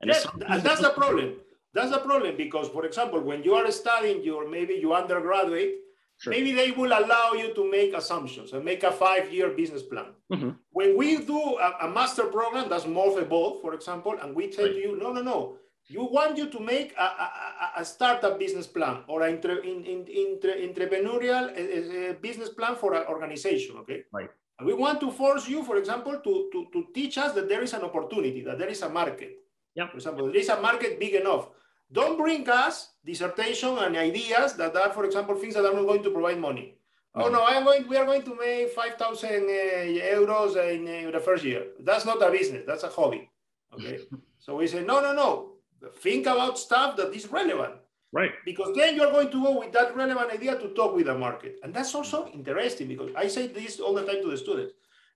And 0.00 0.10
yes, 0.10 0.26
that's 0.64 0.80
the 0.80 0.90
problem. 0.90 1.36
That's 1.72 1.92
the 1.92 2.00
problem 2.00 2.36
because, 2.36 2.68
for 2.70 2.84
example, 2.84 3.20
when 3.20 3.44
you 3.44 3.54
are 3.54 3.70
studying 3.70 4.24
your 4.24 4.50
maybe 4.50 4.74
you 4.74 4.92
undergraduate, 4.92 5.74
Sure. 6.18 6.32
Maybe 6.32 6.52
they 6.52 6.70
will 6.70 6.92
allow 6.92 7.32
you 7.32 7.52
to 7.54 7.68
make 7.68 7.92
assumptions 7.92 8.52
and 8.52 8.64
make 8.64 8.84
a 8.84 8.92
five-year 8.92 9.50
business 9.50 9.82
plan. 9.82 10.06
Mm-hmm. 10.32 10.50
When 10.70 10.96
we 10.96 11.18
do 11.18 11.58
a, 11.58 11.86
a, 11.86 11.90
master 11.90 12.26
program 12.26 12.68
that's 12.68 12.86
more 12.86 13.18
evolved, 13.20 13.62
for 13.62 13.74
example, 13.74 14.14
and 14.22 14.32
we 14.32 14.46
tell 14.46 14.66
right. 14.66 14.76
you, 14.76 14.96
no, 14.96 15.12
no, 15.12 15.22
no, 15.22 15.56
you 15.88 16.04
want 16.04 16.38
you 16.38 16.48
to 16.48 16.60
make 16.60 16.94
a, 16.96 17.02
a, 17.02 17.72
a 17.78 17.84
startup 17.84 18.38
business 18.38 18.66
plan 18.66 19.04
or 19.06 19.22
an 19.22 19.34
intra, 19.34 19.56
in, 19.56 19.84
in, 19.84 20.06
intra, 20.06 20.52
entrepreneurial 20.52 21.50
uh, 21.52 22.14
business 22.20 22.48
plan 22.48 22.76
for 22.76 22.94
an 22.94 23.04
organization, 23.08 23.76
okay? 23.78 24.04
Right. 24.12 24.30
And 24.58 24.66
we 24.66 24.74
want 24.74 25.00
to 25.00 25.10
force 25.10 25.48
you, 25.48 25.64
for 25.64 25.76
example, 25.76 26.20
to, 26.22 26.48
to, 26.52 26.66
to 26.72 26.86
teach 26.94 27.18
us 27.18 27.32
that 27.34 27.48
there 27.48 27.62
is 27.62 27.72
an 27.72 27.82
opportunity, 27.82 28.42
that 28.42 28.58
there 28.58 28.68
is 28.68 28.82
a 28.82 28.88
market. 28.88 29.38
Yeah. 29.74 29.88
For 29.88 29.96
example, 29.96 30.26
there 30.26 30.36
is 30.36 30.48
a 30.48 30.60
market 30.60 30.98
big 30.98 31.14
enough 31.14 31.48
don't 31.92 32.18
bring 32.18 32.48
us 32.48 32.90
dissertation 33.04 33.78
and 33.78 33.96
ideas 33.96 34.54
that 34.54 34.74
are, 34.76 34.90
for 34.90 35.04
example, 35.04 35.36
things 35.36 35.54
that 35.54 35.64
are 35.64 35.72
not 35.72 35.86
going 35.86 36.02
to 36.02 36.10
provide 36.10 36.40
money. 36.40 36.78
Oh 37.14 37.28
no, 37.28 37.42
I 37.42 37.52
am 37.52 37.64
going. 37.64 37.86
We 37.88 37.96
are 37.96 38.04
going 38.04 38.22
to 38.22 38.34
make 38.34 38.70
five 38.70 38.94
thousand 38.94 39.44
uh, 39.46 39.86
euros 40.18 40.56
in, 40.56 40.88
in, 40.88 41.12
the 41.12 41.20
first 41.20 41.44
year. 41.44 41.66
That's 41.78 42.04
not 42.04 42.20
a 42.20 42.28
business. 42.28 42.64
That's 42.66 42.82
a 42.82 42.88
hobby. 42.88 43.30
Okay. 43.72 44.00
so 44.38 44.56
we 44.56 44.66
say 44.66 44.82
no, 44.82 45.00
no, 45.00 45.14
no. 45.14 45.52
Think 45.90 46.26
about 46.26 46.58
stuff 46.58 46.96
that 46.96 47.14
is 47.14 47.30
relevant. 47.30 47.74
Right. 48.12 48.30
Because 48.44 48.74
then 48.76 48.94
you're 48.96 49.10
going 49.10 49.30
to 49.30 49.42
go 49.42 49.58
with 49.58 49.72
that 49.72 49.96
relevant 49.96 50.30
idea 50.32 50.56
to 50.58 50.68
talk 50.74 50.94
with 50.94 51.06
the 51.06 51.18
market, 51.18 51.58
and 51.62 51.74
that's 51.74 51.94
also 51.94 52.28
interesting 52.28 52.86
because 52.88 53.10
I 53.16 53.26
say 53.26 53.48
this 53.48 53.80
all 53.80 53.94
the 53.94 54.04
time 54.06 54.22
to 54.22 54.30
the 54.30 54.38
students. 54.38 54.74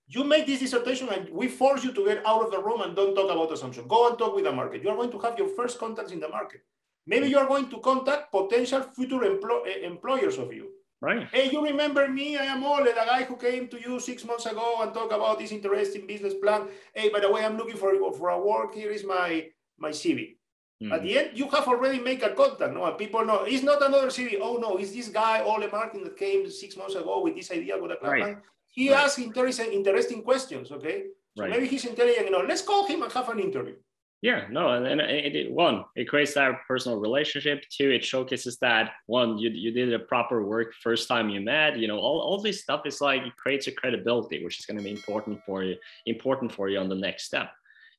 you 0.08 0.24
make 0.24 0.46
this 0.46 0.60
dissertation 0.60 1.08
and 1.10 1.28
we 1.30 1.48
force 1.48 1.84
you 1.84 1.92
to 1.92 2.04
get 2.06 2.26
out 2.26 2.42
of 2.42 2.50
the 2.50 2.60
room 2.62 2.80
and 2.80 2.96
don't 2.96 3.14
talk 3.14 3.30
about 3.30 3.52
assumption. 3.52 3.86
Go 3.86 4.08
and 4.08 4.18
talk 4.18 4.34
with 4.34 4.44
the 4.44 4.52
market. 4.52 4.82
You 4.82 4.88
are 4.88 4.96
going 4.96 5.10
to 5.10 5.18
have 5.18 5.38
your 5.38 5.48
first 5.48 5.78
contacts 5.78 6.12
in 6.12 6.20
the 6.20 6.28
market. 6.28 6.62
Maybe 7.06 7.28
you 7.28 7.38
are 7.38 7.46
going 7.46 7.68
to 7.68 7.78
contact 7.80 8.32
potential 8.32 8.82
future 8.82 9.20
empl- 9.20 9.66
eh, 9.66 9.86
employers 9.86 10.38
of 10.38 10.52
you. 10.52 10.70
Right. 11.00 11.28
Hey, 11.30 11.50
you 11.50 11.62
remember 11.62 12.08
me? 12.08 12.36
I 12.36 12.44
am 12.44 12.64
Ole, 12.64 12.84
the 12.84 12.94
guy 13.06 13.22
who 13.24 13.36
came 13.36 13.68
to 13.68 13.78
you 13.80 14.00
six 14.00 14.24
months 14.24 14.46
ago 14.46 14.76
and 14.80 14.92
talked 14.92 15.12
about 15.12 15.38
this 15.38 15.52
interesting 15.52 16.06
business 16.06 16.34
plan. 16.42 16.68
Hey, 16.94 17.08
by 17.10 17.20
the 17.20 17.30
way, 17.30 17.44
I'm 17.44 17.56
looking 17.56 17.76
for, 17.76 17.92
for 18.14 18.30
a 18.30 18.40
work. 18.40 18.74
Here 18.74 18.90
is 18.90 19.04
my 19.04 19.46
my 19.78 19.90
CV. 19.90 20.37
Mm-hmm. 20.80 20.92
At 20.92 21.02
the 21.02 21.18
end, 21.18 21.30
you 21.34 21.48
have 21.48 21.66
already 21.66 21.98
made 21.98 22.22
a 22.22 22.32
contact. 22.34 22.72
No, 22.72 22.84
and 22.84 22.96
people 22.96 23.24
know 23.24 23.44
it's 23.44 23.64
not 23.64 23.82
another 23.82 24.10
city. 24.10 24.38
Oh 24.40 24.58
no, 24.58 24.76
it's 24.76 24.92
this 24.92 25.08
guy 25.08 25.42
Ole 25.42 25.68
Martin 25.70 26.04
that 26.04 26.16
came 26.16 26.48
six 26.48 26.76
months 26.76 26.94
ago 26.94 27.20
with 27.22 27.34
this 27.34 27.50
idea 27.50 27.76
about 27.76 27.92
a 27.92 27.96
plan. 27.96 28.20
Right. 28.20 28.36
He 28.70 28.90
right. 28.90 29.04
asks 29.04 29.18
interesting, 29.18 29.72
interesting 29.72 30.22
questions. 30.22 30.70
Okay, 30.70 31.06
so 31.36 31.42
right. 31.42 31.50
maybe 31.50 31.66
he's 31.66 31.84
intelligent. 31.84 32.26
You 32.26 32.30
know, 32.30 32.44
let's 32.46 32.62
call 32.62 32.86
him 32.86 33.02
and 33.02 33.12
have 33.12 33.28
an 33.28 33.40
interview. 33.40 33.74
Yeah, 34.20 34.46
no, 34.50 34.70
and, 34.70 34.84
and 34.84 35.00
it, 35.00 35.36
it, 35.36 35.52
one, 35.52 35.84
it 35.94 36.08
creates 36.08 36.34
that 36.34 36.60
personal 36.66 36.98
relationship. 36.98 37.62
Two, 37.70 37.90
it 37.90 38.04
showcases 38.04 38.58
that 38.58 38.90
one, 39.06 39.38
you, 39.38 39.48
you 39.50 39.70
did 39.70 39.92
a 39.94 40.00
proper 40.00 40.44
work 40.44 40.74
first 40.82 41.06
time 41.06 41.28
you 41.28 41.40
met. 41.40 41.78
You 41.78 41.86
know, 41.86 41.98
all, 41.98 42.20
all 42.20 42.42
this 42.42 42.60
stuff 42.60 42.82
is 42.84 43.00
like 43.00 43.22
it 43.22 43.36
creates 43.36 43.68
a 43.68 43.72
credibility, 43.72 44.44
which 44.44 44.58
is 44.58 44.66
going 44.66 44.78
to 44.78 44.82
be 44.82 44.90
important 44.90 45.40
for 45.46 45.62
you, 45.62 45.76
important 46.06 46.52
for 46.52 46.68
you 46.68 46.80
on 46.80 46.88
the 46.88 46.96
next 46.96 47.26
step. 47.26 47.52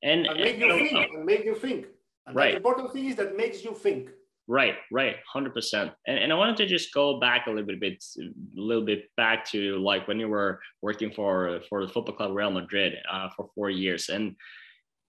And, 0.04 0.26
and 0.26 0.40
make 0.42 0.60
and, 0.60 0.64
you 0.64 0.90
think, 0.90 1.14
and 1.14 1.26
make 1.26 1.46
you 1.46 1.56
think. 1.56 1.86
And 2.30 2.36
right. 2.36 2.52
the 2.52 2.58
important 2.58 2.94
thing 2.94 3.06
is 3.06 3.16
that 3.18 3.36
makes 3.36 3.64
you 3.64 3.74
think. 3.74 4.10
Right, 4.48 4.76
right, 4.92 5.18
hundred 5.32 5.54
percent. 5.54 5.92
And 6.08 6.18
and 6.18 6.34
I 6.34 6.36
wanted 6.36 6.58
to 6.58 6.66
just 6.66 6.92
go 6.94 7.20
back 7.20 7.46
a 7.46 7.52
little 7.52 7.80
bit, 7.80 8.04
a 8.18 8.32
little 8.56 8.86
bit 8.86 9.04
back 9.16 9.46
to 9.52 9.78
like 9.78 10.08
when 10.08 10.20
you 10.20 10.28
were 10.28 10.60
working 10.82 11.12
for 11.12 11.60
for 11.70 11.86
the 11.86 11.92
football 11.92 12.16
club 12.16 12.36
Real 12.36 12.50
Madrid 12.50 12.96
uh, 13.12 13.30
for 13.36 13.50
four 13.54 13.70
years, 13.70 14.10
and 14.10 14.36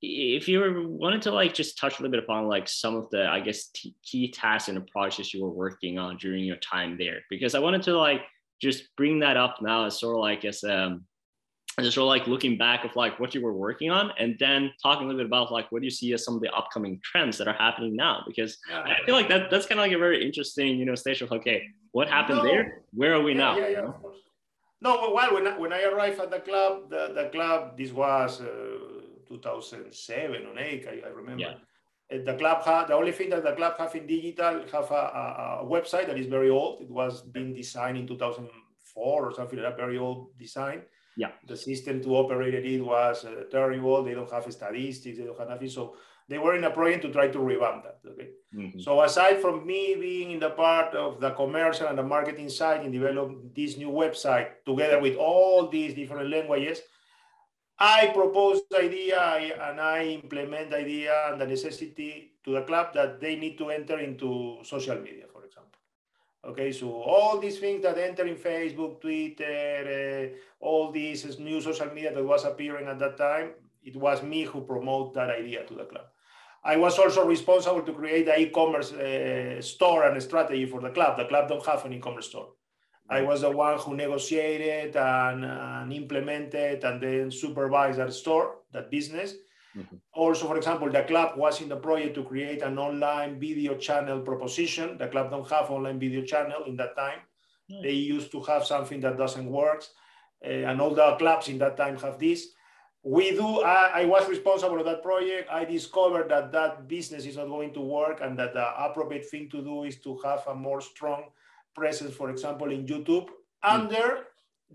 if 0.02 0.48
you 0.48 0.86
wanted 0.88 1.22
to 1.22 1.30
like 1.30 1.52
just 1.52 1.78
touch 1.78 1.98
a 1.98 2.02
little 2.02 2.10
bit 2.10 2.24
upon 2.24 2.46
like 2.46 2.66
some 2.66 2.96
of 2.96 3.10
the 3.10 3.26
i 3.28 3.38
guess 3.38 3.66
t- 3.66 3.94
key 4.02 4.30
tasks 4.30 4.68
and 4.68 4.76
the 4.76 4.86
projects 4.92 5.34
you 5.34 5.42
were 5.42 5.50
working 5.50 5.98
on 5.98 6.16
during 6.16 6.42
your 6.42 6.56
time 6.56 6.96
there 6.96 7.18
because 7.28 7.54
i 7.54 7.58
wanted 7.58 7.82
to 7.82 7.96
like 7.96 8.22
just 8.62 8.84
bring 8.96 9.20
that 9.20 9.36
up 9.36 9.56
now 9.60 9.84
as 9.84 10.00
sort 10.00 10.16
of 10.16 10.22
like 10.22 10.44
as 10.44 10.64
um 10.64 11.04
just 11.82 11.94
sort 11.94 12.04
of 12.04 12.08
like 12.08 12.26
looking 12.26 12.56
back 12.56 12.84
of 12.84 12.94
like 12.96 13.18
what 13.20 13.34
you 13.34 13.42
were 13.42 13.52
working 13.52 13.90
on 13.90 14.12
and 14.18 14.36
then 14.38 14.72
talking 14.82 15.04
a 15.04 15.06
little 15.06 15.20
bit 15.20 15.26
about 15.26 15.52
like 15.52 15.70
what 15.72 15.80
do 15.80 15.86
you 15.86 15.90
see 15.90 16.12
as 16.12 16.24
some 16.24 16.34
of 16.34 16.40
the 16.40 16.50
upcoming 16.52 17.00
trends 17.02 17.38
that 17.38 17.48
are 17.48 17.54
happening 17.54 17.94
now 17.94 18.22
because 18.26 18.58
yeah. 18.68 18.82
i 18.82 19.04
feel 19.04 19.14
like 19.14 19.28
that 19.28 19.50
that's 19.50 19.66
kind 19.66 19.80
of 19.80 19.84
like 19.84 19.92
a 19.92 19.98
very 19.98 20.24
interesting 20.24 20.78
you 20.78 20.84
know 20.84 20.94
station 20.94 21.26
of 21.26 21.32
okay 21.32 21.64
what 21.92 22.08
happened 22.08 22.38
no. 22.38 22.44
there 22.44 22.82
where 22.92 23.14
are 23.14 23.22
we 23.22 23.32
yeah, 23.32 23.38
now 23.38 23.56
yeah, 23.56 23.68
yeah, 23.68 23.78
of 23.80 24.02
course. 24.02 24.18
no 24.80 25.12
well 25.14 25.34
when 25.34 25.46
I, 25.46 25.58
when 25.58 25.72
I 25.72 25.82
arrived 25.82 26.20
at 26.20 26.30
the 26.30 26.40
club 26.40 26.90
the, 26.90 27.12
the 27.14 27.28
club 27.30 27.76
this 27.76 27.92
was 27.92 28.40
uh, 28.40 29.00
2007 29.30 30.46
or 30.46 30.58
8, 30.58 30.86
I, 30.86 31.08
I 31.08 31.10
remember. 31.10 31.40
Yeah. 31.40 31.54
The 32.24 32.34
club 32.34 32.64
had 32.64 32.88
the 32.88 32.94
only 32.94 33.12
thing 33.12 33.30
that 33.30 33.44
the 33.44 33.52
club 33.52 33.78
have 33.78 33.94
in 33.94 34.06
digital 34.06 34.64
have 34.72 34.90
a, 34.90 34.94
a, 34.94 35.58
a, 35.62 35.64
website 35.64 36.08
that 36.08 36.18
is 36.18 36.26
very 36.26 36.50
old. 36.50 36.82
It 36.82 36.90
was 36.90 37.22
being 37.22 37.54
designed 37.54 37.98
in 37.98 38.06
2004 38.08 39.28
or 39.28 39.32
something 39.32 39.60
like 39.60 39.68
that, 39.68 39.76
very 39.76 39.96
old 39.96 40.36
design. 40.36 40.82
Yeah. 41.20 41.32
The 41.46 41.56
system 41.56 42.00
to 42.04 42.16
operate 42.16 42.54
it 42.54 42.80
was 42.80 43.26
uh, 43.26 43.44
terrible. 43.50 44.02
They 44.02 44.14
don't 44.14 44.32
have 44.32 44.50
statistics. 44.50 45.18
They 45.18 45.24
don't 45.24 45.38
have 45.38 45.50
nothing. 45.50 45.68
So 45.68 45.96
they 46.30 46.38
were 46.38 46.56
in 46.56 46.64
a 46.64 46.70
project 46.70 47.02
to 47.04 47.12
try 47.12 47.28
to 47.28 47.40
revamp 47.40 47.84
that. 47.84 47.98
Okay. 48.10 48.28
Mm-hmm. 48.56 48.80
So 48.80 49.02
aside 49.02 49.36
from 49.44 49.66
me 49.66 49.96
being 50.00 50.30
in 50.30 50.40
the 50.40 50.48
part 50.64 50.94
of 50.94 51.20
the 51.20 51.32
commercial 51.32 51.88
and 51.88 51.98
the 51.98 52.08
marketing 52.16 52.48
side 52.48 52.86
in 52.86 52.90
developing 52.90 53.50
this 53.54 53.76
new 53.76 53.90
website 53.90 54.64
together 54.64 54.98
with 54.98 55.16
all 55.16 55.68
these 55.68 55.92
different 55.92 56.30
languages, 56.30 56.80
I 57.78 58.12
propose 58.14 58.62
the 58.70 58.78
idea 58.78 59.20
and 59.68 59.78
I 59.78 60.04
implement 60.22 60.70
the 60.70 60.78
idea 60.78 61.12
and 61.28 61.38
the 61.40 61.46
necessity 61.46 62.32
to 62.44 62.52
the 62.52 62.62
club 62.62 62.94
that 62.94 63.20
they 63.20 63.36
need 63.36 63.58
to 63.58 63.68
enter 63.68 63.98
into 63.98 64.58
social 64.64 64.96
media. 64.96 65.26
Okay, 66.42 66.72
so 66.72 66.90
all 66.90 67.38
these 67.38 67.58
things 67.58 67.82
that 67.82 67.98
enter 67.98 68.26
in 68.26 68.36
Facebook, 68.36 69.00
Twitter, 69.00 70.32
uh, 70.32 70.64
all 70.64 70.90
these 70.90 71.38
new 71.38 71.60
social 71.60 71.88
media 71.88 72.14
that 72.14 72.24
was 72.24 72.44
appearing 72.44 72.88
at 72.88 72.98
that 72.98 73.18
time, 73.18 73.50
it 73.82 73.94
was 73.94 74.22
me 74.22 74.44
who 74.44 74.62
promote 74.62 75.12
that 75.14 75.28
idea 75.28 75.64
to 75.66 75.74
the 75.74 75.84
club. 75.84 76.06
I 76.64 76.76
was 76.76 76.98
also 76.98 77.26
responsible 77.26 77.82
to 77.82 77.92
create 77.92 78.26
the 78.26 78.38
e-commerce 78.38 78.92
uh, 78.92 79.60
store 79.60 80.04
and 80.04 80.22
strategy 80.22 80.66
for 80.66 80.80
the 80.80 80.90
club. 80.90 81.18
The 81.18 81.26
club 81.26 81.48
don't 81.48 81.64
have 81.66 81.84
an 81.84 81.92
e-commerce 81.92 82.28
store. 82.28 82.48
I 83.08 83.22
was 83.22 83.40
the 83.40 83.50
one 83.50 83.78
who 83.78 83.96
negotiated 83.96 84.94
and, 84.96 85.44
and 85.44 85.92
implemented 85.92 86.84
and 86.84 87.02
then 87.02 87.30
supervised 87.30 87.98
that 87.98 88.12
store, 88.12 88.58
that 88.72 88.90
business. 88.90 89.34
Mm-hmm. 89.76 89.96
Also, 90.12 90.46
for 90.46 90.56
example, 90.56 90.90
the 90.90 91.02
club 91.02 91.36
was 91.36 91.60
in 91.60 91.68
the 91.68 91.76
project 91.76 92.14
to 92.16 92.24
create 92.24 92.62
an 92.62 92.78
online 92.78 93.38
video 93.38 93.76
channel 93.76 94.20
proposition. 94.20 94.98
The 94.98 95.08
club 95.08 95.30
don't 95.30 95.48
have 95.48 95.70
online 95.70 96.00
video 96.00 96.22
channel 96.22 96.64
in 96.66 96.76
that 96.76 96.96
time. 96.96 97.20
Mm-hmm. 97.70 97.82
They 97.82 97.92
used 97.92 98.32
to 98.32 98.42
have 98.42 98.64
something 98.64 99.00
that 99.00 99.16
doesn't 99.16 99.46
work, 99.46 99.84
uh, 100.44 100.48
and 100.48 100.80
all 100.80 100.94
the 100.94 101.14
clubs 101.16 101.48
in 101.48 101.58
that 101.58 101.76
time 101.76 101.96
have 101.98 102.18
this. 102.18 102.48
We 103.02 103.30
do. 103.30 103.62
I, 103.62 104.02
I 104.02 104.04
was 104.04 104.28
responsible 104.28 104.78
of 104.80 104.84
that 104.86 105.02
project. 105.02 105.48
I 105.50 105.64
discovered 105.64 106.28
that 106.30 106.52
that 106.52 106.86
business 106.88 107.24
is 107.24 107.36
not 107.36 107.48
going 107.48 107.72
to 107.74 107.80
work, 107.80 108.20
and 108.20 108.38
that 108.38 108.52
the 108.54 108.84
appropriate 108.84 109.26
thing 109.26 109.48
to 109.50 109.62
do 109.62 109.84
is 109.84 110.00
to 110.00 110.18
have 110.24 110.42
a 110.48 110.54
more 110.54 110.80
strong 110.80 111.30
presence, 111.74 112.14
for 112.14 112.28
example, 112.30 112.70
in 112.72 112.84
YouTube 112.86 113.28
mm. 113.28 113.30
under 113.62 114.26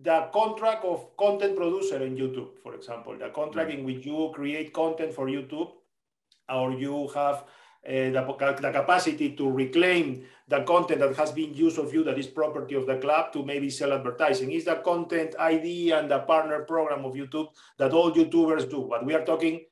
the 0.02 0.30
contract 0.34 0.84
of 0.84 1.16
content 1.18 1.56
producer 1.56 2.04
in 2.04 2.16
YouTube, 2.16 2.58
for 2.62 2.76
example, 2.76 3.18
the 3.18 3.30
contract 3.30 3.72
mm. 3.72 3.80
in 3.80 3.86
which 3.86 4.06
you 4.06 4.32
create 4.34 4.74
content 4.74 5.14
for 5.14 5.28
YouTube 5.28 5.72
or 6.50 6.74
you 6.74 7.08
have 7.16 7.46
uh, 7.88 8.10
the, 8.12 8.58
the, 8.62 8.72
capacity 8.72 9.36
to 9.36 9.50
reclaim 9.50 10.26
the 10.48 10.62
content 10.64 11.00
that 11.00 11.16
has 11.16 11.32
been 11.32 11.54
used 11.54 11.78
of 11.78 11.94
you 11.94 12.04
that 12.04 12.18
is 12.18 12.28
property 12.28 12.76
of 12.76 12.88
the 12.88 12.98
club 12.98 13.32
to 13.32 13.46
maybe 13.46 13.70
sell 13.70 13.94
advertising. 13.94 14.52
Is 14.52 14.66
the 14.66 14.76
content 14.78 15.36
ID 15.40 15.92
and 15.92 16.10
the 16.10 16.20
partner 16.20 16.64
program 16.64 17.06
of 17.06 17.14
YouTube 17.14 17.50
that 17.78 17.94
all 17.94 18.12
YouTubers 18.12 18.70
do. 18.70 18.88
But 18.90 19.06
we 19.06 19.14
are 19.14 19.24
talking 19.24 19.66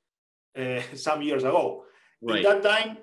uh, 0.58 0.82
some 0.96 1.22
years 1.22 1.44
ago. 1.44 1.86
Right. 2.22 2.38
In 2.38 2.44
that 2.44 2.64
time, 2.64 2.98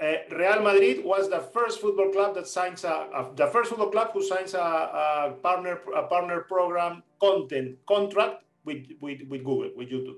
uh, 0.00 0.36
Real 0.36 0.62
Madrid 0.62 1.04
was 1.04 1.28
the 1.28 1.40
first 1.40 1.80
football 1.80 2.10
club 2.10 2.34
that 2.36 2.46
signs 2.46 2.84
a, 2.84 2.88
a 2.88 3.30
the 3.34 3.46
first 3.48 3.70
football 3.70 3.90
club 3.90 4.10
who 4.12 4.22
signs 4.22 4.54
a, 4.54 4.58
a, 4.58 5.34
partner 5.42 5.80
a 5.96 6.04
partner 6.04 6.40
program 6.42 7.02
content 7.20 7.76
contract 7.86 8.44
with, 8.64 8.86
with, 9.00 9.22
with 9.28 9.44
Google 9.44 9.70
with 9.76 9.90
YouTube. 9.90 10.16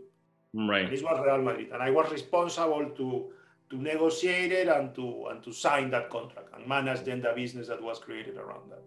Right. 0.52 0.84
And 0.84 0.92
this 0.92 1.02
was 1.02 1.18
Real 1.24 1.42
Madrid, 1.42 1.70
and 1.72 1.82
I 1.82 1.90
was 1.90 2.10
responsible 2.10 2.90
to 2.96 3.32
to 3.70 3.76
negotiate 3.76 4.50
it 4.52 4.68
and 4.68 4.94
to 4.96 5.26
and 5.30 5.42
to 5.44 5.52
sign 5.52 5.90
that 5.90 6.10
contract 6.10 6.48
and 6.54 6.66
manage 6.66 7.04
then 7.04 7.22
the 7.22 7.32
business 7.34 7.68
that 7.68 7.82
was 7.82 7.98
created 7.98 8.36
around 8.36 8.70
that. 8.70 8.82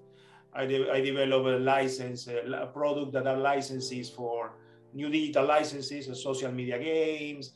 I, 0.54 0.66
de- 0.68 0.92
I 0.92 1.02
developed 1.02 1.48
a 1.48 1.58
license, 1.58 2.28
a 2.28 2.70
product 2.72 3.14
that 3.14 3.26
are 3.26 3.38
licenses 3.38 4.10
for 4.10 4.52
new 4.94 5.10
digital 5.10 5.46
licenses, 5.46 6.08
and 6.08 6.16
social 6.16 6.52
media 6.52 6.78
games, 6.78 7.54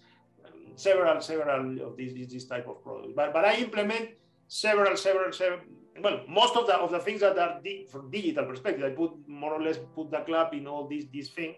several, 0.77 1.19
several 1.21 1.81
of 1.81 1.97
these, 1.97 2.13
this 2.31 2.45
type 2.45 2.67
of 2.67 2.81
products. 2.83 3.13
But, 3.15 3.33
but 3.33 3.43
I 3.43 3.55
implement 3.55 4.11
several, 4.47 4.95
several, 4.95 5.33
several, 5.33 5.59
well, 6.01 6.21
most 6.29 6.55
of 6.55 6.67
the, 6.67 6.75
of 6.75 6.91
the 6.91 6.99
things 6.99 7.21
that 7.21 7.37
are 7.37 7.59
di- 7.61 7.87
from 7.91 8.09
digital 8.09 8.45
perspective, 8.45 8.83
I 8.85 8.91
put 8.91 9.11
more 9.27 9.53
or 9.53 9.61
less 9.61 9.79
put 9.95 10.11
the 10.11 10.19
club 10.19 10.53
in 10.53 10.67
all 10.67 10.87
these, 10.87 11.07
these 11.11 11.29
thing. 11.29 11.55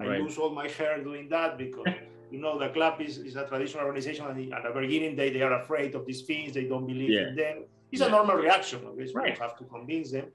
I 0.00 0.06
right. 0.06 0.20
lose 0.20 0.38
all 0.38 0.50
my 0.50 0.68
hair 0.68 1.02
doing 1.04 1.28
that 1.28 1.58
because, 1.58 1.86
you 2.30 2.40
know, 2.40 2.58
the 2.58 2.70
club 2.70 3.00
is, 3.00 3.18
is 3.18 3.36
a 3.36 3.46
traditional 3.46 3.84
organization 3.84 4.26
and 4.26 4.52
at 4.52 4.62
the 4.64 4.80
beginning 4.80 5.14
they, 5.14 5.30
they 5.30 5.42
are 5.42 5.60
afraid 5.60 5.94
of 5.94 6.06
these 6.06 6.22
things. 6.22 6.54
They 6.54 6.64
don't 6.64 6.86
believe 6.86 7.10
yeah. 7.10 7.28
in 7.28 7.36
them. 7.36 7.64
It's 7.92 8.00
yeah. 8.00 8.08
a 8.08 8.10
normal 8.10 8.36
reaction. 8.36 8.80
Obviously, 8.88 9.14
right. 9.14 9.34
you 9.34 9.40
have 9.40 9.56
to 9.58 9.64
convince 9.64 10.10
them. 10.10 10.26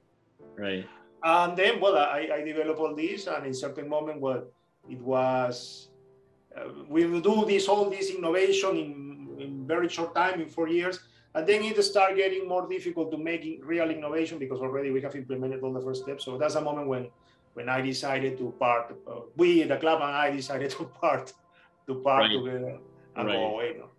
Right. 0.55 0.87
And 1.23 1.57
then, 1.57 1.81
well, 1.81 1.97
I, 1.97 2.29
I 2.33 2.41
developed 2.43 2.79
all 2.79 2.95
this 2.95 3.27
and 3.27 3.45
in 3.47 3.53
certain 3.53 3.89
moment, 3.89 4.21
well, 4.21 4.45
it 4.87 5.01
was 5.01 5.89
we 6.87 7.05
will 7.05 7.21
do 7.21 7.45
this 7.45 7.67
all 7.67 7.89
this 7.89 8.09
innovation 8.09 8.77
in, 8.77 9.35
in 9.39 9.67
very 9.67 9.89
short 9.89 10.15
time, 10.15 10.41
in 10.41 10.49
four 10.49 10.67
years, 10.67 10.99
and 11.35 11.47
then 11.47 11.63
it 11.63 11.81
start 11.83 12.15
getting 12.15 12.47
more 12.47 12.67
difficult 12.67 13.11
to 13.11 13.17
make 13.17 13.61
real 13.63 13.89
innovation 13.89 14.39
because 14.39 14.59
already 14.59 14.91
we 14.91 15.01
have 15.01 15.15
implemented 15.15 15.61
all 15.61 15.73
the 15.73 15.81
first 15.81 16.03
steps. 16.03 16.25
So 16.25 16.37
that's 16.37 16.55
a 16.55 16.61
moment 16.61 16.87
when 16.87 17.09
when 17.53 17.69
I 17.69 17.81
decided 17.81 18.37
to 18.37 18.53
part. 18.59 18.95
Uh, 19.07 19.21
we, 19.35 19.63
the 19.63 19.77
club, 19.77 20.01
and 20.01 20.11
I 20.11 20.31
decided 20.31 20.69
to 20.77 20.85
part 20.85 21.33
to 21.87 21.95
part 21.95 22.21
right. 22.23 22.31
together 22.31 22.77
and 23.15 23.27
right. 23.27 23.35
go 23.35 23.53
away. 23.53 23.75
No? 23.77 23.89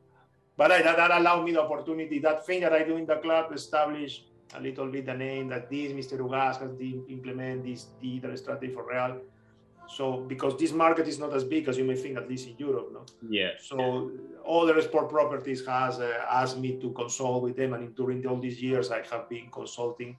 But 0.57 0.73
I, 0.73 0.83
that, 0.83 0.97
that 0.97 1.11
allowed 1.11 1.45
me 1.45 1.53
the 1.53 1.63
opportunity. 1.63 2.19
That 2.19 2.47
thing 2.47 2.61
that 2.61 2.73
I 2.73 2.83
do 2.83 2.97
in 2.97 3.07
the 3.07 3.17
club 3.17 3.49
to 3.49 3.55
establish 3.55 4.25
a 4.55 4.61
little 4.61 4.89
bit 4.89 5.07
the 5.07 5.15
name 5.15 5.49
that 5.49 5.71
this 5.71 5.93
Mr. 5.93 6.19
Ugaz 6.19 6.59
has 6.59 6.73
implement 7.09 7.65
this 7.65 7.87
digital 8.03 8.37
strategy 8.37 8.73
for 8.75 8.87
Real 8.87 9.21
so 9.97 10.19
because 10.29 10.57
this 10.57 10.73
market 10.73 11.09
is 11.09 11.19
not 11.19 11.35
as 11.35 11.43
big 11.43 11.69
as 11.69 11.77
you 11.77 11.85
may 11.85 11.97
think, 11.97 12.17
at 12.17 12.29
least 12.29 12.47
in 12.47 12.55
Europe, 12.59 12.91
no? 12.93 13.05
Yeah. 13.29 13.51
So 13.61 14.13
other 14.49 14.81
sport 14.83 15.11
properties 15.11 15.67
has 15.67 15.99
uh, 15.99 16.25
asked 16.31 16.59
me 16.59 16.79
to 16.81 16.91
consult 16.91 17.43
with 17.43 17.57
them, 17.57 17.75
and 17.75 17.95
during 17.97 18.25
all 18.27 18.39
these 18.39 18.63
years, 18.63 18.93
I 18.93 19.03
have 19.11 19.29
been 19.29 19.49
consulting 19.51 20.17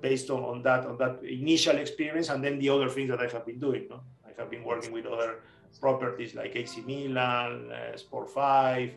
based 0.00 0.30
on, 0.30 0.42
on 0.42 0.62
that 0.62 0.84
on 0.84 0.98
that 0.98 1.22
initial 1.22 1.76
experience, 1.76 2.28
and 2.28 2.42
then 2.42 2.58
the 2.58 2.68
other 2.68 2.88
things 2.88 3.08
that 3.10 3.20
I 3.20 3.28
have 3.28 3.46
been 3.46 3.60
doing. 3.60 3.86
No, 3.88 4.00
I 4.26 4.30
have 4.36 4.50
been 4.50 4.64
working 4.64 4.92
with 4.92 5.06
other 5.06 5.42
properties 5.80 6.34
like 6.34 6.56
AC 6.56 6.80
Milan, 6.80 7.70
uh, 7.70 7.96
Sport 7.96 8.28
5, 8.30 8.94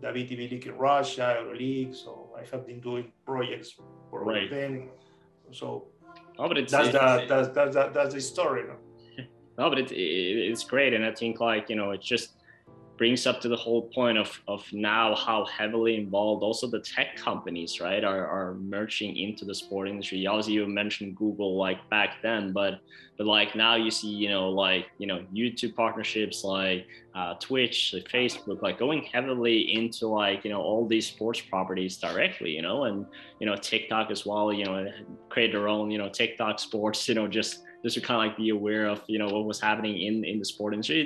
the 0.00 0.06
VTB 0.06 0.50
League 0.50 0.66
in 0.66 0.76
Russia, 0.76 1.38
EuroLeague. 1.40 1.96
So 1.96 2.30
I 2.38 2.44
have 2.52 2.66
been 2.68 2.80
doing 2.80 3.10
projects 3.26 3.74
for 4.10 4.22
right. 4.22 4.48
them. 4.48 4.90
So 5.50 5.86
oh, 6.38 6.46
but 6.46 6.56
it's, 6.56 6.70
that's, 6.70 6.88
it's, 6.88 6.96
the, 6.96 7.26
that's, 7.28 7.48
that's, 7.48 7.74
that's, 7.74 7.94
that's 7.94 8.14
the 8.14 8.20
story. 8.20 8.62
No? 8.68 8.76
No, 9.60 9.68
but 9.68 9.78
it, 9.78 9.92
it, 9.92 10.50
it's 10.50 10.64
great. 10.64 10.94
And 10.94 11.04
I 11.04 11.12
think 11.12 11.38
like, 11.38 11.68
you 11.68 11.76
know, 11.76 11.90
it 11.90 12.00
just, 12.00 12.30
brings 13.00 13.26
up 13.26 13.40
to 13.40 13.48
the 13.48 13.56
whole 13.56 13.88
point 13.94 14.18
of, 14.18 14.42
of 14.46 14.62
now 14.74 15.14
how 15.14 15.42
heavily 15.46 15.96
involved 15.96 16.42
also 16.42 16.66
the 16.66 16.80
tech 16.80 17.16
companies 17.16 17.80
right 17.80 18.04
are, 18.04 18.26
are 18.26 18.56
merging 18.56 19.16
into 19.16 19.46
the 19.46 19.54
sport 19.54 19.88
industry 19.88 20.26
obviously 20.26 20.52
you 20.52 20.66
mentioned 20.66 21.16
google 21.16 21.56
like 21.56 21.78
back 21.88 22.16
then 22.22 22.52
but 22.52 22.74
but 23.16 23.26
like 23.26 23.56
now 23.56 23.74
you 23.74 23.90
see 23.90 24.06
you 24.06 24.28
know 24.28 24.50
like 24.50 24.84
you 24.98 25.06
know 25.06 25.24
youtube 25.34 25.74
partnerships 25.74 26.44
like 26.44 26.86
uh, 27.14 27.32
twitch 27.40 27.94
like 27.94 28.06
facebook 28.06 28.60
like 28.60 28.78
going 28.78 29.00
heavily 29.04 29.72
into 29.72 30.06
like 30.06 30.44
you 30.44 30.50
know 30.50 30.60
all 30.60 30.86
these 30.86 31.06
sports 31.06 31.40
properties 31.40 31.96
directly 31.96 32.50
you 32.50 32.60
know 32.60 32.84
and 32.84 33.06
you 33.38 33.46
know 33.46 33.56
tiktok 33.56 34.10
as 34.10 34.26
well 34.26 34.52
you 34.52 34.66
know 34.66 34.86
create 35.30 35.52
their 35.52 35.68
own 35.68 35.90
you 35.90 35.96
know 35.96 36.10
tiktok 36.10 36.58
sports 36.58 37.08
you 37.08 37.14
know 37.14 37.26
just 37.26 37.62
just 37.82 37.94
to 37.94 38.00
kind 38.00 38.20
of 38.20 38.28
like 38.28 38.36
be 38.36 38.50
aware 38.50 38.86
of 38.86 39.02
you 39.06 39.18
know 39.18 39.28
what 39.28 39.44
was 39.44 39.60
happening 39.60 40.00
in 40.02 40.24
in 40.24 40.38
the 40.38 40.44
sport 40.44 40.74
industry. 40.74 41.00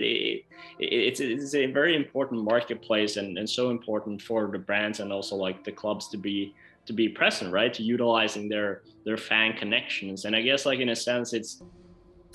It, 0.79 0.85
it, 0.85 0.87
it's 0.87 1.21
it's 1.21 1.55
a 1.55 1.67
very 1.67 1.95
important 1.97 2.43
marketplace 2.43 3.17
and 3.17 3.39
and 3.39 3.49
so 3.49 3.71
important 3.71 4.21
for 4.21 4.49
the 4.51 4.59
brands 4.59 5.01
and 5.01 5.13
also 5.13 5.37
like 5.37 5.65
the 5.65 5.73
clubs 5.73 6.09
to 6.09 6.17
be 6.17 6.55
to 6.87 6.93
be 6.93 7.09
present, 7.09 7.53
right? 7.53 7.73
To 7.75 7.83
utilizing 7.83 8.49
their 8.49 8.83
their 9.05 9.17
fan 9.17 9.55
connections. 9.55 10.25
And 10.25 10.35
I 10.35 10.43
guess 10.43 10.67
like 10.67 10.81
in 10.81 10.91
a 10.91 10.97
sense, 10.97 11.33
it's 11.33 11.63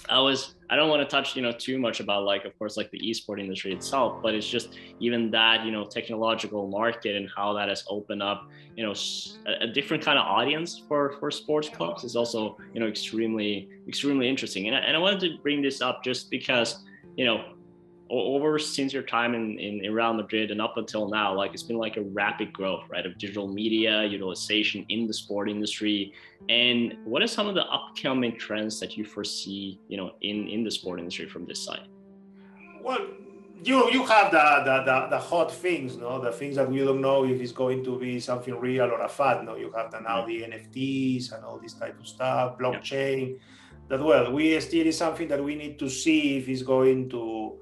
I 0.07 0.19
was 0.19 0.55
I 0.69 0.75
don't 0.75 0.89
want 0.89 1.01
to 1.01 1.07
touch 1.07 1.35
you 1.35 1.41
know 1.41 1.51
too 1.51 1.79
much 1.79 1.99
about 1.99 2.23
like 2.23 2.45
of 2.45 2.57
course 2.57 2.77
like 2.77 2.89
the 2.91 2.99
esport 2.99 3.39
industry 3.39 3.73
itself, 3.73 4.21
but 4.21 4.33
it's 4.35 4.47
just 4.47 4.77
even 4.99 5.31
that 5.31 5.65
you 5.65 5.71
know 5.71 5.85
technological 5.85 6.67
market 6.67 7.15
and 7.15 7.29
how 7.35 7.53
that 7.53 7.69
has 7.69 7.83
opened 7.89 8.23
up 8.23 8.47
you 8.75 8.83
know 8.85 8.93
a, 9.61 9.67
different 9.67 10.03
kind 10.03 10.17
of 10.17 10.25
audience 10.25 10.81
for 10.87 11.15
for 11.19 11.31
sports 11.31 11.69
clubs 11.69 12.03
is 12.03 12.15
also 12.15 12.57
you 12.73 12.79
know 12.79 12.87
extremely 12.87 13.67
extremely 13.87 14.29
interesting. 14.29 14.67
And 14.67 14.75
I, 14.75 14.79
and 14.79 14.95
I 14.95 14.99
wanted 14.99 15.19
to 15.21 15.37
bring 15.41 15.61
this 15.61 15.81
up 15.81 16.03
just 16.03 16.29
because 16.29 16.83
you 17.17 17.25
know 17.25 17.43
over 18.09 18.57
since 18.57 18.91
your 18.91 19.03
time 19.03 19.35
in, 19.35 19.59
in, 19.59 19.85
in 19.85 19.93
Real 19.93 20.13
Madrid 20.13 20.51
and 20.51 20.61
up 20.61 20.77
until 20.77 21.09
now, 21.09 21.33
like 21.33 21.53
it's 21.53 21.63
been 21.63 21.77
like 21.77 21.97
a 21.97 22.01
rapid 22.01 22.51
growth, 22.51 22.83
right, 22.89 23.05
of 23.05 23.17
digital 23.17 23.47
media 23.47 24.03
utilization 24.03 24.85
in 24.89 25.05
the 25.05 25.13
sport 25.13 25.49
industry. 25.49 26.13
And 26.49 26.97
what 27.05 27.21
are 27.21 27.27
some 27.27 27.47
of 27.47 27.55
the 27.55 27.65
upcoming 27.65 28.37
trends 28.37 28.79
that 28.79 28.97
you 28.97 29.05
foresee, 29.05 29.79
you 29.87 29.97
know, 29.97 30.13
in, 30.21 30.47
in 30.47 30.63
the 30.63 30.71
sport 30.71 30.99
industry 30.99 31.29
from 31.29 31.45
this 31.45 31.63
side? 31.63 31.87
Well, 32.81 33.05
you 33.63 33.91
you 33.91 34.05
have 34.05 34.31
the, 34.31 34.63
the, 34.65 34.83
the, 34.85 35.07
the, 35.09 35.19
hot 35.19 35.51
things, 35.51 35.97
no, 35.97 36.19
the 36.19 36.31
things 36.31 36.55
that 36.55 36.69
we 36.69 36.79
don't 36.79 37.01
know 37.01 37.25
if 37.25 37.41
it's 37.41 37.51
going 37.51 37.83
to 37.83 37.99
be 37.99 38.19
something 38.19 38.57
real 38.57 38.85
or 38.85 39.01
a 39.01 39.09
fad. 39.09 39.43
No, 39.43 39.55
you 39.55 39.71
have 39.75 39.91
the 39.91 39.99
now 39.99 40.25
the 40.25 40.41
NFTs 40.43 41.33
and 41.33 41.43
all 41.43 41.59
this 41.59 41.73
type 41.73 41.99
of 41.99 42.07
stuff, 42.07 42.57
blockchain. 42.57 43.31
Yeah. 43.31 43.37
That 43.89 44.03
well, 44.03 44.31
we 44.31 44.59
still 44.59 44.85
is 44.85 44.97
something 44.97 45.27
that 45.27 45.43
we 45.43 45.55
need 45.55 45.77
to 45.79 45.89
see 45.89 46.37
if 46.37 46.47
it's 46.47 46.61
going 46.61 47.09
to 47.09 47.59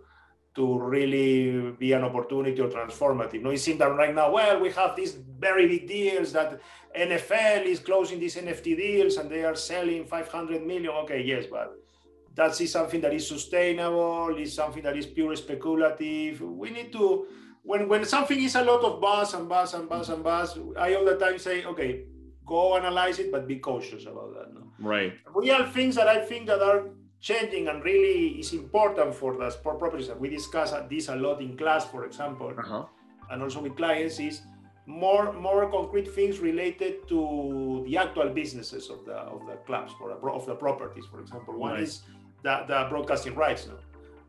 to 0.58 0.80
really 0.80 1.72
be 1.78 1.94
an 1.94 2.04
opportunity 2.04 2.60
or 2.60 2.68
transformative. 2.68 3.44
No, 3.44 3.52
it 3.52 3.60
seems 3.60 3.78
that 3.78 3.96
right 3.96 4.14
now, 4.14 4.32
well, 4.32 4.60
we 4.60 4.72
have 4.72 4.96
these 4.96 5.14
very 5.14 5.68
big 5.68 5.88
deals 5.88 6.34
that 6.34 6.60
NFL 6.98 7.64
is 7.66 7.80
closing 7.80 8.20
these 8.20 8.36
NFT 8.36 8.76
deals 8.76 9.18
and 9.18 9.30
they 9.30 9.46
are 9.46 9.56
selling 9.56 10.06
500 10.06 10.66
million. 10.66 10.92
Okay, 11.04 11.22
yes, 11.22 11.46
but 11.50 11.76
that 12.34 12.60
is 12.60 12.72
something 12.72 13.00
that 13.02 13.14
is 13.14 13.28
sustainable, 13.28 14.36
is 14.36 14.52
something 14.52 14.82
that 14.82 14.98
is 14.98 15.06
pure 15.06 15.36
speculative. 15.36 16.42
We 16.42 16.72
need 16.72 16.92
to, 16.94 17.28
when, 17.62 17.88
when 17.88 18.04
something 18.04 18.42
is 18.42 18.56
a 18.56 18.64
lot 18.64 18.84
of 18.84 19.00
buzz 19.00 19.36
and 19.36 19.48
buzz 19.48 19.76
and 19.76 19.88
buzz 19.88 20.10
and 20.10 20.24
buzz, 20.24 20.58
I 20.76 20.96
all 20.96 21.06
the 21.06 21.18
time 21.18 21.38
say, 21.38 21.66
okay, 21.66 22.06
go 22.48 22.76
analyze 22.78 23.20
it, 23.20 23.32
but 23.32 23.48
be 23.48 23.58
cautious 23.58 24.08
about 24.08 24.34
that. 24.34 24.56
No? 24.56 24.72
Right. 24.80 25.14
Real 25.36 25.68
things 25.68 25.94
that 25.96 26.08
I 26.08 26.20
think 26.26 26.48
that 26.48 26.64
are 26.64 26.90
changing 27.22 27.68
and 27.68 27.84
really 27.84 28.40
is 28.40 28.54
important 28.54 29.14
for 29.14 29.36
the 29.38 29.50
sport 29.50 29.80
properties 29.80 30.08
that 30.08 30.20
we 30.20 30.30
discuss 30.30 30.74
this 30.90 31.10
a 31.10 31.16
lot 31.16 31.42
in 31.42 31.58
class, 31.58 31.86
for 31.86 32.06
example, 32.06 32.54
uh-huh. 32.58 32.86
and 33.32 33.42
also 33.42 33.62
with 33.62 33.76
clients 33.76 34.20
is 34.20 34.42
more 34.86 35.34
more 35.34 35.70
concrete 35.70 36.08
things 36.08 36.40
related 36.40 37.08
to 37.10 37.84
the 37.86 37.98
actual 37.98 38.30
businesses 38.30 38.90
of 38.90 39.04
the 39.06 39.18
of 39.36 39.46
the 39.46 39.56
clubs 39.66 39.94
or 40.00 40.12
of 40.32 40.46
the 40.46 40.56
properties. 40.56 41.06
For 41.12 41.20
example, 41.20 41.58
one 41.58 41.74
right. 41.74 41.84
is 41.84 42.04
the, 42.44 42.64
the 42.68 42.88
broadcasting 42.90 43.36
rights. 43.36 43.68
Now, 43.68 43.80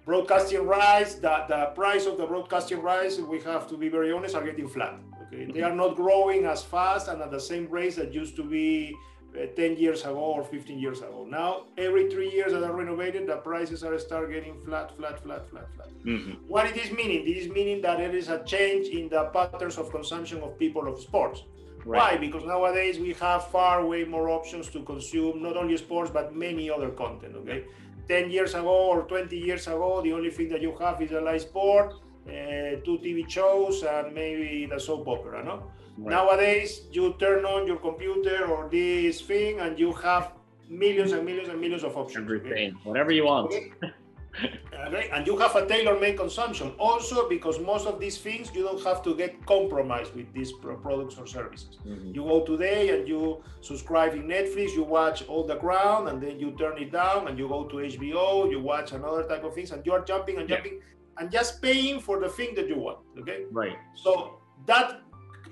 broadcasting 0.05 0.67
rights, 0.67 1.15
the, 1.17 1.45
the 1.49 1.67
price 1.75 2.07
of 2.07 2.19
the 2.19 2.27
broadcasting 2.27 2.83
rights, 2.83 3.19
we 3.19 3.41
have 3.43 3.69
to 3.69 3.77
be 3.77 3.89
very 3.89 4.11
honest, 4.13 4.35
are 4.35 4.45
getting 4.45 4.69
flat. 4.69 4.99
Okay, 5.27 5.43
mm-hmm. 5.43 5.53
they 5.53 5.63
are 5.63 5.75
not 5.75 5.95
growing 5.95 6.45
as 6.45 6.63
fast 6.63 7.09
and 7.09 7.23
at 7.23 7.31
the 7.31 7.41
same 7.41 7.69
rate 7.69 7.95
that 7.97 8.13
used 8.13 8.35
to 8.37 8.43
be 8.43 8.97
10 9.35 9.77
years 9.77 10.03
ago 10.03 10.19
or 10.19 10.43
15 10.43 10.79
years 10.79 10.99
ago. 10.99 11.27
Now, 11.29 11.65
every 11.77 12.11
three 12.11 12.31
years 12.31 12.53
that 12.53 12.63
are 12.63 12.73
renovated, 12.73 13.27
the 13.27 13.37
prices 13.37 13.85
are 13.85 13.99
start 13.99 14.31
getting 14.31 14.61
flat, 14.61 14.97
flat, 14.97 15.23
flat, 15.23 15.49
flat, 15.51 15.69
flat. 15.75 15.89
Mm-hmm. 16.05 16.33
What 16.49 16.67
it 16.67 16.77
is 16.77 16.91
meaning? 16.91 17.25
This 17.25 17.45
is 17.45 17.51
meaning 17.51 17.83
that 17.83 17.99
there 17.99 18.15
is 18.15 18.29
a 18.29 18.43
change 18.45 18.89
in 18.89 19.09
the 19.09 19.25
patterns 19.27 19.77
of 19.79 19.91
consumption 19.91 20.41
of 20.43 20.59
people 20.59 20.89
of 20.89 21.01
sports. 21.01 21.43
Right. 21.85 21.99
Why? 21.99 22.17
Because 22.19 22.45
nowadays 22.45 22.99
we 22.99 23.13
have 23.15 23.49
far 23.49 23.87
way 23.87 24.05
more 24.05 24.29
options 24.31 24.69
to 24.71 24.83
consume 24.83 25.43
not 25.43 25.57
only 25.57 25.77
sports 25.77 26.11
but 26.11 26.35
many 26.35 26.71
other 26.71 26.91
content. 26.91 27.37
Okay, 27.37 27.65
10 28.09 28.31
years 28.31 28.55
ago 28.55 28.89
or 28.91 29.03
20 29.03 29.37
years 29.37 29.67
ago, 29.67 30.03
the 30.03 30.13
only 30.13 30.31
thing 30.31 30.49
that 30.49 30.61
you 30.61 30.77
have 30.79 31.01
is 31.01 31.13
a 31.13 31.21
live 31.21 31.43
sport, 31.43 31.95
uh, 32.27 32.81
two 32.85 32.99
TV 33.05 33.29
shows, 33.29 33.83
and 33.85 34.15
maybe 34.15 34.67
the 34.67 34.79
soap 34.79 35.07
opera. 35.07 35.45
No, 35.45 35.71
Right. 35.99 36.11
Nowadays, 36.11 36.83
you 36.93 37.15
turn 37.19 37.45
on 37.45 37.67
your 37.67 37.77
computer 37.77 38.47
or 38.47 38.69
this 38.71 39.21
thing, 39.21 39.59
and 39.59 39.77
you 39.79 39.93
have 39.95 40.33
millions 40.69 41.11
and 41.11 41.25
millions 41.25 41.49
and 41.49 41.61
millions 41.61 41.83
of 41.83 41.97
options. 41.97 42.25
Everything, 42.25 42.51
okay? 42.51 42.73
whatever 42.85 43.11
you 43.11 43.25
want. 43.25 43.47
Okay? 43.47 43.73
okay? 44.87 45.11
And 45.13 45.27
you 45.27 45.37
have 45.39 45.57
a 45.57 45.67
tailor-made 45.67 46.17
consumption. 46.17 46.73
Also, 46.79 47.29
because 47.29 47.59
most 47.59 47.89
of 47.89 47.99
these 47.99 48.17
things 48.17 48.53
you 48.55 48.63
don't 48.63 48.83
have 48.85 49.03
to 49.03 49.17
get 49.17 49.45
compromised 49.45 50.15
with 50.15 50.33
these 50.33 50.53
products 50.53 51.19
or 51.19 51.27
services. 51.27 51.79
Mm-hmm. 51.85 52.15
You 52.15 52.23
go 52.23 52.45
today 52.45 52.97
and 52.97 53.09
you 53.09 53.43
subscribe 53.61 54.15
in 54.15 54.29
Netflix, 54.29 54.77
you 54.77 54.85
watch 54.85 55.27
all 55.27 55.43
the 55.43 55.57
ground, 55.57 56.09
and 56.09 56.23
then 56.23 56.39
you 56.39 56.53
turn 56.53 56.79
it 56.79 56.93
down, 56.93 57.27
and 57.27 57.37
you 57.37 57.49
go 57.49 57.65
to 57.65 57.77
HBO, 57.77 58.49
you 58.49 58.61
watch 58.61 58.93
another 58.93 59.25
type 59.25 59.43
of 59.43 59.53
things, 59.53 59.73
and 59.73 59.85
you 59.85 59.93
are 59.93 60.05
jumping 60.05 60.39
and 60.39 60.49
jumping 60.49 60.75
yeah. 60.75 61.23
and 61.23 61.33
just 61.33 61.61
paying 61.61 61.99
for 61.99 62.21
the 62.21 62.29
thing 62.29 62.55
that 62.55 62.69
you 62.69 62.79
want. 62.79 62.99
Okay. 63.19 63.47
Right. 63.51 63.77
So 63.97 64.39
that 64.67 65.01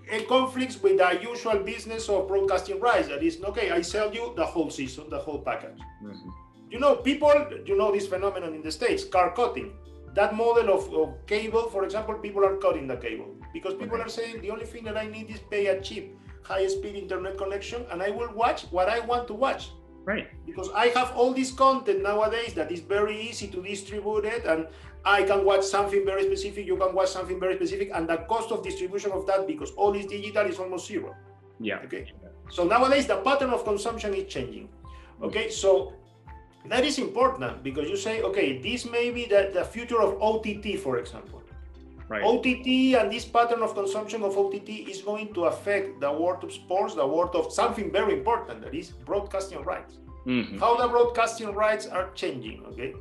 it 0.07 0.29
conflicts 0.29 0.81
with 0.81 0.99
the 0.99 1.19
usual 1.23 1.59
business 1.59 2.09
of 2.09 2.29
broadcasting 2.29 2.81
rights. 2.81 3.09
That 3.09 3.23
is, 3.23 3.43
okay, 3.43 3.71
I 3.71 3.81
sell 3.83 4.15
you 4.15 4.33
the 4.37 4.47
whole 4.47 4.71
season, 4.71 5.11
the 5.11 5.19
whole 5.19 5.41
package. 5.41 5.79
Mm-hmm. 6.03 6.31
You 6.71 6.79
know, 6.79 6.97
people, 6.97 7.33
you 7.65 7.77
know 7.77 7.93
this 7.93 8.07
phenomenon 8.07 8.55
in 8.55 8.63
the 8.63 8.71
States, 8.71 9.05
cord 9.05 9.35
cutting. 9.35 9.73
That 10.15 10.35
model 10.35 10.71
of, 10.71 10.93
of 10.95 11.27
cable, 11.27 11.69
for 11.69 11.85
example, 11.85 12.15
people 12.15 12.45
are 12.45 12.57
cutting 12.57 12.87
the 12.87 12.97
cable 12.97 13.37
because 13.53 13.75
people 13.75 13.97
okay. 13.97 14.05
are 14.05 14.09
saying 14.09 14.41
the 14.41 14.51
only 14.51 14.65
thing 14.65 14.85
that 14.85 14.97
I 14.97 15.07
need 15.07 15.29
is 15.31 15.41
pay 15.51 15.67
a 15.67 15.81
cheap, 15.81 16.17
high 16.43 16.67
speed 16.69 16.95
internet 16.95 17.37
connection 17.37 17.85
and 17.91 18.03
I 18.03 18.11
will 18.11 18.33
watch 18.33 18.63
what 18.71 18.89
I 18.89 19.01
want 19.01 19.27
to 19.29 19.35
watch. 19.35 19.71
Right. 20.05 20.29
Because 20.47 20.71
I 20.75 20.87
have 20.89 21.13
all 21.17 21.35
this 21.35 21.51
content 21.51 22.03
nowadays 22.03 22.55
that 22.55 22.71
is 22.71 22.81
very 22.81 23.21
easy 23.21 23.49
to 23.49 23.63
distribute 23.63 24.25
it 24.25 24.45
and 24.45 24.69
I 25.07 25.23
can 25.23 25.45
watch 25.45 25.65
something 25.65 26.05
very 26.05 26.25
specific, 26.25 26.67
you 26.67 26.77
can 26.77 26.93
watch 26.93 27.11
something 27.11 27.39
very 27.39 27.55
specific, 27.55 27.91
and 27.95 28.09
the 28.09 28.17
cost 28.29 28.51
of 28.51 28.65
distribution 28.65 29.13
of 29.13 29.25
that, 29.29 29.47
because 29.47 29.71
all 29.77 29.95
is 29.95 30.07
digital, 30.07 30.45
is 30.47 30.59
almost 30.59 30.89
zero. 30.89 31.15
Yeah. 31.61 31.79
Okay. 31.85 32.13
So 32.51 32.65
nowadays 32.65 33.07
the 33.07 33.19
pattern 33.19 33.51
of 33.51 33.65
consumption 33.65 34.15
is 34.15 34.27
changing. 34.27 34.69
Okay. 35.23 35.49
So 35.49 35.93
that 36.67 36.85
is 36.85 36.99
important 36.99 37.63
because 37.63 37.89
you 37.89 37.97
say, 37.97 38.23
okay, 38.23 38.59
this 38.61 38.85
may 38.85 39.11
be 39.11 39.27
the, 39.27 39.53
the 39.55 39.65
future 39.65 40.03
of 40.03 40.21
OTT, 40.21 40.81
for 40.81 40.99
example. 40.99 41.41
Right. 42.09 42.23
OTT 42.23 43.01
and 43.01 43.11
this 43.11 43.25
pattern 43.25 43.63
of 43.63 43.75
consumption 43.75 44.23
of 44.23 44.37
OTT 44.37 44.69
is 44.91 45.03
going 45.03 45.33
to 45.35 45.45
affect 45.45 46.01
the 46.01 46.13
world 46.13 46.43
of 46.43 46.53
sports, 46.53 46.95
the 46.95 47.07
world 47.07 47.35
of 47.35 47.53
something 47.53 47.93
very 47.93 48.13
important 48.13 48.61
that 48.63 48.75
is 48.75 48.91
broadcasting 48.91 49.63
rights. 49.63 49.99
Mm-hmm. 50.27 50.59
How 50.59 50.77
the 50.77 50.89
broadcasting 50.89 51.53
rights 51.53 51.87
are 51.87 52.11
changing. 52.15 52.65
Okay 52.67 52.95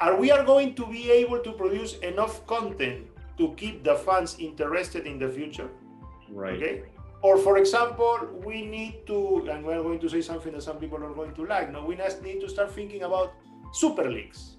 are 0.00 0.16
we 0.16 0.30
are 0.30 0.44
going 0.44 0.74
to 0.74 0.86
be 0.86 1.10
able 1.10 1.40
to 1.40 1.52
produce 1.52 1.98
enough 1.98 2.46
content 2.46 3.06
to 3.36 3.54
keep 3.56 3.84
the 3.84 3.94
fans 3.94 4.36
interested 4.38 5.06
in 5.06 5.18
the 5.18 5.28
future? 5.28 5.68
Right. 6.30 6.54
Okay? 6.54 6.82
Or 7.22 7.36
for 7.36 7.58
example 7.58 8.28
we 8.44 8.62
need 8.62 9.06
to 9.06 9.48
and 9.50 9.64
we're 9.64 9.82
going 9.82 9.98
to 10.00 10.08
say 10.08 10.22
something 10.22 10.52
that 10.52 10.62
some 10.62 10.78
people 10.78 11.02
are 11.02 11.12
going 11.14 11.34
to 11.34 11.44
like 11.44 11.72
no? 11.72 11.84
We 11.84 11.96
need 11.96 12.40
to 12.40 12.48
start 12.48 12.70
thinking 12.72 13.02
about 13.02 13.34
super 13.72 14.08
leagues. 14.08 14.56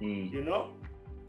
Mm. 0.00 0.32
you 0.32 0.44
know? 0.44 0.70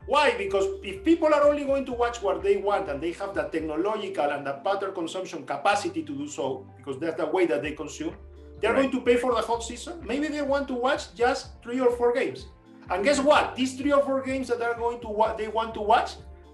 Why? 0.05 0.37
Because 0.37 0.65
if 0.83 1.03
people 1.03 1.33
are 1.33 1.43
only 1.47 1.65
going 1.65 1.85
to 1.85 1.93
watch 1.93 2.21
what 2.21 2.43
they 2.43 2.57
want 2.57 2.89
and 2.89 3.01
they 3.01 3.11
have 3.13 3.33
the 3.33 3.43
technological 3.43 4.29
and 4.29 4.45
the 4.45 4.53
pattern 4.53 4.93
consumption 4.93 5.45
capacity 5.45 6.03
to 6.03 6.15
do 6.15 6.27
so 6.27 6.67
because 6.77 6.99
that's 6.99 7.17
the 7.17 7.25
way 7.25 7.45
that 7.47 7.61
they 7.63 7.71
consume 7.71 8.15
they're 8.61 8.73
right. 8.73 8.81
going 8.81 8.91
to 8.91 9.01
pay 9.01 9.15
for 9.15 9.33
the 9.33 9.41
whole 9.41 9.61
season? 9.61 10.03
Maybe 10.05 10.27
they 10.27 10.41
want 10.41 10.67
to 10.67 10.73
watch 10.73 11.15
just 11.15 11.61
three 11.63 11.79
or 11.79 11.91
four 11.91 12.13
games 12.13 12.45
And 12.91 13.03
guess 13.03 13.19
what? 13.19 13.55
These 13.55 13.77
three 13.77 13.91
or 13.91 14.03
four 14.03 14.21
games 14.23 14.47
that 14.47 14.61
are 14.61 14.73
going 14.75 14.99
to 15.01 15.07
what 15.07 15.37
they 15.37 15.47
want 15.47 15.73
to 15.75 15.81
watch 15.81 16.13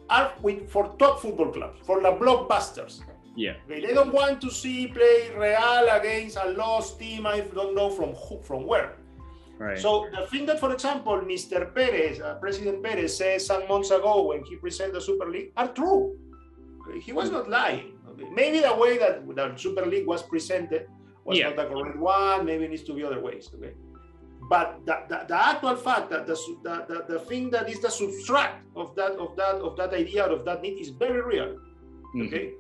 are 0.10 0.34
with 0.42 0.70
for 0.70 0.94
top 1.00 1.22
football 1.22 1.52
clubs, 1.52 1.80
for 1.86 2.02
the 2.02 2.12
blockbusters. 2.12 3.02
Yeah. 3.36 3.56
Okay, 3.66 3.86
they 3.86 3.94
don't 3.94 4.14
want 4.14 4.40
to 4.42 4.50
see 4.52 4.88
play 4.88 5.32
Real 5.36 5.88
against 5.92 6.38
a 6.38 6.52
lost 6.52 7.00
team. 7.00 7.26
I 7.26 7.42
don't 7.42 7.76
know 7.76 7.90
from 7.90 8.12
who, 8.14 8.42
from 8.42 8.66
where. 8.66 8.94
Right. 9.58 9.78
So 9.78 10.08
the 10.14 10.26
thing 10.28 10.46
that, 10.48 10.60
for 10.60 10.72
example, 10.74 11.20
Mr. 11.22 11.74
Perez, 11.74 12.20
uh, 12.20 12.36
President 12.36 12.84
Perez, 12.84 13.16
said 13.18 13.42
some 13.42 13.68
months 13.68 13.90
ago 13.92 14.24
when 14.28 14.44
he 14.44 14.56
presented 14.58 14.96
the 14.96 15.02
Super 15.02 15.30
League 15.30 15.52
are 15.58 15.70
true. 15.70 16.18
He 17.02 17.12
was 17.14 17.32
not 17.32 17.50
lying. 17.50 17.94
Okay, 18.12 18.30
Maybe 18.32 18.60
the 18.60 18.76
way 18.76 18.98
that 18.98 19.26
the 19.28 19.54
Super 19.58 19.86
League 19.86 20.06
was 20.08 20.22
presented 20.24 20.88
was 21.24 21.38
Yeah. 21.38 21.48
not 21.50 21.56
the 21.56 21.66
correct 21.66 21.98
one. 21.98 22.46
Maybe 22.46 22.66
it 22.66 22.70
needs 22.70 22.84
to 22.84 22.94
be 22.94 23.04
other 23.04 23.20
ways. 23.20 23.50
Okay. 23.56 23.74
But 24.50 24.86
the, 24.86 24.96
the, 25.10 25.26
the 25.28 25.48
actual 25.48 25.76
fact 25.76 26.10
that 26.12 26.28
the, 26.28 26.36
the, 26.64 27.06
the, 27.08 27.20
thing 27.20 27.50
that 27.50 27.70
is 27.70 27.80
the 27.80 27.90
subtract 27.90 28.64
of 28.76 28.96
that 28.96 29.14
of 29.14 29.36
that 29.38 29.56
of 29.56 29.76
that 29.78 29.92
idea 29.94 30.24
of 30.26 30.46
that 30.46 30.62
need 30.62 30.80
is 30.80 30.90
very 30.90 31.22
real. 31.22 31.58
Mhm. 32.16 32.28
Okay. 32.28 32.54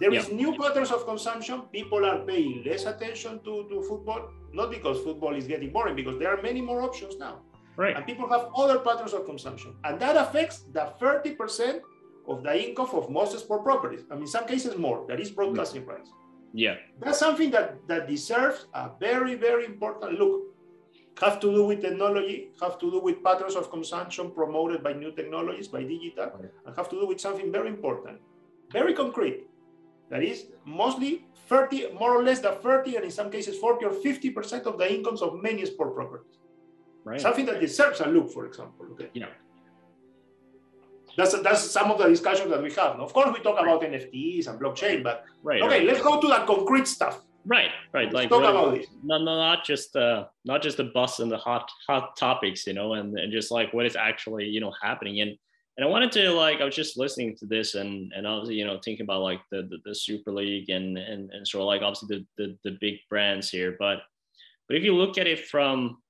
There 0.00 0.14
is 0.14 0.30
new 0.30 0.56
patterns 0.56 0.90
of 0.90 1.04
consumption. 1.06 1.62
People 1.72 2.04
are 2.04 2.20
paying 2.20 2.62
less 2.64 2.84
attention 2.86 3.40
to, 3.44 3.66
to 3.68 3.82
football, 3.82 4.30
not 4.52 4.70
because 4.70 5.00
football 5.02 5.34
is 5.34 5.46
getting 5.46 5.72
boring, 5.72 5.96
because 5.96 6.18
there 6.20 6.30
are 6.30 6.40
many 6.40 6.60
more 6.60 6.82
options 6.82 7.18
now. 7.18 7.40
Right. 7.76 7.96
And 7.96 8.06
people 8.06 8.28
have 8.28 8.50
other 8.56 8.78
patterns 8.78 9.12
of 9.12 9.26
consumption. 9.26 9.74
And 9.84 9.98
that 10.00 10.16
affects 10.16 10.64
the 10.72 10.92
30% 11.00 11.80
of 12.28 12.42
the 12.42 12.68
income 12.68 12.90
of 12.92 13.10
most 13.10 13.38
sport 13.38 13.64
properties. 13.64 14.02
I 14.10 14.14
mean, 14.14 14.22
in 14.22 14.28
some 14.28 14.46
cases 14.46 14.76
more. 14.76 15.04
That 15.08 15.20
is 15.20 15.30
broadcasting 15.30 15.84
rights. 15.86 16.10
Yeah. 16.52 16.76
That's 17.00 17.18
something 17.18 17.50
that, 17.52 17.76
that 17.88 18.08
deserves 18.08 18.66
a 18.74 18.90
very, 19.00 19.34
very 19.34 19.64
important 19.64 20.18
look. 20.18 20.42
Have 21.20 21.40
to 21.40 21.52
do 21.52 21.64
with 21.64 21.80
technology, 21.82 22.50
have 22.60 22.78
to 22.78 22.90
do 22.90 23.00
with 23.00 23.24
patterns 23.24 23.56
of 23.56 23.70
consumption 23.70 24.30
promoted 24.30 24.84
by 24.84 24.92
new 24.92 25.10
technologies, 25.12 25.66
by 25.66 25.82
digital, 25.82 26.30
and 26.64 26.76
have 26.76 26.88
to 26.90 27.00
do 27.00 27.06
with 27.06 27.20
something 27.20 27.50
very 27.50 27.68
important, 27.68 28.18
very 28.72 28.94
concrete. 28.94 29.46
That 30.10 30.22
is 30.22 30.46
mostly 30.64 31.26
30, 31.48 31.92
more 31.92 32.16
or 32.16 32.22
less 32.22 32.40
the 32.40 32.52
30, 32.52 32.96
and 32.96 33.04
in 33.04 33.10
some 33.10 33.30
cases 33.30 33.58
40 33.58 33.84
or 33.84 33.90
50% 33.90 34.66
of 34.66 34.78
the 34.78 34.94
incomes 34.94 35.20
of 35.20 35.42
many 35.42 35.66
sport 35.66 35.94
properties. 35.94 36.38
Right. 37.04 37.20
Something 37.20 37.46
that 37.46 37.60
deserves 37.60 38.00
a 38.00 38.06
look, 38.06 38.30
for 38.32 38.46
example. 38.46 38.86
Okay. 38.92 39.08
Yeah. 39.12 39.26
That's 41.16 41.40
that's 41.42 41.62
some 41.70 41.90
of 41.90 41.98
the 41.98 42.08
discussions 42.08 42.48
that 42.50 42.62
we 42.62 42.70
have. 42.74 43.00
Of 43.00 43.12
course, 43.12 43.30
we 43.36 43.42
talk 43.42 43.58
about 43.58 43.82
NFTs 43.82 44.46
and 44.46 44.60
blockchain, 44.60 45.02
but 45.02 45.24
Right. 45.42 45.60
okay, 45.62 45.78
right. 45.78 45.86
let's 45.86 46.00
go 46.00 46.20
to 46.20 46.26
the 46.28 46.44
concrete 46.46 46.86
stuff. 46.86 47.22
Right. 47.48 47.70
Right. 47.94 48.12
Like 48.12 48.30
about 48.30 48.74
this. 48.74 48.86
no, 49.02 49.16
no, 49.16 49.24
not 49.24 49.64
just 49.64 49.96
uh, 49.96 50.26
not 50.44 50.62
just 50.62 50.76
the 50.76 50.84
bus 50.84 51.18
and 51.18 51.32
the 51.32 51.38
hot 51.38 51.68
hot 51.86 52.16
topics, 52.16 52.66
you 52.66 52.74
know, 52.74 52.92
and, 52.92 53.18
and 53.18 53.32
just 53.32 53.50
like 53.50 53.72
what 53.72 53.86
is 53.86 53.96
actually 53.96 54.44
you 54.44 54.60
know 54.60 54.72
happening. 54.82 55.20
And 55.22 55.30
and 55.78 55.86
I 55.86 55.88
wanted 55.88 56.12
to 56.12 56.30
like 56.30 56.60
I 56.60 56.64
was 56.64 56.76
just 56.76 56.98
listening 56.98 57.36
to 57.36 57.46
this 57.46 57.74
and 57.74 58.12
and 58.14 58.26
obviously 58.26 58.56
you 58.56 58.66
know 58.66 58.78
thinking 58.84 59.04
about 59.04 59.22
like 59.22 59.40
the 59.50 59.62
the, 59.62 59.78
the 59.86 59.94
Super 59.94 60.30
League 60.30 60.68
and 60.68 60.98
and 60.98 61.30
and 61.32 61.48
sort 61.48 61.62
of 61.62 61.66
like 61.68 61.80
obviously 61.80 62.26
the, 62.36 62.44
the 62.44 62.70
the 62.70 62.76
big 62.82 62.96
brands 63.08 63.48
here, 63.48 63.76
but 63.78 64.00
but 64.68 64.76
if 64.76 64.82
you 64.82 64.94
look 64.94 65.16
at 65.16 65.26
it 65.26 65.46
from 65.46 66.02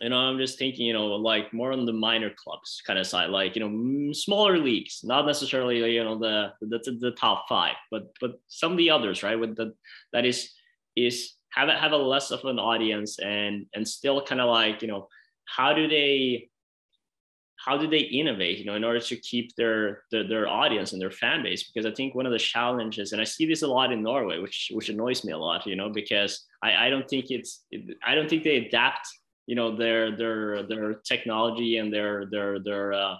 you 0.00 0.08
know, 0.10 0.16
I'm 0.16 0.38
just 0.38 0.58
thinking, 0.58 0.86
you 0.86 0.92
know, 0.92 1.06
like 1.06 1.52
more 1.52 1.72
on 1.72 1.84
the 1.84 1.92
minor 1.92 2.30
clubs 2.30 2.82
kind 2.86 2.98
of 2.98 3.06
side, 3.06 3.30
like 3.30 3.56
you 3.56 3.62
know, 3.66 4.12
smaller 4.12 4.58
leagues, 4.58 5.00
not 5.02 5.26
necessarily 5.26 5.82
uh, 5.82 5.86
you 5.86 6.04
know 6.04 6.18
the 6.18 6.52
the, 6.60 6.78
the, 6.78 6.98
the 7.00 7.10
top 7.12 7.46
five, 7.48 7.74
but 7.90 8.12
but 8.20 8.40
some 8.48 8.72
of 8.72 8.78
the 8.78 8.90
others, 8.90 9.22
right? 9.22 9.38
With 9.38 9.56
the 9.56 9.74
that 10.12 10.24
is 10.24 10.50
is 10.96 11.34
have 11.50 11.68
a, 11.68 11.72
have 11.72 11.92
a 11.92 11.96
less 11.96 12.30
of 12.30 12.44
an 12.44 12.58
audience 12.58 13.18
and 13.18 13.66
and 13.74 13.86
still 13.86 14.22
kind 14.22 14.40
of 14.40 14.48
like 14.48 14.82
you 14.82 14.88
know 14.88 15.08
how 15.46 15.72
do 15.72 15.88
they 15.88 16.48
how 17.64 17.76
do 17.76 17.88
they 17.88 17.98
innovate 17.98 18.58
you 18.58 18.64
know 18.64 18.74
in 18.74 18.84
order 18.84 19.00
to 19.00 19.16
keep 19.16 19.54
their, 19.56 20.02
their 20.10 20.26
their 20.26 20.48
audience 20.48 20.92
and 20.92 21.02
their 21.02 21.10
fan 21.10 21.42
base 21.42 21.70
because 21.70 21.86
i 21.86 21.94
think 21.94 22.14
one 22.14 22.26
of 22.26 22.32
the 22.32 22.38
challenges 22.38 23.12
and 23.12 23.20
i 23.20 23.24
see 23.24 23.46
this 23.46 23.62
a 23.62 23.66
lot 23.66 23.92
in 23.92 24.02
norway 24.02 24.38
which 24.38 24.70
which 24.74 24.88
annoys 24.88 25.24
me 25.24 25.32
a 25.32 25.38
lot 25.38 25.66
you 25.66 25.76
know 25.76 25.88
because 25.88 26.46
i 26.62 26.86
i 26.86 26.90
don't 26.90 27.08
think 27.08 27.26
it's 27.30 27.64
i 28.06 28.14
don't 28.14 28.30
think 28.30 28.44
they 28.44 28.66
adapt 28.66 29.08
you 29.48 29.54
know 29.54 29.74
their 29.74 30.14
their 30.14 30.62
their 30.62 30.94
technology 31.10 31.78
and 31.78 31.92
their 31.92 32.26
their 32.30 32.60
their 32.60 32.92
uh, 32.92 33.16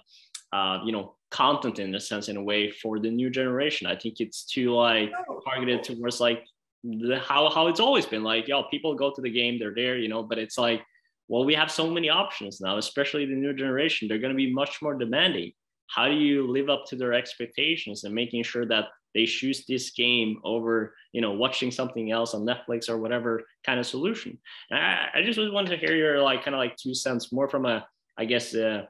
uh 0.53 0.79
you 0.85 0.91
know 0.91 1.15
content 1.31 1.79
in 1.79 1.93
a 1.95 1.99
sense 1.99 2.29
in 2.29 2.37
a 2.37 2.43
way 2.43 2.71
for 2.71 2.99
the 2.99 3.09
new 3.09 3.29
generation. 3.29 3.87
I 3.87 3.95
think 3.95 4.19
it's 4.19 4.45
too 4.45 4.73
like 4.73 5.11
targeted 5.47 5.83
towards 5.83 6.19
like 6.19 6.45
the, 6.83 7.19
how 7.19 7.49
how 7.49 7.67
it's 7.67 7.79
always 7.79 8.05
been 8.05 8.23
like 8.23 8.47
yo 8.47 8.63
people 8.63 8.93
go 8.95 9.11
to 9.11 9.21
the 9.21 9.29
game 9.29 9.59
they're 9.59 9.75
there 9.75 9.97
you 9.97 10.07
know 10.07 10.23
but 10.23 10.37
it's 10.37 10.57
like 10.57 10.81
well 11.27 11.43
we 11.43 11.53
have 11.53 11.69
so 11.69 11.89
many 11.91 12.09
options 12.09 12.61
now 12.61 12.77
especially 12.77 13.25
the 13.25 13.41
new 13.45 13.53
generation. 13.53 14.07
They're 14.07 14.25
going 14.25 14.37
to 14.37 14.43
be 14.45 14.53
much 14.53 14.81
more 14.83 14.93
demanding. 14.93 15.51
How 15.87 16.07
do 16.07 16.13
you 16.13 16.47
live 16.47 16.69
up 16.69 16.85
to 16.89 16.95
their 16.95 17.13
expectations 17.13 18.03
and 18.03 18.13
making 18.13 18.43
sure 18.43 18.67
that 18.67 18.85
they 19.15 19.25
choose 19.25 19.65
this 19.65 19.91
game 19.91 20.39
over 20.43 20.93
you 21.13 21.21
know 21.21 21.31
watching 21.31 21.71
something 21.71 22.11
else 22.11 22.33
on 22.33 22.45
netflix 22.45 22.89
or 22.89 22.97
whatever 22.97 23.43
kind 23.65 23.79
of 23.79 23.85
solution 23.85 24.37
and 24.69 24.79
I, 24.79 25.07
I 25.15 25.21
just 25.23 25.37
really 25.37 25.51
wanted 25.51 25.71
to 25.71 25.77
hear 25.77 25.95
your 25.95 26.21
like 26.21 26.43
kind 26.43 26.55
of 26.55 26.59
like 26.59 26.75
two 26.77 26.93
cents 26.93 27.31
more 27.31 27.47
from 27.49 27.65
a 27.65 27.87
i 28.17 28.25
guess 28.25 28.53
a 28.53 28.87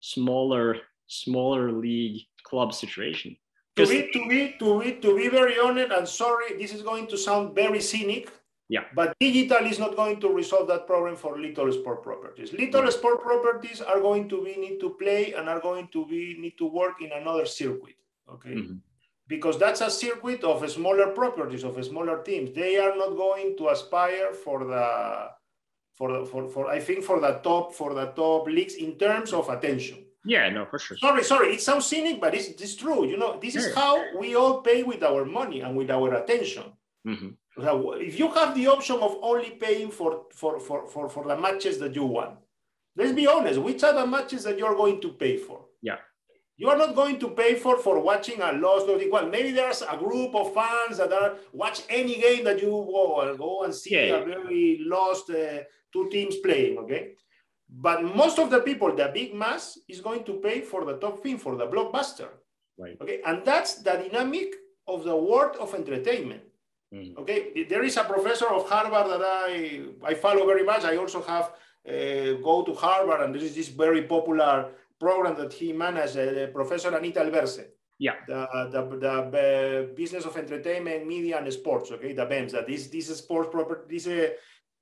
smaller 0.00 0.76
smaller 1.06 1.72
league 1.72 2.22
club 2.44 2.72
situation 2.74 3.36
To 3.76 3.86
be, 3.88 4.12
to 4.12 4.20
be, 4.28 4.40
to 4.60 4.80
be, 4.80 4.88
to 5.00 5.16
be 5.16 5.28
very 5.32 5.56
honest, 5.58 5.92
and 5.96 6.06
sorry, 6.06 6.48
this 6.60 6.74
is 6.76 6.82
going 6.82 7.06
to 7.08 7.16
sound 7.16 7.54
very 7.54 7.80
cynic. 7.80 8.28
Yeah. 8.68 8.84
But 8.94 9.16
digital 9.18 9.64
is 9.64 9.78
not 9.78 9.96
going 9.96 10.20
to 10.20 10.28
resolve 10.28 10.68
that 10.68 10.84
problem 10.86 11.16
for 11.16 11.40
little 11.40 11.72
sport 11.72 12.02
properties. 12.02 12.52
Little 12.52 12.90
sport 12.92 13.22
properties 13.22 13.80
are 13.80 14.00
going 14.08 14.28
to 14.28 14.44
be 14.44 14.52
need 14.64 14.76
to 14.84 14.90
play 15.00 15.32
and 15.32 15.48
are 15.48 15.60
going 15.68 15.88
to 15.96 16.04
be 16.04 16.36
need 16.38 16.56
to 16.58 16.66
work 16.68 17.00
in 17.00 17.10
another 17.20 17.46
circuit. 17.46 17.96
Okay. 18.28 18.54
Mhm. 18.60 18.80
Because 19.34 19.56
that's 19.64 19.80
a 19.80 19.90
circuit 20.04 20.42
of 20.52 20.58
smaller 20.78 21.08
properties, 21.20 21.64
of 21.68 21.74
smaller 21.92 22.18
teams. 22.28 22.48
They 22.60 22.74
are 22.84 22.94
not 23.02 23.12
going 23.24 23.48
to 23.58 23.64
aspire 23.74 24.30
for 24.44 24.58
the 24.72 24.84
for 25.98 26.08
the 26.12 26.20
for, 26.30 26.42
for 26.54 26.64
I 26.76 26.80
think 26.86 27.00
for 27.10 27.18
the 27.26 27.32
top 27.48 27.64
for 27.80 27.90
the 27.98 28.06
top 28.22 28.42
leagues 28.56 28.74
in 28.84 28.90
terms 29.04 29.30
of 29.38 29.44
attention. 29.56 29.98
yeah 30.34 30.44
no 30.56 30.62
for 30.70 30.78
sure 30.84 30.96
Sorry, 31.06 31.22
sorry. 31.32 31.48
It 31.56 31.62
sounds 31.68 31.86
cynic, 31.92 32.16
but 32.24 32.30
it's, 32.38 32.48
it's 32.64 32.76
true. 32.84 33.00
You 33.12 33.16
know, 33.22 33.32
this 33.44 33.54
is 33.60 33.66
how 33.80 33.94
we 34.22 34.28
all 34.40 34.56
pay 34.68 34.80
with 34.90 35.02
our 35.10 35.22
money 35.38 35.58
and 35.64 35.72
with 35.80 35.90
our 35.96 36.08
attention. 36.20 36.66
Mhm. 37.12 37.30
So 37.64 37.72
if 38.08 38.14
you 38.20 38.28
have 38.38 38.50
the 38.58 38.66
option 38.74 38.96
of 39.06 39.12
only 39.30 39.50
paying 39.64 39.90
for, 39.98 40.10
for, 40.40 40.52
for, 40.66 40.78
for, 40.92 41.04
for 41.14 41.22
the 41.30 41.36
matches 41.46 41.74
that 41.82 41.92
you 41.98 42.06
want, 42.16 42.34
let's 42.98 43.14
be 43.20 43.26
honest, 43.34 43.58
which 43.66 43.82
are 43.86 43.96
the 44.00 44.06
matches 44.16 44.40
that 44.46 44.56
you're 44.60 44.78
going 44.82 44.98
to 45.04 45.10
pay 45.22 45.34
for? 45.46 45.58
Yeah. 45.88 46.00
You 46.62 46.68
are 46.70 46.78
not 46.84 46.94
going 46.94 47.16
to 47.24 47.28
pay 47.40 47.52
for 47.64 47.76
for 47.86 47.96
watching 48.10 48.38
a 48.48 48.52
lost 48.64 48.86
or 48.92 48.96
well, 49.14 49.26
maybe 49.36 49.50
there's 49.58 49.82
a 49.94 49.96
group 50.04 50.32
of 50.40 50.46
fans 50.58 50.94
that 51.00 51.12
are 51.20 51.30
watch 51.62 51.78
any 52.00 52.16
game 52.26 52.42
that 52.48 52.58
you 52.64 52.70
go, 52.70 53.34
go 53.46 53.52
and 53.64 53.74
see 53.82 53.94
Yeah. 53.96 54.18
a 54.18 54.24
very 54.32 54.64
lost 54.94 55.26
uh, 55.30 55.40
two 55.92 56.04
teams 56.14 56.34
playing, 56.46 56.74
okay? 56.82 57.02
But 57.86 57.98
most 58.22 58.36
of 58.42 58.46
the 58.54 58.60
people, 58.68 58.88
the 58.94 59.08
big 59.20 59.30
mass, 59.42 59.64
is 59.92 60.00
going 60.08 60.22
to 60.28 60.34
pay 60.46 60.58
for 60.70 60.80
the 60.88 60.96
top 61.04 61.16
thing, 61.22 61.36
for 61.44 61.52
the 61.60 61.66
blockbuster. 61.72 62.28
Right. 62.82 62.96
Okay, 63.02 63.18
and 63.28 63.36
that's 63.50 63.72
the 63.86 63.94
dynamic 64.02 64.48
of 64.94 64.98
the 65.08 65.16
world 65.28 65.54
of 65.64 65.68
entertainment. 65.80 66.42
Mhm. 66.94 67.10
Okay, 67.20 67.40
there 67.72 67.84
is 67.90 67.96
a 67.96 68.04
professor 68.14 68.48
of 68.56 68.62
Harvard 68.72 69.06
that 69.12 69.22
I 69.48 69.52
I 70.10 70.12
follow 70.24 70.44
very 70.52 70.64
much. 70.72 70.82
I 70.92 70.94
also 71.02 71.20
have 71.32 71.46
uh, 71.94 72.30
go 72.48 72.54
to 72.68 72.72
Harvard, 72.84 73.20
and 73.22 73.30
there 73.34 73.44
is 73.48 73.54
this 73.58 73.70
very 73.84 74.02
popular 74.14 74.54
program 75.04 75.34
that 75.40 75.52
he 75.52 75.68
managed, 75.86 76.18
uh, 76.18 76.46
Professor 76.58 76.90
Anita 76.98 77.20
Elberse. 77.20 77.64
Yeah. 77.98 78.16
The, 78.26 78.40
the, 78.74 78.80
the 79.04 79.12
uh, 79.12 79.94
business 80.00 80.24
of 80.24 80.36
entertainment, 80.36 81.06
media, 81.14 81.38
and 81.38 81.52
sports. 81.52 81.90
Okay, 81.94 82.12
the 82.20 82.26
BEMS. 82.32 82.52
That 82.52 82.66
this 82.66 82.82
this 82.94 83.08
sports 83.22 83.48
proper 83.54 83.74
this 83.92 84.06
uh, 84.06 84.30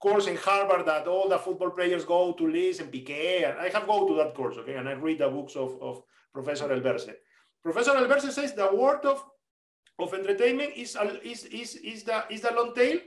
course 0.04 0.26
in 0.32 0.36
Harvard 0.46 0.86
that 0.86 1.06
all 1.14 1.28
the 1.28 1.38
football 1.46 1.72
players 1.78 2.04
go 2.04 2.20
to 2.38 2.44
listen 2.58 2.86
Piqué, 2.94 3.48
and 3.48 3.54
I 3.64 3.68
have 3.74 3.86
go 3.86 3.98
to 4.08 4.14
that 4.20 4.32
course. 4.38 4.56
Okay, 4.60 4.76
and 4.80 4.88
I 4.88 4.94
read 5.06 5.18
the 5.18 5.28
books 5.28 5.54
of, 5.56 5.70
of 5.88 5.94
Professor 6.32 6.68
Elberse. 6.74 7.14
Professor 7.62 7.92
Elberse 8.00 8.30
says 8.38 8.54
the 8.54 8.70
world 8.80 9.04
of 9.12 9.18
of 10.02 10.14
entertainment 10.14 10.72
is, 10.76 10.96
is, 11.22 11.44
is, 11.44 11.76
is, 11.76 12.04
the, 12.04 12.24
is 12.30 12.40
the 12.40 12.52
long 12.52 12.74
tail. 12.74 12.98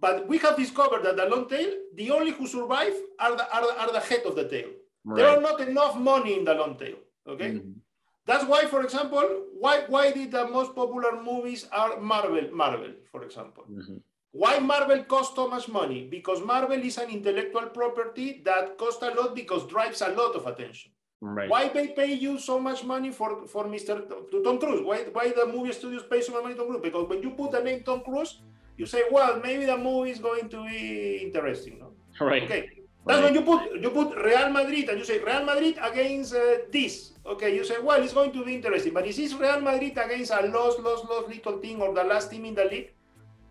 But 0.00 0.28
we 0.28 0.38
have 0.38 0.56
discovered 0.56 1.02
that 1.04 1.16
the 1.16 1.26
long 1.26 1.48
tail, 1.48 1.70
the 1.94 2.10
only 2.10 2.30
who 2.30 2.46
survive 2.46 2.94
are 3.18 3.36
the, 3.36 3.46
are 3.54 3.66
the, 3.66 3.80
are 3.82 3.92
the 3.92 4.00
head 4.00 4.22
of 4.24 4.36
the 4.36 4.48
tail. 4.48 4.68
There 5.04 5.28
are 5.28 5.40
not 5.40 5.60
enough 5.60 5.96
money 5.96 6.38
in 6.38 6.44
the 6.44 6.54
long 6.54 6.76
tail. 6.76 6.96
Okay. 7.26 7.52
Mhm. 7.52 7.74
That's 8.26 8.44
why, 8.44 8.66
for 8.66 8.82
example, 8.82 9.26
why, 9.58 9.84
why 9.88 10.12
did 10.12 10.30
the 10.32 10.46
most 10.48 10.74
popular 10.74 11.22
movies 11.22 11.66
are 11.72 11.98
Marvel, 11.98 12.50
Marvel, 12.52 12.92
for 13.10 13.22
example? 13.24 13.64
Mhm. 13.70 14.02
Why 14.32 14.58
Marvel 14.58 15.02
costs 15.04 15.34
so 15.34 15.48
much 15.48 15.68
money? 15.68 16.06
Because 16.10 16.44
Marvel 16.44 16.78
is 16.90 16.98
an 16.98 17.08
intellectual 17.10 17.66
property 17.78 18.42
that 18.44 18.76
costs 18.76 19.02
a 19.02 19.10
lot 19.10 19.34
because 19.34 19.66
drives 19.66 20.02
a 20.02 20.08
lot 20.08 20.34
of 20.34 20.46
attention. 20.46 20.92
right 21.20 21.50
Why 21.50 21.68
they 21.68 21.88
pay 21.88 22.12
you 22.14 22.38
so 22.38 22.60
much 22.60 22.84
money 22.84 23.10
for, 23.10 23.44
for 23.48 23.64
Mr. 23.64 23.94
to 24.30 24.42
Tom 24.44 24.58
Cruise? 24.60 24.82
Why, 24.82 24.98
why 25.12 25.32
the 25.32 25.46
movie 25.46 25.72
studios 25.72 26.04
pay 26.08 26.20
so 26.20 26.32
much 26.32 26.42
money 26.44 26.54
to 26.54 26.60
Tom 26.60 26.68
Cruise? 26.68 26.82
Because 26.82 27.08
when 27.08 27.22
you 27.22 27.30
put 27.30 27.50
the 27.50 27.60
name 27.60 27.82
Tom 27.82 28.02
Cruise, 28.02 28.40
you 28.76 28.86
say, 28.86 29.02
well, 29.10 29.40
maybe 29.42 29.64
the 29.64 29.76
movie 29.76 30.10
is 30.10 30.20
going 30.20 30.48
to 30.50 30.64
be 30.68 31.16
interesting. 31.24 31.80
No? 31.80 31.88
right 32.24 32.42
Okay. 32.44 32.70
That's 33.08 33.22
when 33.24 33.34
you 33.34 33.42
put 33.42 33.80
you 33.80 33.90
put 33.90 34.16
Real 34.16 34.50
Madrid 34.50 34.88
and 34.90 34.98
you 34.98 35.04
say 35.04 35.18
Real 35.18 35.44
Madrid 35.44 35.78
against 35.80 36.34
uh, 36.34 36.68
this. 36.70 37.12
Okay, 37.24 37.56
you 37.56 37.64
say, 37.64 37.80
well, 37.80 38.02
it's 38.02 38.12
going 38.12 38.32
to 38.32 38.44
be 38.44 38.54
interesting. 38.56 38.92
But 38.92 39.06
is 39.06 39.16
this 39.16 39.32
Real 39.32 39.60
Madrid 39.60 39.96
against 39.96 40.30
a 40.30 40.46
lost, 40.46 40.78
lost, 40.80 41.08
lost 41.08 41.28
little 41.28 41.58
team 41.58 41.80
or 41.82 41.94
the 41.94 42.04
last 42.04 42.30
team 42.30 42.44
in 42.44 42.54
the 42.54 42.64
league? 42.64 42.92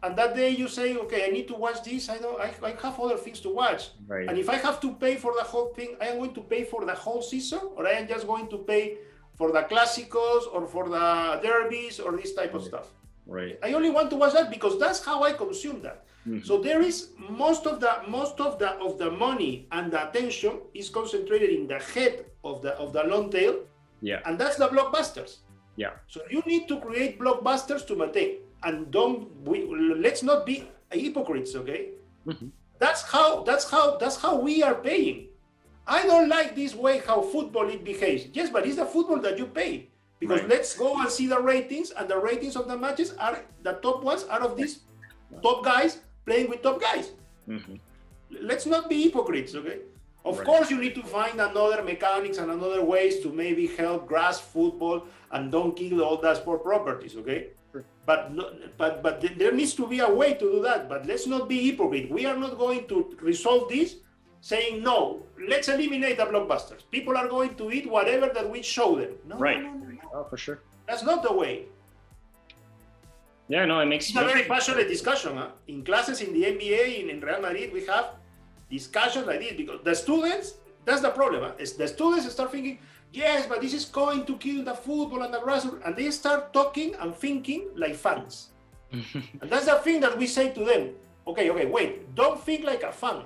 And 0.03 0.15
that 0.15 0.35
day 0.35 0.49
you 0.49 0.67
say, 0.67 0.95
okay, 0.95 1.25
I 1.25 1.29
need 1.29 1.47
to 1.47 1.55
watch 1.55 1.83
this. 1.83 2.07
I 2.07 2.19
don't. 2.19 2.39
I, 2.39 2.53
I 2.63 2.69
have 2.81 2.99
other 2.99 3.17
things 3.17 3.39
to 3.41 3.49
watch. 3.49 3.89
Right. 4.07 4.29
And 4.29 4.37
if 4.37 4.47
I 4.49 4.57
have 4.57 4.79
to 4.81 4.93
pay 4.93 5.15
for 5.15 5.33
the 5.35 5.43
whole 5.43 5.73
thing, 5.73 5.97
I 5.99 6.07
am 6.07 6.17
going 6.17 6.35
to 6.35 6.41
pay 6.41 6.63
for 6.63 6.85
the 6.85 6.93
whole 6.93 7.21
season, 7.21 7.61
or 7.75 7.87
I 7.87 7.93
am 7.93 8.07
just 8.07 8.27
going 8.27 8.47
to 8.49 8.59
pay 8.59 8.97
for 9.35 9.51
the 9.51 9.63
clásicos 9.63 10.43
or 10.53 10.67
for 10.67 10.89
the 10.89 11.39
derbies 11.41 11.99
or 11.99 12.15
this 12.15 12.33
type 12.33 12.53
of 12.53 12.63
stuff. 12.63 12.87
Right. 13.27 13.59
I 13.61 13.73
only 13.73 13.89
want 13.89 14.09
to 14.11 14.15
watch 14.15 14.33
that 14.33 14.49
because 14.49 14.79
that's 14.79 15.03
how 15.03 15.23
I 15.23 15.33
consume 15.33 15.81
that. 15.81 16.05
Mhm. 16.25 16.45
So 16.45 16.59
there 16.59 16.81
is 16.81 17.11
most 17.29 17.67
of 17.67 17.79
the 17.79 17.91
most 18.07 18.39
of 18.39 18.57
the 18.59 18.71
of 18.79 18.97
the 18.97 19.11
money 19.11 19.67
and 19.71 19.91
the 19.91 19.99
attention 20.09 20.61
is 20.73 20.89
concentrated 20.89 21.49
in 21.49 21.67
the 21.67 21.79
head 21.79 22.25
of 22.43 22.61
the 22.61 22.71
of 22.79 22.93
the 22.93 23.03
long 23.03 23.29
tail, 23.29 23.63
Yeah. 24.01 24.21
and 24.25 24.39
that's 24.39 24.55
the 24.57 24.67
blockbusters. 24.67 25.37
Yeah. 25.75 25.91
So 26.07 26.21
you 26.29 26.41
need 26.45 26.67
to 26.69 26.79
create 26.79 27.19
blockbusters 27.19 27.85
to 27.87 27.95
maintain, 27.95 28.39
and 28.63 28.91
don't 28.91 29.29
we 29.45 29.65
let's 30.05 30.23
not 30.23 30.45
be 30.45 30.63
hypocrites, 30.91 31.55
okay? 31.55 31.91
Mhm. 32.25 32.51
That's 32.79 33.01
how 33.03 33.43
that's 33.43 33.69
how 33.69 33.97
that's 33.97 34.17
how 34.17 34.39
we 34.39 34.63
are 34.63 34.75
paying. 34.75 35.27
I 35.87 36.05
don't 36.05 36.27
like 36.27 36.55
this 36.55 36.75
way 36.75 36.99
how 36.99 37.21
football 37.21 37.69
it 37.69 37.83
behaves. 37.83 38.27
Yes, 38.33 38.49
but 38.49 38.65
it's 38.67 38.75
the 38.75 38.85
football 38.85 39.19
that 39.19 39.37
you 39.37 39.47
pay. 39.47 39.89
Because 40.19 40.41
Right. 40.41 40.49
let's 40.49 40.75
go 40.75 40.97
and 40.99 41.09
see 41.09 41.27
the 41.27 41.39
ratings, 41.39 41.91
and 41.91 42.09
the 42.09 42.17
ratings 42.17 42.55
of 42.55 42.67
the 42.67 42.77
matches 42.77 43.13
are 43.19 43.43
the 43.63 43.73
top 43.73 44.03
ones 44.03 44.25
out 44.29 44.41
of 44.41 44.57
these 44.57 44.79
top 45.43 45.63
guys 45.63 45.99
playing 46.25 46.49
with 46.49 46.61
top 46.61 46.81
guys. 46.81 47.11
Mhm. 47.47 47.79
Let's 48.41 48.65
not 48.65 48.89
be 48.89 49.03
hypocrites, 49.03 49.55
okay? 49.55 49.79
Of 50.25 50.39
Right. 50.39 50.45
course, 50.45 50.69
you 50.71 50.77
need 50.77 50.95
to 50.95 51.03
find 51.03 51.39
another 51.39 51.81
mechanics 51.83 52.37
and 52.39 52.51
another 52.51 52.83
ways 52.83 53.21
to 53.21 53.29
maybe 53.29 53.67
help 53.67 54.07
grass 54.07 54.39
football 54.41 55.05
and 55.31 55.51
don't 55.51 55.73
kill 55.75 56.03
all 56.03 56.17
the 56.17 56.33
sport 56.35 56.63
properties, 56.63 57.15
okay? 57.15 57.51
Sure. 57.71 57.85
But 58.05 58.33
no, 58.33 58.51
but 58.77 59.01
but 59.03 59.21
there 59.37 59.51
needs 59.53 59.73
to 59.75 59.87
be 59.87 59.99
a 59.99 60.09
way 60.09 60.33
to 60.33 60.45
do 60.55 60.59
that. 60.63 60.89
But 60.89 61.05
let's 61.05 61.27
not 61.27 61.47
be 61.47 61.69
hypocrite. 61.71 62.09
We 62.09 62.25
are 62.25 62.35
not 62.35 62.57
going 62.57 62.87
to 62.87 63.15
resolve 63.21 63.69
this 63.69 63.95
saying 64.41 64.83
no. 64.83 65.23
Let's 65.47 65.67
eliminate 65.69 66.17
the 66.17 66.25
blockbusters. 66.25 66.81
People 66.91 67.15
are 67.17 67.27
going 67.27 67.55
to 67.55 67.71
eat 67.71 67.89
whatever 67.89 68.27
that 68.33 68.49
we 68.49 68.61
show 68.61 68.95
them. 68.95 69.13
No, 69.25 69.37
Right. 69.37 69.61
no, 69.63 69.71
no. 69.73 69.96
Oh, 70.13 70.23
for 70.23 70.37
sure. 70.37 70.59
That's 70.87 71.03
not 71.03 71.23
the 71.23 71.33
way. 71.33 71.65
Yeah. 73.47 73.65
No, 73.65 73.79
it 73.79 73.85
makes. 73.85 74.09
It's 74.09 74.17
a 74.17 74.25
very 74.25 74.43
passionate 74.43 74.87
discussion. 74.87 75.37
Huh? 75.37 75.49
In 75.67 75.83
classes 75.83 76.21
in 76.21 76.33
the 76.33 76.43
MBA, 76.43 77.03
in, 77.03 77.09
in 77.09 77.19
Real 77.21 77.41
Madrid, 77.41 77.71
we 77.71 77.85
have 77.85 78.15
discussions 78.69 79.25
like 79.25 79.39
this 79.39 79.53
because 79.53 79.79
the 79.83 79.95
students, 79.95 80.55
that's 80.85 81.01
the 81.01 81.11
problem. 81.11 81.43
Huh? 81.43 81.53
Is 81.57 81.73
the 81.73 81.87
students 81.87 82.29
start 82.31 82.51
thinking, 82.51 82.79
yes, 83.11 83.45
but 83.47 83.61
this 83.61 83.73
is 83.73 83.85
going 83.85 84.25
to 84.25 84.37
kill 84.37 84.63
the 84.63 84.73
football 84.73 85.23
and 85.23 85.33
the 85.33 85.39
grassroots. 85.39 85.85
And 85.85 85.95
they 85.95 86.11
start 86.11 86.53
talking 86.53 86.95
and 86.95 87.15
thinking 87.15 87.69
like 87.75 87.95
fans. 87.95 88.49
and 88.91 89.49
that's 89.49 89.65
the 89.65 89.75
thing 89.75 89.99
that 90.01 90.17
we 90.17 90.27
say 90.27 90.51
to 90.51 90.63
them. 90.63 90.91
Okay, 91.27 91.49
okay, 91.51 91.65
wait. 91.65 92.15
Don't 92.15 92.39
think 92.39 92.63
like 92.63 92.83
a 92.83 92.91
fan. 92.91 93.23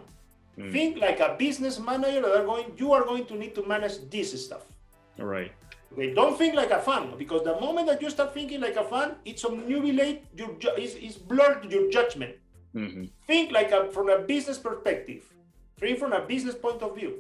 Mm. 0.57 0.71
Think 0.71 0.97
like 0.97 1.19
a 1.19 1.35
business 1.37 1.79
manager 1.79 2.21
that 2.21 2.41
are 2.41 2.45
going, 2.45 2.73
you 2.77 2.91
are 2.93 3.03
going 3.03 3.25
to 3.25 3.35
need 3.35 3.53
to 3.55 3.65
manage 3.65 4.09
this 4.09 4.33
stuff. 4.45 4.65
Right. 5.17 5.51
Okay, 5.93 6.13
don't 6.13 6.37
think 6.37 6.55
like 6.55 6.71
a 6.71 6.79
fan 6.79 7.13
because 7.17 7.43
the 7.43 7.59
moment 7.59 7.87
that 7.87 8.01
you 8.01 8.09
start 8.09 8.33
thinking 8.33 8.61
like 8.61 8.77
a 8.77 8.83
fan, 8.83 9.15
it's 9.25 9.43
obnubilate 9.43 10.21
your 10.37 10.53
ju- 10.57 10.75
is 10.77 10.95
is 10.95 11.17
blurred 11.17 11.69
your 11.69 11.89
judgment. 11.91 12.35
hmm 12.73 13.03
Think 13.27 13.51
like 13.51 13.71
a 13.71 13.91
from 13.91 14.09
a 14.09 14.19
business 14.19 14.57
perspective, 14.57 15.23
think 15.79 15.99
from 15.99 16.13
a 16.13 16.21
business 16.21 16.55
point 16.55 16.81
of 16.81 16.95
view. 16.95 17.11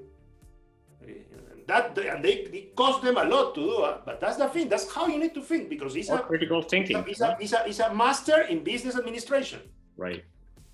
Okay, 1.03 1.25
and 1.35 1.67
That 1.67 1.97
and 1.97 2.23
they 2.23 2.47
it 2.59 2.75
costs 2.75 3.03
them 3.03 3.17
a 3.17 3.25
lot 3.25 3.55
to 3.55 3.61
do, 3.61 3.75
uh, 3.83 3.99
but 4.05 4.19
that's 4.21 4.37
the 4.37 4.47
thing. 4.47 4.69
That's 4.69 4.87
how 4.95 5.07
you 5.07 5.19
need 5.19 5.33
to 5.35 5.41
think 5.41 5.67
because 5.69 5.95
it's 5.99 6.09
Or 6.09 6.19
a 6.19 6.23
critical 6.23 6.61
thinking. 6.63 7.03
it's 7.07 7.19
a, 7.21 7.35
it's 7.39 7.53
a, 7.53 7.61
it's 7.67 7.79
a 7.79 7.93
master 7.93 8.41
in 8.47 8.63
business 8.63 8.95
administration, 8.95 9.59
Right. 9.97 10.23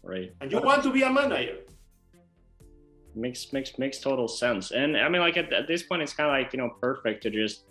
Right. 0.03 0.31
and 0.39 0.51
you 0.51 0.61
want 0.61 0.83
to 0.83 0.91
be 0.93 1.01
a 1.01 1.09
manager. 1.11 1.57
Makes 3.17 3.51
makes 3.53 3.77
makes 3.77 3.99
total 3.99 4.27
sense. 4.27 4.71
And 4.71 4.97
i 4.97 5.09
mean 5.09 5.21
like 5.21 5.37
at, 5.37 5.51
at 5.53 5.67
this 5.67 5.83
point 5.83 6.01
it's 6.01 6.13
kind 6.13 6.29
of 6.29 6.33
like 6.33 6.53
you 6.53 6.59
know 6.59 6.69
perfect 6.81 7.23
to 7.23 7.29
just 7.29 7.65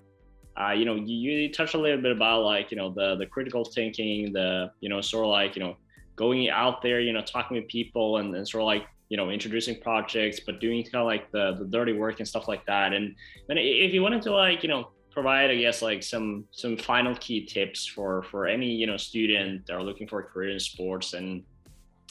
uh, 0.60 0.72
you 0.72 0.84
know 0.84 0.94
you, 0.94 1.14
you 1.14 1.50
a 1.58 1.78
little 1.78 2.00
bit 2.00 2.12
about 2.12 2.42
like 2.44 2.70
you 2.70 2.76
know 2.76 2.90
the 2.90 3.16
the 3.16 3.26
critical 3.26 3.64
thinking 3.64 4.32
the 4.32 4.70
you 4.80 4.88
know 4.88 5.00
sort 5.00 5.24
of 5.24 5.30
like 5.30 5.54
you 5.54 5.62
know 5.62 5.76
going 6.16 6.48
out 6.48 6.80
there 6.82 7.00
you 7.00 7.12
know 7.12 7.20
talking 7.20 7.56
with 7.58 7.68
people 7.68 8.18
and, 8.18 8.34
and 8.34 8.48
sort 8.48 8.62
of 8.62 8.66
like 8.66 8.86
you 9.08 9.16
know 9.16 9.30
introducing 9.30 9.78
projects 9.80 10.40
but 10.40 10.58
doing 10.60 10.82
kind 10.82 10.96
of 10.96 11.06
like 11.06 11.30
the 11.30 11.56
the 11.58 11.66
dirty 11.66 11.92
work 11.92 12.18
and 12.18 12.28
stuff 12.28 12.48
like 12.48 12.64
that. 12.66 12.92
And 12.92 13.14
and 13.48 13.58
if 13.58 13.92
you 13.92 14.02
wanted 14.02 14.22
to 14.22 14.32
like 14.32 14.62
you 14.62 14.68
know 14.68 14.88
provide 15.10 15.50
i 15.50 15.56
guess 15.56 15.80
like 15.80 16.02
some 16.02 16.44
some 16.50 16.76
final 16.76 17.14
key 17.16 17.46
tips 17.46 17.86
for 17.86 18.22
for 18.24 18.46
any 18.46 18.66
you 18.66 18.86
know 18.86 18.98
student 18.98 19.66
that 19.66 19.72
are 19.72 19.82
looking 19.82 20.06
for 20.06 20.20
a 20.20 20.22
career 20.22 20.50
in 20.50 20.60
sports 20.60 21.14
and 21.14 21.42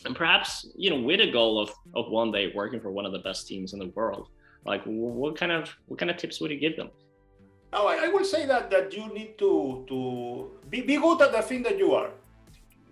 and 0.06 0.16
perhaps 0.16 0.68
you 0.76 0.90
know 0.92 1.00
with 1.10 1.20
a 1.22 1.32
goal 1.32 1.60
of 1.64 1.70
of 2.00 2.10
one 2.10 2.32
day 2.32 2.52
working 2.56 2.80
for 2.80 2.92
one 2.92 3.06
of 3.06 3.12
the 3.12 3.20
best 3.28 3.48
teams 3.48 3.74
in 3.74 3.80
the 3.80 3.92
world 4.00 4.28
like 4.66 4.82
what 4.86 5.36
kind 5.36 5.52
of 5.52 5.64
what 5.88 5.98
kind 6.00 6.10
of 6.12 6.18
tips 6.18 6.40
would 6.42 6.52
you 6.52 6.60
give 6.60 6.76
them 6.78 6.90
Oh, 7.78 7.88
I, 7.88 8.06
I 8.06 8.08
will 8.08 8.24
say 8.24 8.46
that 8.46 8.70
that 8.72 8.94
you 8.98 9.06
need 9.14 9.32
to 9.44 9.84
to 9.90 9.98
be, 10.70 10.80
be 10.82 10.96
good 11.06 11.20
at 11.22 11.32
the 11.34 11.42
thing 11.42 11.62
that 11.64 11.78
you 11.78 11.90
are. 11.94 12.10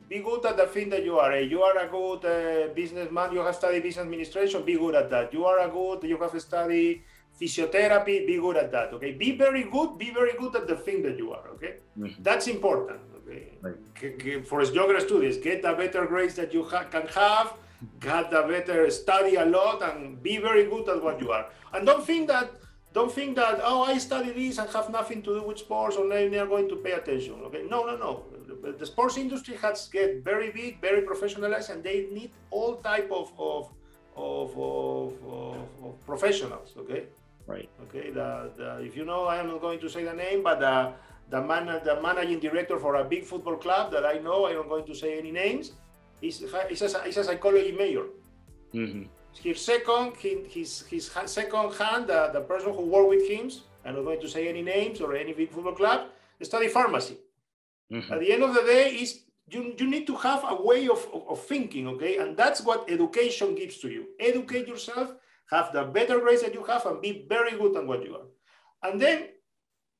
Be 0.10 0.20
good 0.20 0.46
at 0.46 0.58
the 0.58 0.68
thing 0.68 0.90
that 0.90 1.06
you 1.06 1.16
are. 1.24 1.32
Eh, 1.32 1.46
You 1.54 1.62
are 1.68 1.78
a 1.78 1.88
good 1.88 2.22
uh, 2.26 2.74
businessman. 2.74 3.32
You 3.32 3.40
have 3.48 3.56
studied 3.56 3.82
business 3.84 4.04
administration. 4.04 4.60
Be 4.66 4.76
good 4.76 4.96
at 5.02 5.10
that. 5.14 5.32
You 5.32 5.46
are 5.46 5.60
a 5.68 5.70
good. 5.78 6.04
You 6.04 6.18
have 6.18 6.36
studied 6.42 7.02
physiotherapy. 7.40 8.28
Be 8.28 8.36
good 8.46 8.58
at 8.58 8.70
that. 8.76 8.92
Okay. 8.96 9.12
Be 9.14 9.30
very 9.38 9.64
good. 9.76 9.98
Be 9.98 10.10
very 10.20 10.34
good 10.42 10.54
at 10.60 10.68
the 10.68 10.76
thing 10.76 11.02
that 11.04 11.18
you 11.18 11.32
are. 11.32 11.46
Okay. 11.56 11.74
Mhm. 11.98 12.16
That's 12.28 12.48
important. 12.48 13.00
Okay. 13.64 13.70
Right. 13.70 14.18
G- 14.20 14.24
g- 14.24 14.42
For 14.42 14.62
younger 14.64 15.00
students, 15.00 15.38
get 15.38 15.62
the 15.62 15.74
better 15.74 16.06
grades 16.06 16.36
that 16.36 16.54
you 16.54 16.64
ha- 16.64 16.86
can 16.86 17.08
have. 17.08 17.54
Get 18.00 18.32
the 18.32 18.44
better 18.44 18.90
study 18.90 19.36
a 19.36 19.46
lot 19.46 19.82
and 19.82 20.22
be 20.24 20.38
very 20.38 20.66
good 20.66 20.88
at 20.88 21.04
what 21.04 21.20
you 21.22 21.32
are. 21.32 21.48
And 21.74 21.86
don't 21.86 22.06
think 22.06 22.28
that 22.30 22.52
don't 22.94 23.12
think 23.12 23.36
that 23.36 23.60
oh 23.64 23.84
I 23.84 23.98
study 23.98 24.32
this 24.32 24.58
and 24.58 24.70
have 24.70 24.90
nothing 24.90 25.22
to 25.24 25.40
do 25.40 25.44
with 25.44 25.58
sports 25.58 25.98
or 25.98 26.08
they 26.08 26.38
are 26.40 26.48
going 26.48 26.70
to 26.70 26.78
pay 26.78 26.92
attention. 26.92 27.34
Okay, 27.46 27.64
no, 27.70 27.84
no, 27.84 27.98
no. 27.98 28.24
The, 28.78 28.86
sports 28.86 29.18
industry 29.18 29.56
has 29.58 29.90
get 29.90 30.24
very 30.24 30.52
big, 30.52 30.80
very 30.80 31.02
professionalized, 31.02 31.70
and 31.72 31.84
they 31.84 32.08
need 32.12 32.32
all 32.52 32.76
type 32.78 33.12
of 33.12 33.34
of 33.38 33.70
of, 34.16 34.52
of, 34.58 35.14
of, 35.28 35.68
of 35.84 36.06
professionals. 36.06 36.72
Okay, 36.78 37.08
right 37.48 37.68
okay. 37.86 38.12
The, 38.12 38.52
the 38.56 38.82
if 38.82 38.96
you 38.96 39.04
know, 39.04 39.26
I 39.26 39.38
am 39.38 39.48
not 39.48 39.60
going 39.60 39.80
to 39.80 39.90
say 39.90 40.06
the 40.06 40.14
name, 40.14 40.44
but 40.44 40.60
the 40.62 40.94
the 41.34 41.42
man 41.50 41.66
the 41.90 41.96
managing 42.08 42.40
director 42.48 42.78
for 42.84 42.94
a 43.04 43.06
big 43.14 43.24
football 43.32 43.58
club 43.66 43.92
that 43.94 44.06
I 44.14 44.16
know, 44.26 44.40
I'm 44.48 44.56
not 44.62 44.70
going 44.74 44.88
to 44.92 44.96
say 45.02 45.10
any 45.22 45.32
names. 45.44 45.66
Is 46.22 46.36
is 46.42 46.82
a, 46.84 47.04
is 47.10 47.18
a 47.18 47.24
psychology 47.28 47.74
major. 47.84 48.06
Hmm 48.72 49.04
his 49.42 49.62
second 49.62 50.16
his 50.18 50.84
his, 50.90 51.12
second 51.26 51.74
hand 51.74 52.10
uh, 52.10 52.32
the 52.32 52.42
person 52.42 52.74
who 52.74 52.84
worked 52.86 53.10
with 53.10 53.28
him 53.28 53.50
i'm 53.86 53.96
not 53.96 54.04
going 54.04 54.22
to 54.22 54.30
say 54.30 54.48
any 54.48 54.62
names 54.62 55.02
or 55.02 55.16
any 55.16 55.34
big 55.34 55.50
football 55.52 55.74
club 55.74 56.02
study 56.42 56.68
pharmacy. 56.68 57.18
Hmm 57.90 58.14
at 58.14 58.20
the 58.20 58.32
end 58.32 58.44
of 58.44 58.54
the 58.54 58.62
day 58.62 58.86
is 59.04 59.10
you, 59.54 59.74
you 59.78 59.88
need 59.88 60.06
to 60.08 60.16
have 60.16 60.42
a 60.48 60.62
way 60.70 60.88
of, 60.88 61.02
of, 61.14 61.24
of 61.30 61.40
thinking 61.46 61.88
okay? 61.94 62.18
And 62.18 62.38
that's 62.38 62.62
what 62.62 62.90
education 62.90 63.56
gives 63.56 63.78
to 63.80 63.90
you. 63.90 64.02
Educate 64.20 64.68
yourself 64.68 65.08
have 65.50 65.74
the 65.74 65.84
better 65.84 66.20
grades 66.20 66.42
that 66.44 66.54
you 66.54 66.64
have 66.64 66.86
and 66.86 67.02
be 67.02 67.26
very 67.28 67.58
good 67.58 67.76
at 67.76 67.86
what 67.86 68.04
you 68.06 68.16
are. 68.16 68.28
And 68.84 69.00
then 69.00 69.18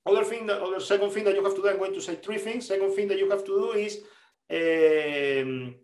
other 0.06 0.24
thing 0.24 0.46
that 0.48 0.62
other 0.62 0.80
second 0.80 1.12
thing 1.12 1.24
that 1.24 1.36
you 1.36 1.44
have 1.44 1.56
to 1.56 1.62
do 1.62 1.70
i'm 1.70 1.78
going 1.78 1.94
to 1.94 2.02
say 2.02 2.16
three 2.16 2.38
things. 2.38 2.68
Second 2.68 2.92
thing 2.96 3.08
that 3.08 3.18
you 3.18 3.30
have 3.30 3.44
to 3.46 3.54
do 3.64 3.72
is 3.72 4.00
um, 4.52 5.76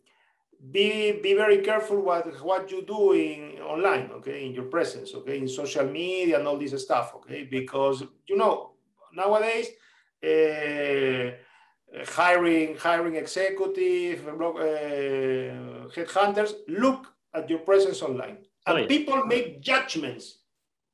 be 0.71 1.13
be 1.21 1.33
very 1.33 1.59
careful 1.59 2.01
what 2.01 2.25
what 2.43 2.69
you 2.71 2.81
do 2.81 3.13
in 3.13 3.59
online 3.61 4.09
okay? 4.17 4.45
In 4.45 4.53
your 4.53 4.65
presence 4.65 5.13
okay? 5.15 5.37
In 5.37 5.47
social 5.47 5.85
media 5.85 6.37
and 6.37 6.47
all 6.47 6.57
this 6.57 6.79
stuff 6.83 7.13
okay? 7.15 7.43
Because 7.43 8.03
you 8.27 8.35
know 8.35 8.71
nowadays 9.13 9.67
uh, 10.23 11.31
hiring 12.05 12.75
hiring 12.77 13.15
executive 13.15 14.27
uh, 14.27 14.31
headhunters 15.95 16.51
look 16.67 17.07
at 17.33 17.49
your 17.49 17.59
presence 17.59 18.01
online. 18.01 18.37
And 18.67 18.77
Oh, 18.77 18.81
yeah. 18.81 18.87
people 18.87 19.25
make 19.25 19.61
judgments 19.61 20.39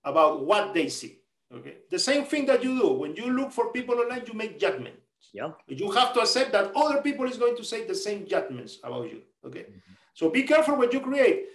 about 0.03 0.45
what 0.45 0.73
they 0.73 0.87
see 0.87 1.19
okay. 1.53 1.77
The 1.89 1.99
same 1.99 2.25
thing 2.25 2.45
that 2.47 2.63
you 2.63 2.79
do. 2.79 2.93
When 2.93 3.15
you 3.15 3.31
look 3.31 3.51
for 3.51 3.71
people 3.71 3.95
online 3.95 4.23
you 4.27 4.33
make 4.33 4.59
judgment. 4.59 4.95
Yeah. 5.33 5.51
You 5.67 5.91
have 5.91 6.13
to 6.13 6.21
accept 6.21 6.51
that 6.53 6.71
other 6.75 7.01
people 7.01 7.25
is 7.25 7.37
going 7.37 7.57
to 7.57 7.63
say 7.63 7.85
the 7.85 7.95
same 7.95 8.25
judgments 8.25 8.77
about 8.83 9.11
you. 9.11 9.21
Okay? 9.45 9.65
So 10.13 10.29
be 10.29 10.43
careful 10.43 10.77
what 10.77 10.93
you 10.93 11.01
create. 11.01 11.45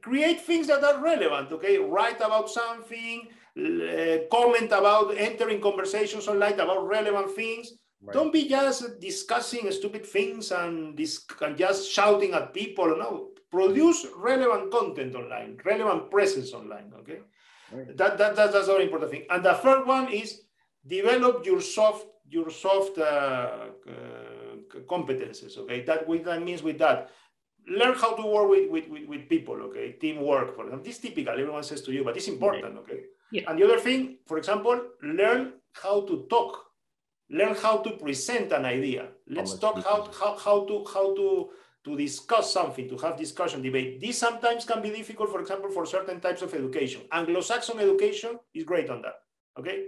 Create 0.00 0.40
things 0.40 0.66
that 0.66 0.82
are 0.84 1.02
relevant 1.02 1.52
okay? 1.52 1.78
Write 1.78 2.20
about 2.20 2.50
something 2.50 3.28
uh, 3.58 4.18
comment 4.30 4.72
about 4.72 5.14
entering 5.16 5.60
conversations 5.60 6.28
online 6.28 6.58
about 6.58 6.86
relevant 6.86 7.30
things. 7.32 7.72
Right. 8.04 8.14
don't 8.14 8.32
be 8.32 8.48
just 8.48 8.98
discussing 9.00 9.70
stupid 9.70 10.04
things 10.04 10.50
and, 10.50 10.96
dis- 10.96 11.24
and 11.40 11.56
just 11.56 11.88
shouting 11.88 12.34
at 12.34 12.52
people. 12.52 12.88
No. 12.98 13.28
Produce 13.50 14.06
relevant 14.16 14.72
content 14.72 15.14
online, 15.14 15.58
relevant 15.64 16.10
presence 16.10 16.52
online. 16.52 16.90
Okay, 17.00 17.12
right. 17.12 17.22
That, 17.96 18.18
that, 18.18 18.36
that 18.36 18.52
that's 18.52 18.68
a 18.68 18.72
very 18.72 18.84
important 18.84 19.10
thing. 19.10 19.24
And 19.30 19.44
the 19.44 19.54
third 19.54 19.86
one 19.86 20.12
is 20.12 20.42
develop 20.86 21.46
your 21.46 21.60
soft 21.60 22.06
your 22.28 22.50
soft 22.50 22.98
uh, 22.98 23.02
uh, 23.02 24.80
competences. 24.88 25.58
Okay, 25.58 25.82
that 25.82 26.06
with 26.06 26.24
that 26.24 26.42
means 26.42 26.62
with 26.62 26.78
that 26.78 27.10
learn 27.68 27.94
how 27.94 28.14
to 28.16 28.26
work 28.26 28.48
with, 28.48 28.70
with, 28.70 28.88
with, 28.88 29.08
with, 29.08 29.28
people, 29.28 29.54
okay? 29.54 29.92
Teamwork, 29.92 30.54
for 30.56 30.64
example. 30.64 30.84
This 30.84 30.96
is 30.96 31.00
typical, 31.02 31.32
everyone 31.32 31.62
says 31.62 31.80
to 31.82 31.92
you, 31.92 32.02
but 32.02 32.16
it's 32.16 32.26
important, 32.26 32.76
okay? 32.78 33.02
Yeah. 33.30 33.42
And 33.48 33.58
the 33.58 33.64
other 33.64 33.78
thing, 33.78 34.18
for 34.26 34.36
example, 34.36 34.80
learn 35.02 35.52
how 35.72 36.00
to 36.06 36.26
talk 36.28 36.58
learn 37.30 37.54
how 37.54 37.78
to 37.78 37.90
present 37.92 38.52
an 38.52 38.66
idea. 38.66 39.08
Let's 39.26 39.58
talk 39.58 39.82
how, 39.82 40.10
how, 40.12 40.36
how 40.36 40.66
to 40.66 40.84
how 40.92 41.14
to 41.14 41.48
to 41.84 41.96
discuss 41.96 42.52
something, 42.52 42.88
to 42.88 42.96
have 42.98 43.16
discussion, 43.16 43.62
debate. 43.62 44.00
This 44.00 44.18
sometimes 44.18 44.64
can 44.64 44.80
be 44.80 44.90
difficult, 44.90 45.30
for 45.30 45.40
example, 45.40 45.70
for 45.70 45.84
certain 45.84 46.20
types 46.20 46.42
of 46.42 46.54
education. 46.54 47.02
Anglo-Saxon 47.10 47.78
education 47.80 48.38
is 48.54 48.64
great 48.64 48.88
on 48.88 49.02
that. 49.02 49.14
Okay. 49.58 49.84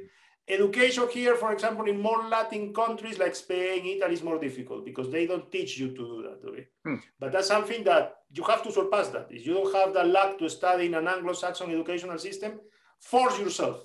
Education 0.47 1.09
here, 1.11 1.37
for 1.37 1.53
example, 1.53 1.87
in 1.87 1.99
more 1.99 2.29
Latin 2.29 2.75
countries 2.75 3.19
like 3.19 3.35
Spain, 3.35 3.87
Italy 3.87 4.13
is 4.13 4.23
more 4.23 4.39
difficult 4.39 4.85
because 4.85 5.11
they 5.11 5.27
don't 5.27 5.51
teach 5.51 5.79
you 5.79 5.89
to 5.89 5.97
do 5.97 6.23
that. 6.23 6.49
Okay. 6.49 6.67
Hmm. 6.85 6.97
But 7.19 7.33
that's 7.33 7.49
something 7.49 7.85
that 7.85 8.17
you 8.31 8.43
have 8.45 8.63
to 8.65 8.73
surpass 8.73 9.09
that. 9.09 9.29
If 9.31 9.47
you 9.47 9.55
don't 9.55 9.75
have 9.75 9.95
the 9.95 10.05
luck 10.05 10.39
to 10.41 10.51
study 10.51 10.87
in 10.87 10.95
an 10.95 11.09
Anglo-Saxon 11.09 11.71
educational 11.71 12.19
system, 12.19 12.61
force 13.01 13.39
yourself 13.39 13.85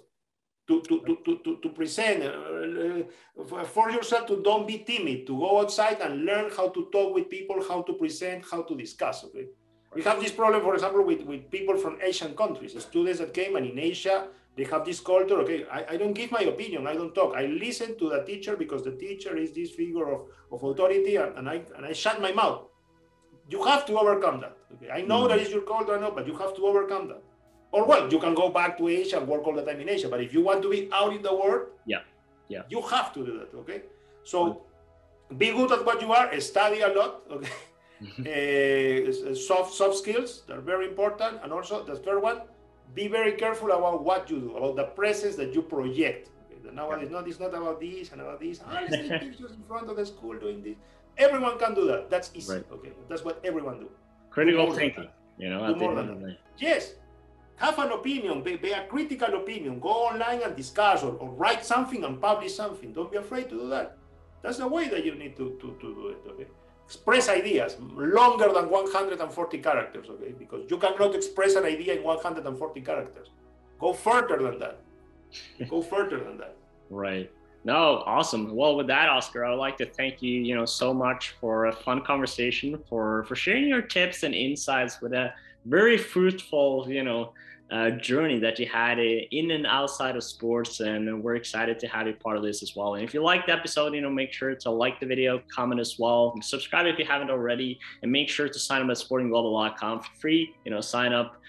to, 0.69 0.81
to, 0.81 1.17
to, 1.25 1.39
to, 1.43 1.57
to 1.63 1.69
present, 1.69 2.23
uh, 2.23 3.63
for 3.63 3.89
yourself 3.89 4.27
to 4.27 4.41
don't 4.43 4.67
be 4.67 4.77
timid, 4.79 5.25
to 5.25 5.35
go 5.37 5.59
outside 5.59 5.97
and 6.01 6.25
learn 6.25 6.51
how 6.55 6.69
to 6.69 6.87
talk 6.91 7.15
with 7.15 7.27
people, 7.27 7.57
how 7.67 7.81
to 7.81 7.93
present, 7.93 8.45
how 8.51 8.61
to 8.61 8.77
discuss, 8.77 9.23
okay? 9.25 9.47
We 9.95 10.03
have 10.03 10.21
this 10.21 10.31
problem, 10.31 10.61
for 10.61 10.75
example, 10.75 11.03
with, 11.03 11.23
with 11.23 11.49
people 11.49 11.75
from 11.75 11.97
Asian 12.03 12.35
countries, 12.35 12.79
students 12.79 13.19
that 13.19 13.33
came 13.33 13.55
and 13.55 13.65
in 13.65 13.79
Asia, 13.79 14.27
they 14.55 14.65
have 14.65 14.85
this 14.85 14.99
culture, 14.99 15.39
okay, 15.39 15.65
I, 15.71 15.93
I 15.93 15.97
don't 15.97 16.13
give 16.13 16.31
my 16.31 16.41
opinion, 16.41 16.85
I 16.85 16.93
don't 16.93 17.15
talk. 17.15 17.35
I 17.35 17.47
listen 17.47 17.97
to 17.97 18.09
the 18.09 18.23
teacher 18.23 18.55
because 18.55 18.83
the 18.83 18.91
teacher 18.91 19.35
is 19.37 19.51
this 19.53 19.71
figure 19.71 20.07
of, 20.13 20.27
of 20.51 20.63
authority 20.63 21.15
and, 21.15 21.35
and, 21.35 21.49
I, 21.49 21.63
and 21.75 21.85
I 21.85 21.93
shut 21.93 22.21
my 22.21 22.31
mouth. 22.31 22.67
You 23.49 23.63
have 23.63 23.87
to 23.87 23.97
overcome 23.97 24.41
that, 24.41 24.55
okay? 24.75 24.91
I 24.91 25.01
know 25.01 25.21
mm 25.21 25.23
-hmm. 25.23 25.29
that 25.29 25.39
is 25.41 25.49
your 25.49 25.63
culture, 25.63 25.95
I 25.97 25.99
know, 25.99 26.11
but 26.11 26.27
you 26.27 26.35
have 26.37 26.53
to 26.53 26.61
overcome 26.69 27.07
that. 27.07 27.23
Or 27.71 27.85
well, 27.85 28.11
you 28.11 28.19
can 28.19 28.33
go 28.33 28.49
back 28.49 28.77
to 28.79 28.87
Asia 28.87 29.19
and 29.19 29.27
work 29.27 29.45
all 29.45 29.53
the 29.53 29.63
time 29.63 29.79
in 29.79 29.89
Asia. 29.89 30.09
But 30.09 30.21
if 30.21 30.33
you 30.33 30.41
want 30.41 30.61
to 30.63 30.69
be 30.69 30.89
out 30.91 31.13
in 31.13 31.21
the 31.21 31.33
world, 31.33 31.67
yeah, 31.85 31.99
yeah, 32.47 32.63
you 32.69 32.81
have 32.81 33.13
to 33.13 33.25
do 33.25 33.37
that. 33.39 33.55
Okay, 33.59 33.83
so 34.23 34.63
be 35.37 35.51
good 35.51 35.71
at 35.71 35.85
what 35.85 36.01
you 36.01 36.11
are. 36.11 36.39
Study 36.39 36.81
a 36.81 36.87
lot. 36.87 37.21
Okay, 37.29 39.07
uh, 39.07 39.35
soft 39.35 39.73
soft 39.73 39.97
skills 39.97 40.43
they're 40.47 40.61
very 40.61 40.87
important. 40.87 41.39
And 41.43 41.53
also 41.53 41.83
the 41.83 41.95
third 41.95 42.21
one, 42.21 42.41
be 42.95 43.07
very 43.07 43.33
careful 43.33 43.71
about 43.71 44.03
what 44.03 44.29
you 44.29 44.39
do, 44.39 44.57
about 44.57 44.75
the 44.75 44.85
presence 44.85 45.35
that 45.35 45.53
you 45.53 45.61
project. 45.61 46.29
Okay? 46.51 46.75
Nowadays, 46.75 47.09
yeah. 47.11 47.17
not 47.17 47.27
it's 47.27 47.39
not 47.39 47.53
about 47.53 47.79
this 47.79 48.11
and 48.11 48.21
about 48.21 48.39
this. 48.39 48.61
I 48.67 48.87
see 48.87 49.09
pictures 49.09 49.51
in 49.51 49.63
front 49.67 49.89
of 49.89 49.95
the 49.95 50.05
school 50.05 50.37
doing 50.39 50.63
this. 50.63 50.75
Everyone 51.17 51.59
can 51.59 51.75
do 51.75 51.85
that. 51.87 52.09
That's 52.09 52.31
easy. 52.33 52.53
Right. 52.53 52.65
Okay, 52.71 52.93
that's 53.09 53.23
what 53.23 53.39
everyone 53.43 53.79
do. 53.79 53.89
Critical 54.31 54.73
thinking. 54.73 55.09
You 55.37 55.49
know, 55.49 55.73
do 55.73 55.79
more 55.79 55.95
than 55.95 56.21
that. 56.21 56.37
Yes, 56.57 56.95
have 57.59 57.77
an 57.77 57.91
opinion, 57.91 58.41
be, 58.41 58.55
be, 58.55 58.71
a 58.71 58.85
critical 58.87 59.35
opinion, 59.35 59.79
go 59.79 59.89
online 59.89 60.41
and 60.43 60.55
discuss 60.55 61.03
or, 61.03 61.13
or, 61.15 61.29
write 61.31 61.65
something 61.65 62.03
and 62.05 62.21
publish 62.21 62.55
something. 62.55 62.93
Don't 62.93 63.11
be 63.11 63.17
afraid 63.17 63.49
to 63.49 63.55
do 63.55 63.69
that. 63.69 63.97
That's 64.41 64.57
the 64.57 64.67
way 64.67 64.87
that 64.87 65.03
you 65.03 65.15
need 65.15 65.35
to, 65.35 65.57
to, 65.61 65.75
to 65.81 65.93
do 65.93 66.07
it, 66.07 66.31
okay? 66.31 66.47
Express 66.85 67.27
ideas 67.27 67.75
longer 67.79 68.51
than 68.53 68.69
140 68.69 69.57
characters, 69.57 70.07
okay? 70.09 70.33
Because 70.39 70.63
you 70.69 70.77
cannot 70.77 71.13
express 71.13 71.55
an 71.55 71.65
idea 71.65 71.95
in 71.95 72.03
140 72.03 72.81
characters. 72.81 73.27
Go 73.77 73.91
further 73.91 74.41
than 74.41 74.59
that. 74.59 74.79
go 75.69 75.81
further 75.93 76.23
than 76.23 76.37
that. 76.37 76.55
Right. 76.89 77.29
No, 77.65 78.03
awesome. 78.05 78.55
Well, 78.55 78.77
with 78.77 78.87
that, 78.87 79.09
Oscar, 79.09 79.43
I 79.43 79.49
would 79.49 79.59
like 79.59 79.77
to 79.79 79.85
thank 79.85 80.21
you, 80.21 80.31
you 80.31 80.55
know, 80.55 80.65
so 80.65 80.93
much 80.93 81.35
for 81.41 81.65
a 81.65 81.73
fun 81.73 82.05
conversation, 82.05 82.81
for 82.89 83.25
for 83.25 83.35
sharing 83.35 83.67
your 83.67 83.81
tips 83.81 84.23
and 84.23 84.33
insights 84.33 85.01
with 85.01 85.11
a 85.11 85.33
very 85.69 85.97
fruitful, 85.97 86.87
you 86.89 87.03
know, 87.03 87.33
uh, 87.71 87.91
journey 87.91 88.39
that 88.39 88.57
you 88.57 88.65
had 88.65 88.97
in 88.97 89.51
and 89.51 89.67
outside 89.67 90.15
of 90.15 90.23
sports. 90.23 90.79
And 90.79 91.23
we're 91.23 91.35
excited 91.35 91.79
to 91.79 91.87
have 91.87 92.07
you 92.07 92.13
part 92.13 92.35
of 92.35 92.43
this 92.43 92.63
as 92.63 92.75
well. 92.75 92.95
And 92.95 93.03
if 93.03 93.13
you 93.13 93.21
liked 93.21 93.47
the 93.47 93.53
episode, 93.53 93.93
you 93.93 94.01
know, 94.01 94.09
make 94.09 94.33
sure 94.33 94.55
to 94.55 94.69
like 94.71 94.99
the 94.99 95.05
video, 95.05 95.41
comment 95.53 95.79
as 95.79 95.97
well, 95.99 96.33
subscribe 96.41 96.87
if 96.87 96.97
you 96.97 97.05
haven't 97.05 97.29
already, 97.29 97.79
and 98.01 98.11
make 98.11 98.29
sure 98.29 98.49
to 98.49 98.59
sign 98.59 98.81
up 98.81 98.89
at 98.89 98.97
sportingglobal.com 98.97 99.99
for 99.99 100.09
free. 100.19 100.55
You 100.65 100.71
know, 100.71 100.81
sign 100.81 101.13
up 101.13 101.39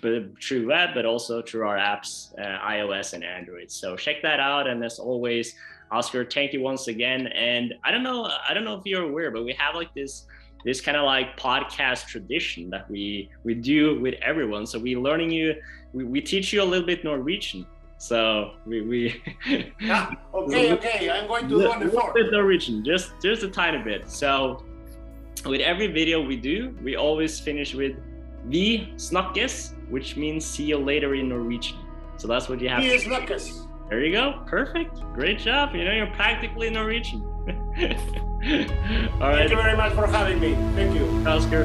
through 0.00 0.68
web, 0.68 0.90
but 0.94 1.06
also 1.06 1.42
through 1.42 1.66
our 1.66 1.78
apps, 1.78 2.38
uh, 2.38 2.60
iOS 2.68 3.14
and 3.14 3.24
Android. 3.24 3.70
So 3.72 3.96
check 3.96 4.22
that 4.22 4.38
out. 4.38 4.68
And 4.68 4.84
as 4.84 4.98
always, 4.98 5.54
Oscar, 5.90 6.24
thank 6.24 6.52
you 6.52 6.60
once 6.60 6.88
again. 6.88 7.26
And 7.28 7.74
I 7.82 7.90
don't 7.90 8.02
know, 8.02 8.30
I 8.48 8.52
don't 8.54 8.64
know 8.64 8.74
if 8.74 8.82
you're 8.84 9.04
aware, 9.04 9.30
but 9.30 9.44
we 9.44 9.52
have 9.54 9.74
like 9.74 9.92
this 9.94 10.26
this 10.64 10.80
kind 10.80 10.96
of 10.96 11.04
like 11.04 11.38
podcast 11.38 12.06
tradition 12.06 12.70
that 12.70 12.90
we 12.90 13.30
we 13.44 13.54
do 13.54 14.00
with 14.00 14.14
everyone. 14.22 14.66
So 14.66 14.78
we're 14.78 14.98
learning 14.98 15.30
you, 15.30 15.54
we, 15.92 16.04
we 16.04 16.20
teach 16.20 16.52
you 16.52 16.62
a 16.62 16.64
little 16.64 16.86
bit 16.86 17.04
Norwegian. 17.04 17.66
So 17.98 18.54
we 18.66 18.80
we 18.82 19.22
yeah, 19.80 20.14
okay 20.34 20.72
okay 20.78 21.10
I'm 21.10 21.28
going 21.28 21.48
to 21.48 21.56
learn 21.56 21.80
the 21.80 22.12
bit 22.14 22.32
Norwegian 22.32 22.84
just 22.84 23.12
just 23.22 23.42
a 23.42 23.48
tiny 23.48 23.82
bit. 23.82 24.10
So 24.10 24.64
with 25.46 25.60
every 25.60 25.88
video 25.88 26.24
we 26.24 26.36
do, 26.36 26.76
we 26.82 26.96
always 26.96 27.38
finish 27.38 27.74
with 27.74 27.96
vi 28.46 28.92
snakkes, 28.96 29.74
which 29.90 30.16
means 30.16 30.44
see 30.44 30.64
you 30.64 30.78
later 30.78 31.14
in 31.14 31.28
Norwegian. 31.28 31.78
So 32.16 32.28
that's 32.28 32.48
what 32.48 32.60
you 32.60 32.68
have. 32.68 32.82
Vi 32.82 32.96
snakkes. 32.96 33.68
There 33.90 34.02
you 34.02 34.12
go. 34.12 34.42
Perfect. 34.46 35.00
Great 35.12 35.38
job. 35.38 35.74
You 35.74 35.84
know, 35.84 35.92
you're 35.92 36.14
practically 36.14 36.70
Norwegian. 36.70 37.22
All 39.20 39.30
right. 39.30 39.38
Thank 39.38 39.50
you 39.50 39.56
very 39.56 39.76
much 39.76 39.92
for 39.94 40.06
having 40.06 40.38
me. 40.38 40.54
Thank 40.74 40.94
you. 40.94 41.06
Oscar. 41.26 41.64